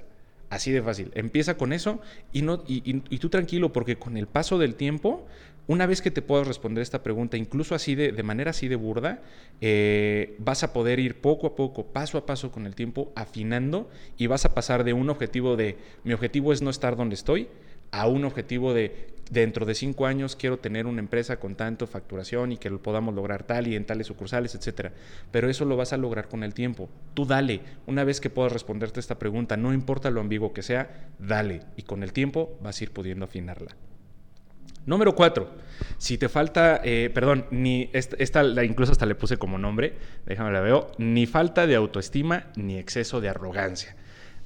Así 0.50 0.70
de 0.72 0.82
fácil. 0.82 1.10
Empieza 1.14 1.56
con 1.56 1.72
eso 1.72 2.00
y, 2.32 2.42
no, 2.42 2.62
y, 2.66 3.18
tú 3.18 3.28
tranquilo, 3.28 3.72
porque 3.72 3.96
con 3.96 4.16
el 4.16 4.26
paso 4.26 4.58
del 4.58 4.74
tiempo, 4.76 5.26
una 5.66 5.84
vez 5.84 6.00
que 6.00 6.10
te 6.10 6.22
puedas 6.22 6.46
responder 6.48 6.80
esta 6.80 7.02
pregunta, 7.02 7.36
incluso 7.36 7.74
así 7.74 7.94
de, 7.94 8.12
de 8.12 8.22
manera 8.22 8.50
así 8.52 8.66
de 8.66 8.76
burda, 8.76 9.20
eh, 9.60 10.36
vas 10.38 10.62
a 10.62 10.72
poder 10.72 11.00
ir 11.00 11.20
poco 11.20 11.46
a 11.48 11.54
poco, 11.54 11.86
paso 11.86 12.16
a 12.16 12.24
paso 12.24 12.50
con 12.50 12.64
el 12.64 12.74
tiempo, 12.74 13.12
afinando 13.14 13.90
y 14.16 14.26
vas 14.26 14.46
a 14.46 14.54
pasar 14.54 14.84
de 14.84 14.94
un 14.94 15.10
objetivo 15.10 15.56
de 15.56 15.76
mi 16.04 16.14
objetivo 16.14 16.52
es 16.54 16.62
no 16.62 16.70
estar 16.70 16.96
donde 16.96 17.14
estoy 17.14 17.48
a 17.90 18.06
un 18.06 18.24
objetivo 18.24 18.74
de 18.74 19.08
dentro 19.30 19.66
de 19.66 19.74
cinco 19.74 20.06
años 20.06 20.36
quiero 20.36 20.58
tener 20.58 20.86
una 20.86 21.00
empresa 21.00 21.38
con 21.38 21.54
tanto 21.54 21.86
facturación 21.86 22.52
y 22.52 22.58
que 22.58 22.70
lo 22.70 22.82
podamos 22.82 23.14
lograr 23.14 23.44
tal 23.44 23.66
y 23.68 23.76
en 23.76 23.84
tales 23.84 24.06
sucursales, 24.06 24.54
etcétera. 24.54 24.92
Pero 25.30 25.48
eso 25.48 25.64
lo 25.64 25.76
vas 25.76 25.92
a 25.92 25.96
lograr 25.96 26.28
con 26.28 26.42
el 26.42 26.54
tiempo. 26.54 26.88
Tú 27.14 27.26
dale. 27.26 27.60
Una 27.86 28.04
vez 28.04 28.20
que 28.20 28.30
puedas 28.30 28.52
responderte 28.52 29.00
esta 29.00 29.18
pregunta, 29.18 29.56
no 29.56 29.72
importa 29.72 30.10
lo 30.10 30.20
ambiguo 30.20 30.52
que 30.52 30.62
sea, 30.62 31.08
dale. 31.18 31.62
Y 31.76 31.82
con 31.82 32.02
el 32.02 32.12
tiempo 32.12 32.58
vas 32.62 32.80
a 32.80 32.84
ir 32.84 32.92
pudiendo 32.92 33.24
afinarla. 33.24 33.76
Número 34.88 35.14
cuatro, 35.14 35.50
si 35.98 36.16
te 36.16 36.30
falta, 36.30 36.80
eh, 36.82 37.10
perdón, 37.12 37.44
ni 37.50 37.90
esta, 37.92 38.42
la 38.42 38.64
incluso 38.64 38.90
hasta 38.90 39.04
le 39.04 39.14
puse 39.14 39.36
como 39.36 39.58
nombre, 39.58 39.92
déjame 40.24 40.50
la 40.50 40.60
veo, 40.60 40.92
ni 40.96 41.26
falta 41.26 41.66
de 41.66 41.74
autoestima 41.74 42.46
ni 42.56 42.78
exceso 42.78 43.20
de 43.20 43.28
arrogancia. 43.28 43.96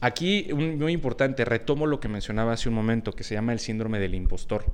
Aquí, 0.02 0.48
muy 0.52 0.90
importante, 0.90 1.44
retomo 1.44 1.86
lo 1.86 2.00
que 2.00 2.08
mencionaba 2.08 2.54
hace 2.54 2.68
un 2.68 2.74
momento, 2.74 3.12
que 3.12 3.22
se 3.22 3.34
llama 3.34 3.52
el 3.52 3.60
síndrome 3.60 4.00
del 4.00 4.16
impostor, 4.16 4.64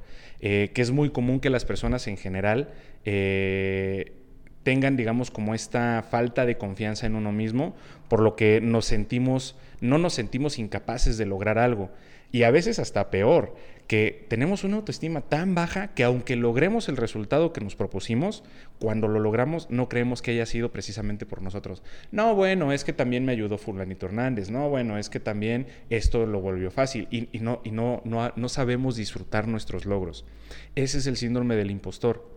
eh, 0.40 0.70
que 0.72 0.80
es 0.80 0.90
muy 0.90 1.10
común 1.10 1.38
que 1.38 1.50
las 1.50 1.66
personas 1.66 2.06
en 2.06 2.16
general 2.16 2.70
eh, 3.04 4.14
tengan, 4.62 4.96
digamos, 4.96 5.30
como 5.30 5.54
esta 5.54 6.02
falta 6.10 6.46
de 6.46 6.56
confianza 6.56 7.04
en 7.04 7.14
uno 7.14 7.30
mismo, 7.30 7.76
por 8.08 8.20
lo 8.20 8.36
que 8.36 8.62
nos 8.62 8.86
sentimos, 8.86 9.54
no 9.82 9.98
nos 9.98 10.14
sentimos 10.14 10.58
incapaces 10.58 11.18
de 11.18 11.26
lograr 11.26 11.58
algo. 11.58 11.90
Y 12.30 12.42
a 12.42 12.50
veces 12.50 12.78
hasta 12.78 13.10
peor, 13.10 13.54
que 13.88 14.26
tenemos 14.28 14.64
una 14.64 14.76
autoestima 14.76 15.22
tan 15.22 15.54
baja 15.54 15.94
que 15.94 16.04
aunque 16.04 16.36
logremos 16.36 16.90
el 16.90 16.98
resultado 16.98 17.54
que 17.54 17.62
nos 17.62 17.74
propusimos, 17.74 18.44
cuando 18.78 19.08
lo 19.08 19.18
logramos 19.18 19.70
no 19.70 19.88
creemos 19.88 20.20
que 20.20 20.32
haya 20.32 20.44
sido 20.44 20.70
precisamente 20.70 21.24
por 21.24 21.40
nosotros. 21.40 21.82
No, 22.12 22.34
bueno, 22.34 22.70
es 22.72 22.84
que 22.84 22.92
también 22.92 23.24
me 23.24 23.32
ayudó 23.32 23.56
Fulanito 23.56 24.04
Hernández. 24.04 24.50
No, 24.50 24.68
bueno, 24.68 24.98
es 24.98 25.08
que 25.08 25.20
también 25.20 25.66
esto 25.88 26.26
lo 26.26 26.40
volvió 26.40 26.70
fácil 26.70 27.08
y, 27.10 27.26
no, 27.40 27.62
y 27.64 27.70
no, 27.70 28.02
no, 28.04 28.30
no 28.36 28.48
sabemos 28.50 28.94
disfrutar 28.94 29.48
nuestros 29.48 29.86
logros. 29.86 30.26
Ese 30.74 30.98
es 30.98 31.06
el 31.06 31.16
síndrome 31.16 31.56
del 31.56 31.70
impostor. 31.70 32.28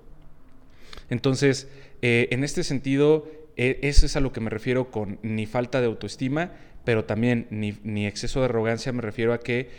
Entonces, 1.10 1.68
eh, 2.02 2.30
en 2.32 2.46
este 2.46 2.64
sentido, 2.64 3.28
eso 3.56 4.06
es 4.06 4.16
a 4.16 4.20
lo 4.20 4.32
que 4.32 4.40
me 4.40 4.50
refiero 4.50 4.92
con 4.92 5.20
ni 5.22 5.46
falta 5.46 5.82
de 5.82 5.88
autoestima, 5.88 6.52
pero 6.84 7.06
también 7.06 7.48
ni, 7.50 8.08
exceso 8.08 8.40
de 8.40 8.46
arrogancia, 8.46 8.92
me 8.92 9.02
refiero 9.02 9.34
a 9.34 9.40
que 9.40 9.70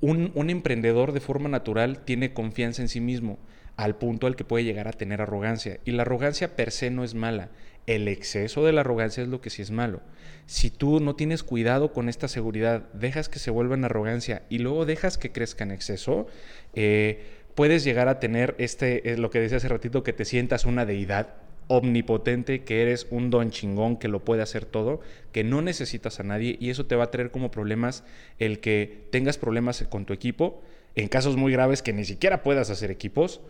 un, 0.00 0.32
emprendedor 0.50 1.12
de 1.12 1.20
forma 1.20 1.48
natural 1.48 2.00
tiene 2.04 2.32
confianza 2.32 2.82
en 2.82 2.88
sí 2.88 3.00
mismo, 3.00 3.38
al 3.76 3.96
punto 3.96 4.26
al 4.26 4.36
que 4.36 4.44
puede 4.44 4.64
llegar 4.64 4.88
a 4.88 4.92
tener 4.92 5.20
arrogancia. 5.20 5.78
Y 5.84 5.92
la 5.92 6.02
arrogancia 6.02 6.56
per 6.56 6.72
se 6.72 6.90
no 6.90 7.04
es 7.04 7.14
mala. 7.14 7.50
El 7.86 8.08
exceso 8.08 8.64
de 8.64 8.72
la 8.72 8.80
arrogancia 8.80 9.22
es 9.22 9.28
lo 9.28 9.40
que 9.40 9.50
sí 9.50 9.62
es 9.62 9.70
malo. 9.70 10.02
Si 10.46 10.70
tú 10.70 11.00
no 11.00 11.14
tienes 11.14 11.42
cuidado 11.42 11.92
con 11.92 12.08
esta 12.08 12.28
seguridad, 12.28 12.92
dejas 12.92 13.28
que 13.28 13.38
se 13.38 13.50
vuelva 13.50 13.76
en 13.76 13.84
arrogancia 13.84 14.42
y 14.48 14.58
luego 14.58 14.84
dejas 14.84 15.16
que 15.16 15.30
crezca 15.30 15.64
en 15.64 15.70
exceso, 15.70 16.26
eh, 16.74 17.22
puedes 17.54 17.84
llegar 17.84 18.08
a 18.08 18.20
tener 18.20 18.56
este, 18.58 19.16
lo 19.16 19.30
que 19.30 19.40
decía 19.40 19.58
hace 19.58 19.68
ratito, 19.68 20.02
que 20.02 20.12
te 20.12 20.24
sientas 20.24 20.64
una 20.64 20.84
deidad 20.84 21.47
omnipotente, 21.68 22.64
que 22.64 22.82
eres 22.82 23.06
un 23.10 23.30
don 23.30 23.50
chingón 23.50 23.96
que 23.96 24.08
lo 24.08 24.24
puede 24.24 24.42
hacer 24.42 24.64
todo, 24.64 25.00
que 25.32 25.44
no 25.44 25.62
necesitas 25.62 26.18
a 26.18 26.24
nadie 26.24 26.56
y 26.58 26.70
eso 26.70 26.86
te 26.86 26.96
va 26.96 27.04
a 27.04 27.10
traer 27.10 27.30
como 27.30 27.50
problemas 27.50 28.04
el 28.38 28.58
que 28.60 29.06
tengas 29.10 29.38
problemas 29.38 29.84
con 29.88 30.06
tu 30.06 30.12
equipo, 30.12 30.62
en 30.94 31.08
casos 31.08 31.36
muy 31.36 31.52
graves 31.52 31.82
que 31.82 31.92
ni 31.92 32.04
siquiera 32.04 32.42
puedas 32.42 32.70
hacer 32.70 32.90
equipos, 32.90 33.40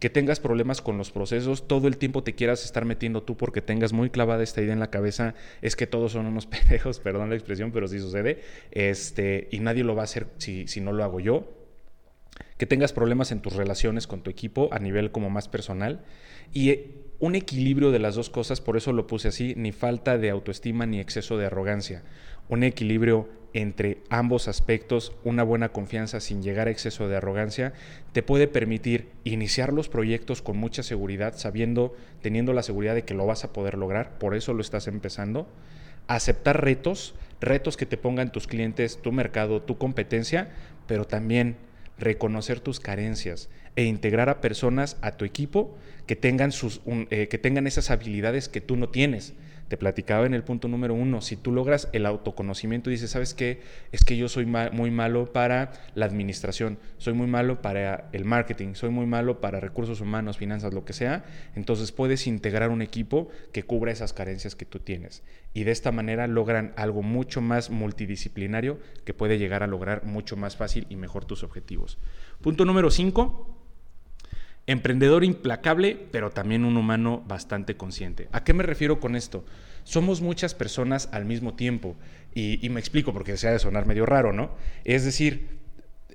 que 0.00 0.10
tengas 0.10 0.40
problemas 0.40 0.82
con 0.82 0.98
los 0.98 1.10
procesos, 1.10 1.68
todo 1.68 1.88
el 1.88 1.96
tiempo 1.96 2.22
te 2.22 2.34
quieras 2.34 2.64
estar 2.64 2.84
metiendo 2.84 3.22
tú 3.22 3.36
porque 3.36 3.62
tengas 3.62 3.92
muy 3.92 4.10
clavada 4.10 4.42
esta 4.42 4.60
idea 4.60 4.72
en 4.72 4.80
la 4.80 4.90
cabeza, 4.90 5.34
es 5.62 5.76
que 5.76 5.86
todos 5.86 6.12
son 6.12 6.26
unos 6.26 6.46
pendejos, 6.46 6.98
perdón 7.00 7.30
la 7.30 7.36
expresión, 7.36 7.72
pero 7.72 7.88
sí 7.88 7.98
sucede, 7.98 8.42
este, 8.72 9.48
y 9.50 9.60
nadie 9.60 9.84
lo 9.84 9.94
va 9.94 10.02
a 10.02 10.04
hacer 10.04 10.28
si, 10.38 10.66
si 10.66 10.80
no 10.80 10.92
lo 10.92 11.04
hago 11.04 11.20
yo, 11.20 11.52
que 12.58 12.66
tengas 12.66 12.92
problemas 12.92 13.32
en 13.32 13.40
tus 13.40 13.54
relaciones 13.54 14.06
con 14.06 14.22
tu 14.22 14.30
equipo 14.30 14.68
a 14.72 14.78
nivel 14.78 15.10
como 15.10 15.30
más 15.30 15.48
personal 15.48 16.04
y 16.52 16.80
un 17.18 17.34
equilibrio 17.34 17.90
de 17.90 17.98
las 17.98 18.14
dos 18.14 18.30
cosas, 18.30 18.60
por 18.60 18.76
eso 18.76 18.92
lo 18.92 19.06
puse 19.06 19.28
así, 19.28 19.54
ni 19.56 19.72
falta 19.72 20.18
de 20.18 20.30
autoestima 20.30 20.86
ni 20.86 21.00
exceso 21.00 21.38
de 21.38 21.46
arrogancia. 21.46 22.02
Un 22.48 22.62
equilibrio 22.62 23.28
entre 23.54 23.98
ambos 24.10 24.48
aspectos, 24.48 25.12
una 25.24 25.42
buena 25.42 25.70
confianza 25.70 26.20
sin 26.20 26.42
llegar 26.42 26.68
a 26.68 26.70
exceso 26.70 27.08
de 27.08 27.16
arrogancia, 27.16 27.72
te 28.12 28.22
puede 28.22 28.48
permitir 28.48 29.08
iniciar 29.24 29.72
los 29.72 29.88
proyectos 29.88 30.42
con 30.42 30.58
mucha 30.58 30.82
seguridad, 30.82 31.34
sabiendo, 31.36 31.94
teniendo 32.20 32.52
la 32.52 32.62
seguridad 32.62 32.94
de 32.94 33.04
que 33.04 33.14
lo 33.14 33.24
vas 33.24 33.44
a 33.44 33.52
poder 33.54 33.78
lograr, 33.78 34.18
por 34.18 34.34
eso 34.34 34.52
lo 34.52 34.60
estás 34.60 34.86
empezando. 34.88 35.48
Aceptar 36.06 36.62
retos, 36.62 37.14
retos 37.40 37.78
que 37.78 37.86
te 37.86 37.96
pongan 37.96 38.30
tus 38.30 38.46
clientes, 38.46 39.00
tu 39.00 39.10
mercado, 39.10 39.62
tu 39.62 39.78
competencia, 39.78 40.50
pero 40.86 41.06
también 41.06 41.56
reconocer 41.98 42.60
tus 42.60 42.80
carencias 42.80 43.48
e 43.74 43.84
integrar 43.84 44.28
a 44.28 44.40
personas 44.40 44.96
a 45.02 45.12
tu 45.12 45.24
equipo 45.24 45.76
que 46.06 46.16
tengan, 46.16 46.52
sus, 46.52 46.80
eh, 47.10 47.28
que 47.28 47.38
tengan 47.38 47.66
esas 47.66 47.90
habilidades 47.90 48.48
que 48.48 48.60
tú 48.60 48.76
no 48.76 48.88
tienes. 48.88 49.34
Te 49.68 49.76
platicaba 49.76 50.26
en 50.26 50.34
el 50.34 50.44
punto 50.44 50.68
número 50.68 50.94
uno, 50.94 51.20
si 51.20 51.36
tú 51.36 51.52
logras 51.52 51.88
el 51.92 52.06
autoconocimiento 52.06 52.90
y 52.90 52.94
dices, 52.94 53.10
¿sabes 53.10 53.34
qué? 53.34 53.60
Es 53.90 54.04
que 54.04 54.16
yo 54.16 54.28
soy 54.28 54.46
muy 54.46 54.90
malo 54.90 55.32
para 55.32 55.72
la 55.94 56.06
administración, 56.06 56.78
soy 56.98 57.14
muy 57.14 57.26
malo 57.26 57.62
para 57.62 58.08
el 58.12 58.24
marketing, 58.24 58.74
soy 58.74 58.90
muy 58.90 59.06
malo 59.06 59.40
para 59.40 59.58
recursos 59.58 60.00
humanos, 60.00 60.36
finanzas, 60.36 60.72
lo 60.72 60.84
que 60.84 60.92
sea, 60.92 61.24
entonces 61.54 61.90
puedes 61.90 62.26
integrar 62.26 62.70
un 62.70 62.82
equipo 62.82 63.28
que 63.52 63.64
cubra 63.64 63.92
esas 63.92 64.12
carencias 64.12 64.54
que 64.54 64.66
tú 64.66 64.78
tienes. 64.78 65.22
Y 65.52 65.64
de 65.64 65.72
esta 65.72 65.90
manera 65.90 66.26
logran 66.26 66.72
algo 66.76 67.02
mucho 67.02 67.40
más 67.40 67.70
multidisciplinario 67.70 68.78
que 69.04 69.14
puede 69.14 69.38
llegar 69.38 69.62
a 69.62 69.66
lograr 69.66 70.04
mucho 70.04 70.36
más 70.36 70.56
fácil 70.56 70.86
y 70.90 70.96
mejor 70.96 71.24
tus 71.24 71.42
objetivos. 71.42 71.98
Punto 72.40 72.64
número 72.64 72.90
cinco, 72.90 73.55
Emprendedor 74.66 75.24
implacable, 75.24 75.96
pero 76.10 76.30
también 76.30 76.64
un 76.64 76.76
humano 76.76 77.24
bastante 77.26 77.76
consciente. 77.76 78.28
¿A 78.32 78.42
qué 78.42 78.52
me 78.52 78.64
refiero 78.64 78.98
con 78.98 79.14
esto? 79.14 79.44
Somos 79.84 80.20
muchas 80.20 80.54
personas 80.54 81.08
al 81.12 81.24
mismo 81.24 81.54
tiempo. 81.54 81.96
Y, 82.34 82.68
me 82.68 82.80
explico 82.80 83.12
porque 83.12 83.36
se 83.36 83.48
ha 83.48 83.52
de 83.52 83.58
sonar 83.58 83.86
medio 83.86 84.04
raro, 84.04 84.32
¿no? 84.32 84.50
Es 84.84 85.04
decir, 85.04 85.60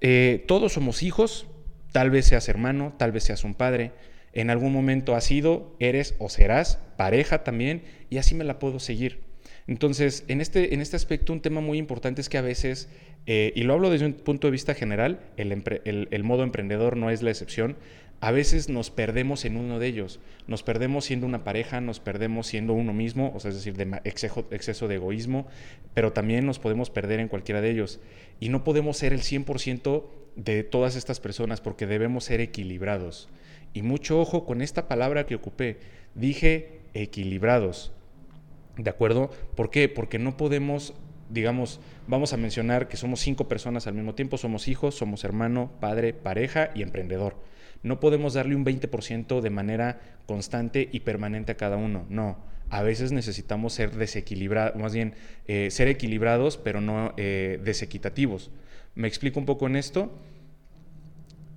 eh, 0.01 0.43
todos 0.47 0.73
somos 0.73 1.01
hijos, 1.01 1.47
tal 1.91 2.11
vez 2.11 2.25
seas 2.25 2.47
hermano, 2.47 2.93
tal 2.97 3.11
vez 3.11 3.23
seas 3.23 3.43
un 3.43 3.55
padre. 3.55 3.91
En 4.33 4.49
algún 4.49 4.71
momento 4.71 5.15
has 5.15 5.23
sido, 5.23 5.75
eres 5.79 6.15
o 6.19 6.29
serás 6.29 6.77
pareja 6.97 7.43
también, 7.43 7.83
y 8.09 8.17
así 8.17 8.35
me 8.35 8.43
la 8.43 8.59
puedo 8.59 8.79
seguir. 8.79 9.31
Entonces, 9.67 10.25
en 10.27 10.41
este, 10.41 10.73
en 10.73 10.81
este 10.81 10.95
aspecto, 10.95 11.33
un 11.33 11.41
tema 11.41 11.61
muy 11.61 11.77
importante 11.77 12.21
es 12.21 12.29
que 12.29 12.37
a 12.37 12.41
veces, 12.41 12.89
eh, 13.25 13.53
y 13.55 13.63
lo 13.63 13.73
hablo 13.73 13.89
desde 13.89 14.05
un 14.05 14.13
punto 14.13 14.47
de 14.47 14.51
vista 14.51 14.73
general, 14.73 15.21
el, 15.37 16.23
modo 16.23 16.43
emprendedor 16.43 16.97
no 16.97 17.09
es 17.09 17.21
la 17.21 17.29
excepción, 17.29 17.77
a 18.21 18.29
veces 18.29 18.69
nos 18.69 18.91
perdemos 18.91 19.45
en 19.45 19.57
uno 19.57 19.79
de 19.79 19.87
ellos. 19.87 20.19
Nos 20.45 20.61
perdemos 20.61 21.05
siendo 21.05 21.25
una 21.25 21.43
pareja, 21.43 21.81
nos 21.81 21.99
perdemos 21.99 22.45
siendo 22.45 22.73
uno 22.73 22.93
mismo, 22.93 23.33
o 23.35 23.39
sea, 23.39 23.49
es 23.49 23.55
decir, 23.55 23.75
de 23.75 23.99
exceso, 24.03 24.87
de 24.87 24.95
egoísmo, 24.95 25.47
pero 25.95 26.13
también 26.13 26.45
nos 26.45 26.59
podemos 26.59 26.91
perder 26.91 27.19
en 27.19 27.27
cualquiera 27.27 27.61
de 27.61 27.71
ellos. 27.71 27.99
Y 28.39 28.49
no 28.49 28.63
podemos 28.63 28.97
ser 28.97 29.11
el 29.11 29.21
100% 29.21 30.05
de 30.35 30.63
todas 30.63 30.95
estas 30.95 31.19
personas 31.19 31.61
porque 31.61 31.87
debemos 31.87 32.25
ser 32.25 32.41
equilibrados. 32.41 33.27
Y 33.73 33.81
mucho 33.81 34.21
ojo 34.21 34.45
con 34.45 34.61
esta 34.61 34.87
palabra 34.87 35.25
que 35.25 35.35
ocupé. 35.35 35.79
Dije 36.13 36.79
equilibrados. 36.93 37.91
¿De 38.77 38.89
acuerdo? 38.91 39.31
¿Por 39.55 39.71
qué? 39.71 39.89
Porque 39.89 40.19
no 40.19 40.37
podemos, 40.37 40.93
digamos, 41.31 41.79
vamos 42.07 42.33
a 42.33 42.37
mencionar 42.37 42.87
que 42.87 42.97
somos 42.97 43.19
cinco 43.19 43.47
personas 43.47 43.87
al 43.87 43.95
mismo 43.95 44.13
tiempo, 44.13 44.37
somos 44.37 44.67
hijos, 44.67 44.93
somos 44.93 45.23
hermano, 45.23 45.71
padre, 45.79 46.13
pareja 46.13 46.69
y 46.75 46.83
emprendedor. 46.83 47.35
No 47.83 47.99
podemos 47.99 48.33
darle 48.33 48.55
un 48.55 48.65
20% 48.65 49.41
de 49.41 49.49
manera 49.49 49.99
constante 50.25 50.89
y 50.91 51.01
permanente 51.01 51.51
a 51.51 51.57
cada 51.57 51.77
uno, 51.77 52.05
no. 52.09 52.37
A 52.69 52.83
veces 52.83 53.11
necesitamos 53.11 53.73
ser 53.73 53.95
desequilibrados, 53.95 54.79
más 54.79 54.93
bien 54.93 55.13
eh, 55.47 55.69
ser 55.71 55.89
equilibrados, 55.89 56.57
pero 56.57 56.79
no 56.79 57.13
eh, 57.17 57.59
desequitativos. 57.63 58.49
Me 58.95 59.07
explico 59.07 59.39
un 59.39 59.45
poco 59.45 59.67
en 59.67 59.75
esto. 59.75 60.11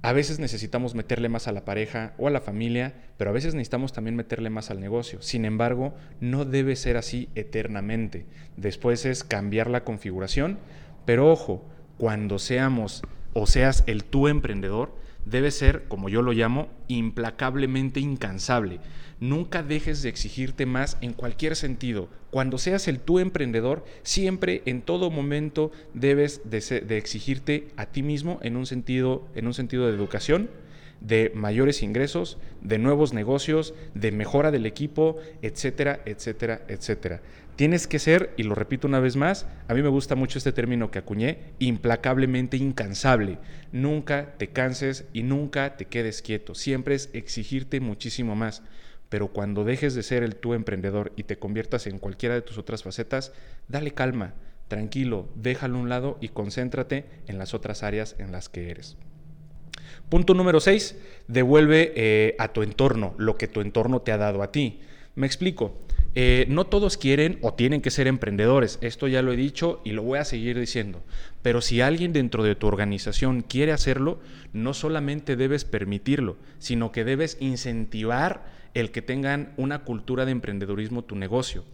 A 0.02 0.12
veces 0.12 0.38
necesitamos 0.38 0.94
meterle 0.94 1.28
más 1.28 1.46
a 1.46 1.52
la 1.52 1.64
pareja 1.64 2.14
o 2.18 2.26
a 2.26 2.30
la 2.30 2.40
familia, 2.40 2.94
pero 3.16 3.30
a 3.30 3.32
veces 3.32 3.54
necesitamos 3.54 3.92
también 3.92 4.16
meterle 4.16 4.50
más 4.50 4.70
al 4.70 4.80
negocio. 4.80 5.22
Sin 5.22 5.44
embargo, 5.44 5.94
no 6.20 6.44
debe 6.44 6.76
ser 6.76 6.96
así 6.96 7.28
eternamente. 7.34 8.26
Después 8.56 9.06
es 9.06 9.24
cambiar 9.24 9.70
la 9.70 9.84
configuración, 9.84 10.58
pero 11.06 11.30
ojo, 11.30 11.64
cuando 11.96 12.38
seamos 12.38 13.02
o 13.34 13.46
seas 13.46 13.84
el 13.86 14.04
tú 14.04 14.28
emprendedor, 14.28 14.94
debe 15.26 15.50
ser, 15.50 15.84
como 15.88 16.08
yo 16.08 16.22
lo 16.22 16.32
llamo, 16.32 16.68
implacablemente 16.88 18.00
incansable. 18.00 18.80
Nunca 19.20 19.62
dejes 19.62 20.02
de 20.02 20.08
exigirte 20.08 20.66
más 20.66 20.98
en 21.00 21.12
cualquier 21.12 21.56
sentido. 21.56 22.08
Cuando 22.30 22.58
seas 22.58 22.88
el 22.88 23.00
tú 23.00 23.20
emprendedor, 23.20 23.84
siempre, 24.02 24.62
en 24.66 24.82
todo 24.82 25.10
momento, 25.10 25.70
debes 25.94 26.42
de, 26.44 26.58
exigirte 26.96 27.68
a 27.76 27.86
ti 27.86 28.02
mismo 28.02 28.38
en 28.42 28.56
un, 28.56 28.66
sentido, 28.66 29.26
en 29.34 29.46
un 29.46 29.54
sentido 29.54 29.86
de 29.86 29.94
educación, 29.94 30.50
de 31.00 31.30
mayores 31.34 31.82
ingresos, 31.82 32.38
de 32.60 32.78
nuevos 32.78 33.12
negocios, 33.12 33.74
de 33.94 34.10
mejora 34.10 34.50
del 34.50 34.66
equipo, 34.66 35.18
etcétera, 35.42 36.00
etcétera, 36.06 36.62
etcétera. 36.68 37.22
Tienes 37.56 37.86
que 37.86 38.00
ser, 38.00 38.34
y 38.36 38.42
lo 38.42 38.56
repito 38.56 38.88
una 38.88 38.98
vez 38.98 39.14
más, 39.14 39.46
a 39.68 39.74
mí 39.74 39.82
me 39.82 39.88
gusta 39.88 40.16
mucho 40.16 40.38
este 40.38 40.50
término 40.52 40.90
que 40.90 40.98
acuñé, 40.98 41.52
implacablemente 41.60 42.56
incansable. 42.56 43.38
Nunca 43.70 44.34
te 44.38 44.48
canses 44.48 45.04
y 45.12 45.22
nunca 45.22 45.76
te 45.76 45.84
quedes 45.84 46.20
quieto. 46.20 46.56
Siempre 46.56 46.96
es 46.96 47.10
exigirte 47.12 47.78
muchísimo 47.78 48.34
más. 48.34 48.64
Pero 49.08 49.28
cuando 49.28 49.62
dejes 49.62 49.94
de 49.94 50.02
ser 50.02 50.24
el 50.24 50.34
tú 50.34 50.54
emprendedor 50.54 51.12
y 51.14 51.22
te 51.22 51.38
conviertas 51.38 51.86
en 51.86 52.00
cualquiera 52.00 52.34
de 52.34 52.42
tus 52.42 52.58
otras 52.58 52.82
facetas, 52.82 53.32
dale 53.68 53.92
calma, 53.92 54.34
tranquilo, 54.66 55.28
déjalo 55.36 55.76
a 55.76 55.80
un 55.80 55.88
lado 55.88 56.18
y 56.20 56.30
concéntrate 56.30 57.04
en 57.28 57.38
las 57.38 57.54
otras 57.54 57.84
áreas 57.84 58.16
en 58.18 58.32
las 58.32 58.48
que 58.48 58.70
eres. 58.70 58.96
Punto 60.08 60.34
número 60.34 60.58
6, 60.58 60.98
devuelve 61.28 61.92
eh, 61.94 62.34
a 62.40 62.52
tu 62.52 62.62
entorno 62.62 63.14
lo 63.16 63.36
que 63.36 63.46
tu 63.46 63.60
entorno 63.60 64.00
te 64.00 64.10
ha 64.10 64.18
dado 64.18 64.42
a 64.42 64.50
ti. 64.50 64.80
Me 65.14 65.28
explico. 65.28 65.78
Eh, 66.16 66.46
no 66.48 66.64
todos 66.64 66.96
quieren 66.96 67.38
o 67.42 67.54
tienen 67.54 67.80
que 67.80 67.90
ser 67.90 68.06
emprendedores, 68.06 68.78
esto 68.82 69.08
ya 69.08 69.20
lo 69.20 69.32
he 69.32 69.36
dicho 69.36 69.80
y 69.84 69.90
lo 69.90 70.02
voy 70.02 70.20
a 70.20 70.24
seguir 70.24 70.58
diciendo, 70.58 71.02
pero 71.42 71.60
si 71.60 71.80
alguien 71.80 72.12
dentro 72.12 72.44
de 72.44 72.54
tu 72.54 72.68
organización 72.68 73.42
quiere 73.42 73.72
hacerlo, 73.72 74.20
no 74.52 74.74
solamente 74.74 75.34
debes 75.34 75.64
permitirlo, 75.64 76.36
sino 76.60 76.92
que 76.92 77.04
debes 77.04 77.36
incentivar 77.40 78.44
el 78.74 78.92
que 78.92 79.02
tengan 79.02 79.54
una 79.56 79.80
cultura 79.80 80.24
de 80.24 80.32
emprendedurismo 80.32 81.02
tu 81.02 81.16
negocio. 81.16 81.64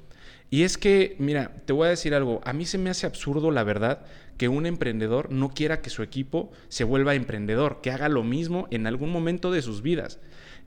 Y 0.49 0.63
es 0.65 0.79
que, 0.79 1.17
mira, 1.19 1.53
te 1.65 1.73
voy 1.73 1.87
a 1.87 1.91
decir 1.91 2.15
algo, 2.15 2.41
a 2.45 2.53
mí 2.53 2.65
se 2.65 2.79
me 2.79 2.91
hace 2.91 3.07
absurdo 3.07 3.51
la 3.51 3.63
verdad 3.63 4.05
que 4.37 4.49
un 4.49 4.67
emprendedor 4.67 5.31
no 5.31 5.51
quiera 5.51 5.81
que 5.81 5.91
su 5.91 6.03
equipo 6.03 6.51
se 6.69 6.85
vuelva 6.85 7.15
emprendedor, 7.15 7.81
que 7.83 7.91
haga 7.91 8.09
lo 8.09 8.25
mismo 8.25 8.67
en 8.71 8.87
algún 8.87 9.11
momento 9.11 9.53
de 9.53 9.63
sus 9.63 9.83
vidas. 9.83 10.19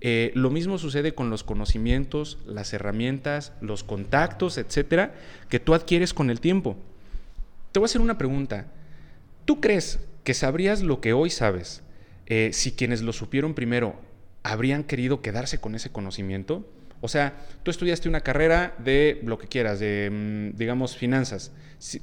Eh, 0.01 0.32
lo 0.36 0.49
mismo 0.49 0.77
sucede 0.77 1.13
con 1.13 1.29
los 1.29 1.43
conocimientos, 1.43 2.38
las 2.45 2.73
herramientas, 2.73 3.53
los 3.62 3.84
contactos, 3.84 4.58
etcétera, 4.58 5.13
que 5.49 5.60
tú 5.60 5.73
adquieres 5.73 6.13
con 6.13 6.29
el 6.29 6.39
tiempo. 6.39 6.75
Te 7.71 7.79
voy 7.79 7.86
a 7.86 7.88
hacer 7.88 8.01
una 8.01 8.17
pregunta. 8.17 8.67
¿Tú 9.45 9.62
crees 9.62 9.99
que 10.23 10.34
sabrías 10.34 10.82
lo 10.82 11.01
que 11.01 11.13
hoy 11.13 11.29
sabes 11.29 11.84
eh, 12.25 12.51
si 12.53 12.73
quienes 12.73 13.01
lo 13.01 13.13
supieron 13.13 13.53
primero 13.53 13.95
habrían 14.43 14.84
querido 14.84 15.21
quedarse 15.21 15.60
con 15.60 15.75
ese 15.75 15.89
conocimiento? 15.89 16.65
O 17.01 17.10
sea, 17.10 17.45
tú 17.63 17.71
estudiaste 17.71 18.08
una 18.08 18.21
carrera 18.21 18.75
de 18.79 19.19
lo 19.25 19.38
que 19.38 19.47
quieras, 19.47 19.79
de, 19.79 20.10
mm, 20.10 20.58
digamos, 20.58 20.95
finanzas. 20.95 21.51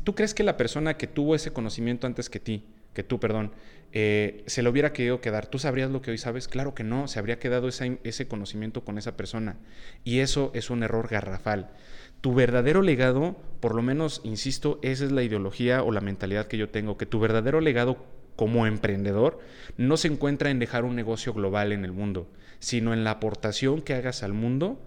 ¿Tú 0.05 0.15
crees 0.15 0.35
que 0.35 0.43
la 0.43 0.59
persona 0.59 0.99
que 0.99 1.07
tuvo 1.07 1.35
ese 1.35 1.53
conocimiento 1.53 2.07
antes 2.07 2.29
que 2.29 2.39
ti, 2.39 2.65
que 2.95 3.03
tú, 3.03 3.21
perdón, 3.21 3.53
eh, 3.93 4.45
se 4.47 4.63
lo 4.63 4.71
hubiera 4.71 4.93
querido 4.93 5.21
quedar, 5.21 5.47
¿tú 5.47 5.59
sabrías 5.59 5.91
lo 5.91 6.01
que 6.01 6.11
hoy 6.11 6.19
sabes? 6.19 6.47
Claro 6.49 6.75
que 6.75 6.85
no, 6.85 7.09
se 7.09 7.19
habría 7.19 7.39
quedado 7.39 7.69
ese 7.69 8.29
conocimiento 8.29 8.85
con 8.85 8.99
esa 8.99 9.17
persona. 9.17 9.57
Y 10.05 10.21
eso 10.21 10.51
es 10.55 10.71
un 10.71 10.83
error 10.83 11.09
garrafal. 11.09 11.71
Tu 12.21 12.35
verdadero 12.35 12.83
legado, 12.83 13.37
por 13.61 13.75
lo 13.75 13.83
menos, 13.83 14.21
insisto, 14.25 14.79
esa 14.83 15.05
es 15.05 15.13
la 15.13 15.23
ideología 15.23 15.83
o 15.83 15.91
la 15.91 16.01
mentalidad 16.01 16.47
que 16.47 16.59
yo 16.59 16.69
tengo, 16.69 16.99
que 16.99 17.07
tu 17.07 17.19
verdadero 17.19 17.61
legado 17.61 18.05
como 18.37 18.67
emprendedor 18.67 19.39
no 19.77 19.97
se 19.97 20.09
encuentra 20.09 20.51
en 20.51 20.59
dejar 20.59 20.85
un 20.85 20.97
negocio 20.97 21.35
global 21.35 21.73
en 21.73 21.85
el 21.85 21.93
mundo, 21.93 22.31
sino 22.59 22.95
en 22.95 23.05
la 23.05 23.13
aportación 23.13 23.83
que 23.83 23.95
hagas 23.95 24.23
al 24.23 24.33
mundo 24.33 24.81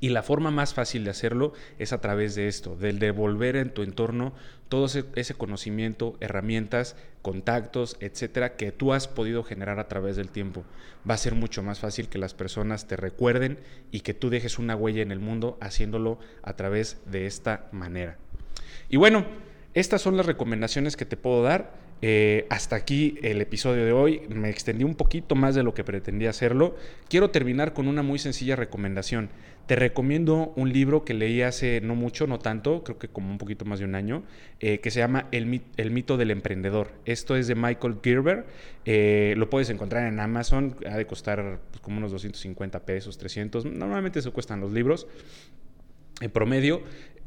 y 0.00 0.10
la 0.10 0.22
forma 0.22 0.50
más 0.50 0.74
fácil 0.74 1.04
de 1.04 1.10
hacerlo 1.10 1.52
es 1.78 1.92
a 1.92 2.00
través 2.00 2.34
de 2.34 2.48
esto, 2.48 2.76
del 2.76 2.98
devolver 2.98 3.56
en 3.56 3.70
tu 3.70 3.82
entorno 3.82 4.34
todo 4.68 4.86
ese, 4.86 5.34
conocimiento, 5.34 6.16
herramientas, 6.20 6.96
contactos, 7.22 7.96
etcétera, 8.00 8.56
que 8.56 8.72
tú 8.72 8.92
has 8.92 9.08
podido 9.08 9.42
generar 9.42 9.78
a 9.78 9.88
través 9.88 10.16
del 10.16 10.30
tiempo. 10.30 10.64
Va 11.08 11.14
a 11.14 11.18
ser 11.18 11.34
mucho 11.34 11.62
más 11.62 11.78
fácil 11.78 12.08
que 12.08 12.18
las 12.18 12.34
personas 12.34 12.86
te 12.86 12.96
recuerden 12.96 13.58
y 13.92 14.00
que 14.00 14.12
tú 14.12 14.28
dejes 14.28 14.58
una 14.58 14.76
huella 14.76 15.02
en 15.02 15.12
el 15.12 15.20
mundo 15.20 15.56
haciéndolo 15.60 16.18
a 16.42 16.54
través 16.56 16.98
de 17.06 17.26
esta 17.26 17.68
manera. 17.70 18.18
Y 18.88 18.96
bueno, 18.96 19.24
estas 19.74 20.02
son 20.02 20.16
las 20.16 20.26
recomendaciones 20.26 20.96
que 20.96 21.04
te 21.04 21.16
puedo 21.16 21.42
dar. 21.42 21.86
Eh, 22.02 22.46
hasta 22.50 22.76
aquí 22.76 23.18
el 23.22 23.40
episodio 23.40 23.84
de 23.84 23.92
hoy. 23.92 24.22
Me 24.28 24.50
extendí 24.50 24.84
un 24.84 24.94
poquito 24.94 25.34
más 25.34 25.54
de 25.54 25.62
lo 25.62 25.74
que 25.74 25.84
pretendía 25.84 26.30
hacerlo. 26.30 26.76
Quiero 27.08 27.30
terminar 27.30 27.72
con 27.72 27.88
una 27.88 28.02
muy 28.02 28.18
sencilla 28.18 28.56
recomendación. 28.56 29.30
Te 29.66 29.74
recomiendo 29.74 30.52
un 30.54 30.72
libro 30.72 31.04
que 31.04 31.12
leí 31.12 31.42
hace 31.42 31.80
no 31.80 31.96
mucho, 31.96 32.28
no 32.28 32.38
tanto, 32.38 32.84
creo 32.84 32.98
que 32.98 33.08
como 33.08 33.32
un 33.32 33.38
poquito 33.38 33.64
más 33.64 33.80
de 33.80 33.84
un 33.84 33.96
año, 33.96 34.22
eh, 34.60 34.78
que 34.78 34.92
se 34.92 35.00
llama 35.00 35.26
el, 35.32 35.46
mito 35.46 36.16
del 36.16 36.30
emprendedor. 36.30 36.92
Esto 37.04 37.34
es 37.34 37.48
de 37.48 37.56
Michael 37.56 37.96
Gerber. 38.00 38.46
Eh, 38.84 39.34
lo 39.36 39.50
puedes 39.50 39.68
encontrar 39.68 40.06
en 40.06 40.20
Amazon. 40.20 40.76
Ha 40.88 40.96
de 40.96 41.06
costar 41.06 41.58
pues, 41.72 41.80
como 41.80 41.98
unos 41.98 42.12
250 42.12 42.86
pesos, 42.86 43.18
300. 43.18 43.64
Normalmente 43.64 44.20
eso 44.20 44.32
cuestan 44.32 44.60
los 44.60 44.72
libros 44.72 45.08
en 46.20 46.30
promedio. 46.30 46.82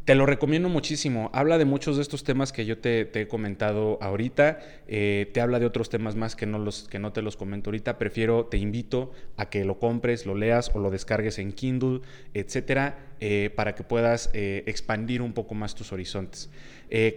Te 0.10 0.16
lo 0.16 0.26
recomiendo 0.26 0.70
muchísimo. 0.70 1.30
Habla 1.36 1.60
de 1.60 1.66
muchos 1.66 1.98
de 1.98 2.02
estos 2.02 2.24
temas 2.24 2.52
que 2.52 2.66
yo 2.66 2.80
te, 2.80 3.12
he 3.14 3.28
comentado 3.28 4.00
ahorita. 4.02 4.58
Eh, 4.88 5.30
te 5.36 5.40
habla 5.40 5.60
de 5.60 5.68
otros 5.68 5.92
temas 5.92 6.16
más 6.16 6.36
que 6.36 6.48
no, 6.48 6.64
te 6.64 7.22
los 7.22 7.38
comento 7.38 7.70
ahorita. 7.70 8.00
Prefiero, 8.00 8.46
te 8.46 8.58
invito 8.58 9.12
a 9.38 9.52
que 9.52 9.64
lo 9.66 9.78
compres, 9.78 10.26
lo 10.26 10.34
leas 10.34 10.72
o 10.74 10.80
lo 10.80 10.90
descargues 10.90 11.38
en 11.38 11.52
Kindle, 11.52 12.02
etcétera, 12.34 12.98
eh, 13.20 13.52
para 13.56 13.76
que 13.76 13.84
puedas 13.84 14.32
eh, 14.34 14.64
expandir 14.66 15.22
un 15.22 15.34
poco 15.34 15.54
más 15.54 15.76
tus 15.76 15.94
horizontes. 15.94 16.50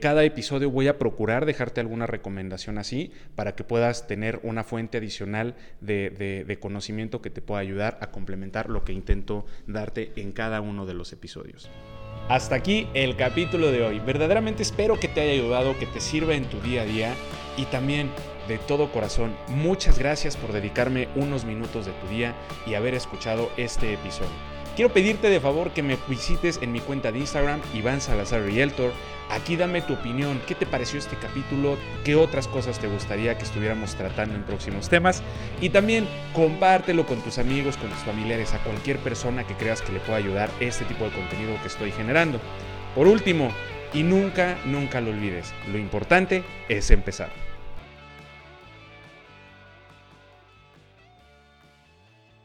cada 0.02 0.22
episodio 0.22 0.70
voy 0.70 0.88
a 0.88 0.98
procurar 0.98 1.46
dejarte 1.46 1.80
alguna 1.80 2.06
recomendación 2.06 2.76
así 2.76 3.10
para 3.34 3.54
que 3.54 3.64
puedas 3.64 4.06
tener 4.06 4.38
una 4.42 4.64
fuente 4.64 4.98
adicional 4.98 5.54
de 5.80 6.58
conocimiento 6.60 7.22
que 7.22 7.30
te 7.30 7.40
pueda 7.40 7.62
ayudar 7.62 7.96
a 8.02 8.10
complementar 8.10 8.68
lo 8.68 8.84
que 8.84 8.92
intento 8.92 9.46
darte 9.66 10.12
en 10.16 10.32
cada 10.32 10.60
uno 10.60 10.84
de 10.84 10.92
los 10.92 11.14
episodios. 11.14 11.70
Hasta 12.28 12.54
aquí 12.54 12.88
el 12.94 13.16
capítulo 13.16 13.70
de 13.70 13.84
hoy. 13.84 13.98
Verdaderamente 13.98 14.62
espero 14.62 14.98
que 14.98 15.08
te 15.08 15.20
haya 15.20 15.32
ayudado, 15.32 15.78
que 15.78 15.86
te 15.86 16.00
sirva 16.00 16.34
en 16.34 16.44
tu 16.46 16.60
día 16.60 16.82
a 16.82 16.86
día 16.86 17.14
y 17.56 17.64
también 17.66 18.10
de 18.48 18.58
todo 18.58 18.90
corazón, 18.90 19.36
muchas 19.48 19.98
gracias 19.98 20.36
por 20.36 20.52
dedicarme 20.52 21.08
unos 21.14 21.44
minutos 21.44 21.86
de 21.86 21.92
tu 21.92 22.08
día 22.08 22.34
y 22.66 22.74
haber 22.74 22.94
escuchado 22.94 23.50
este 23.56 23.92
episodio. 23.94 24.51
Quiero 24.76 24.92
pedirte 24.92 25.28
de 25.28 25.40
favor 25.40 25.72
que 25.72 25.82
me 25.82 25.98
visites 26.08 26.58
en 26.62 26.72
mi 26.72 26.80
cuenta 26.80 27.12
de 27.12 27.18
Instagram, 27.18 27.60
Iván 27.74 28.00
Salazar 28.00 28.42
Realtor, 28.42 28.92
Aquí 29.32 29.56
dame 29.56 29.80
tu 29.80 29.94
opinión, 29.94 30.42
qué 30.46 30.54
te 30.54 30.66
pareció 30.66 30.98
este 30.98 31.16
capítulo, 31.16 31.78
qué 32.04 32.16
otras 32.16 32.48
cosas 32.48 32.78
te 32.78 32.86
gustaría 32.86 33.38
que 33.38 33.44
estuviéramos 33.44 33.94
tratando 33.94 34.34
en 34.34 34.42
próximos 34.42 34.90
temas 34.90 35.22
y 35.58 35.70
también 35.70 36.06
compártelo 36.34 37.06
con 37.06 37.18
tus 37.22 37.38
amigos, 37.38 37.78
con 37.78 37.88
tus 37.88 38.00
familiares, 38.00 38.52
a 38.52 38.62
cualquier 38.62 38.98
persona 38.98 39.46
que 39.46 39.54
creas 39.54 39.80
que 39.80 39.92
le 39.92 40.00
pueda 40.00 40.18
ayudar 40.18 40.50
este 40.60 40.84
tipo 40.84 41.04
de 41.04 41.12
contenido 41.12 41.56
que 41.62 41.68
estoy 41.68 41.92
generando. 41.92 42.40
Por 42.94 43.06
último, 43.06 43.50
y 43.94 44.02
nunca, 44.02 44.58
nunca 44.66 45.00
lo 45.00 45.10
olvides, 45.10 45.54
lo 45.70 45.78
importante 45.78 46.44
es 46.68 46.90
empezar. 46.90 47.30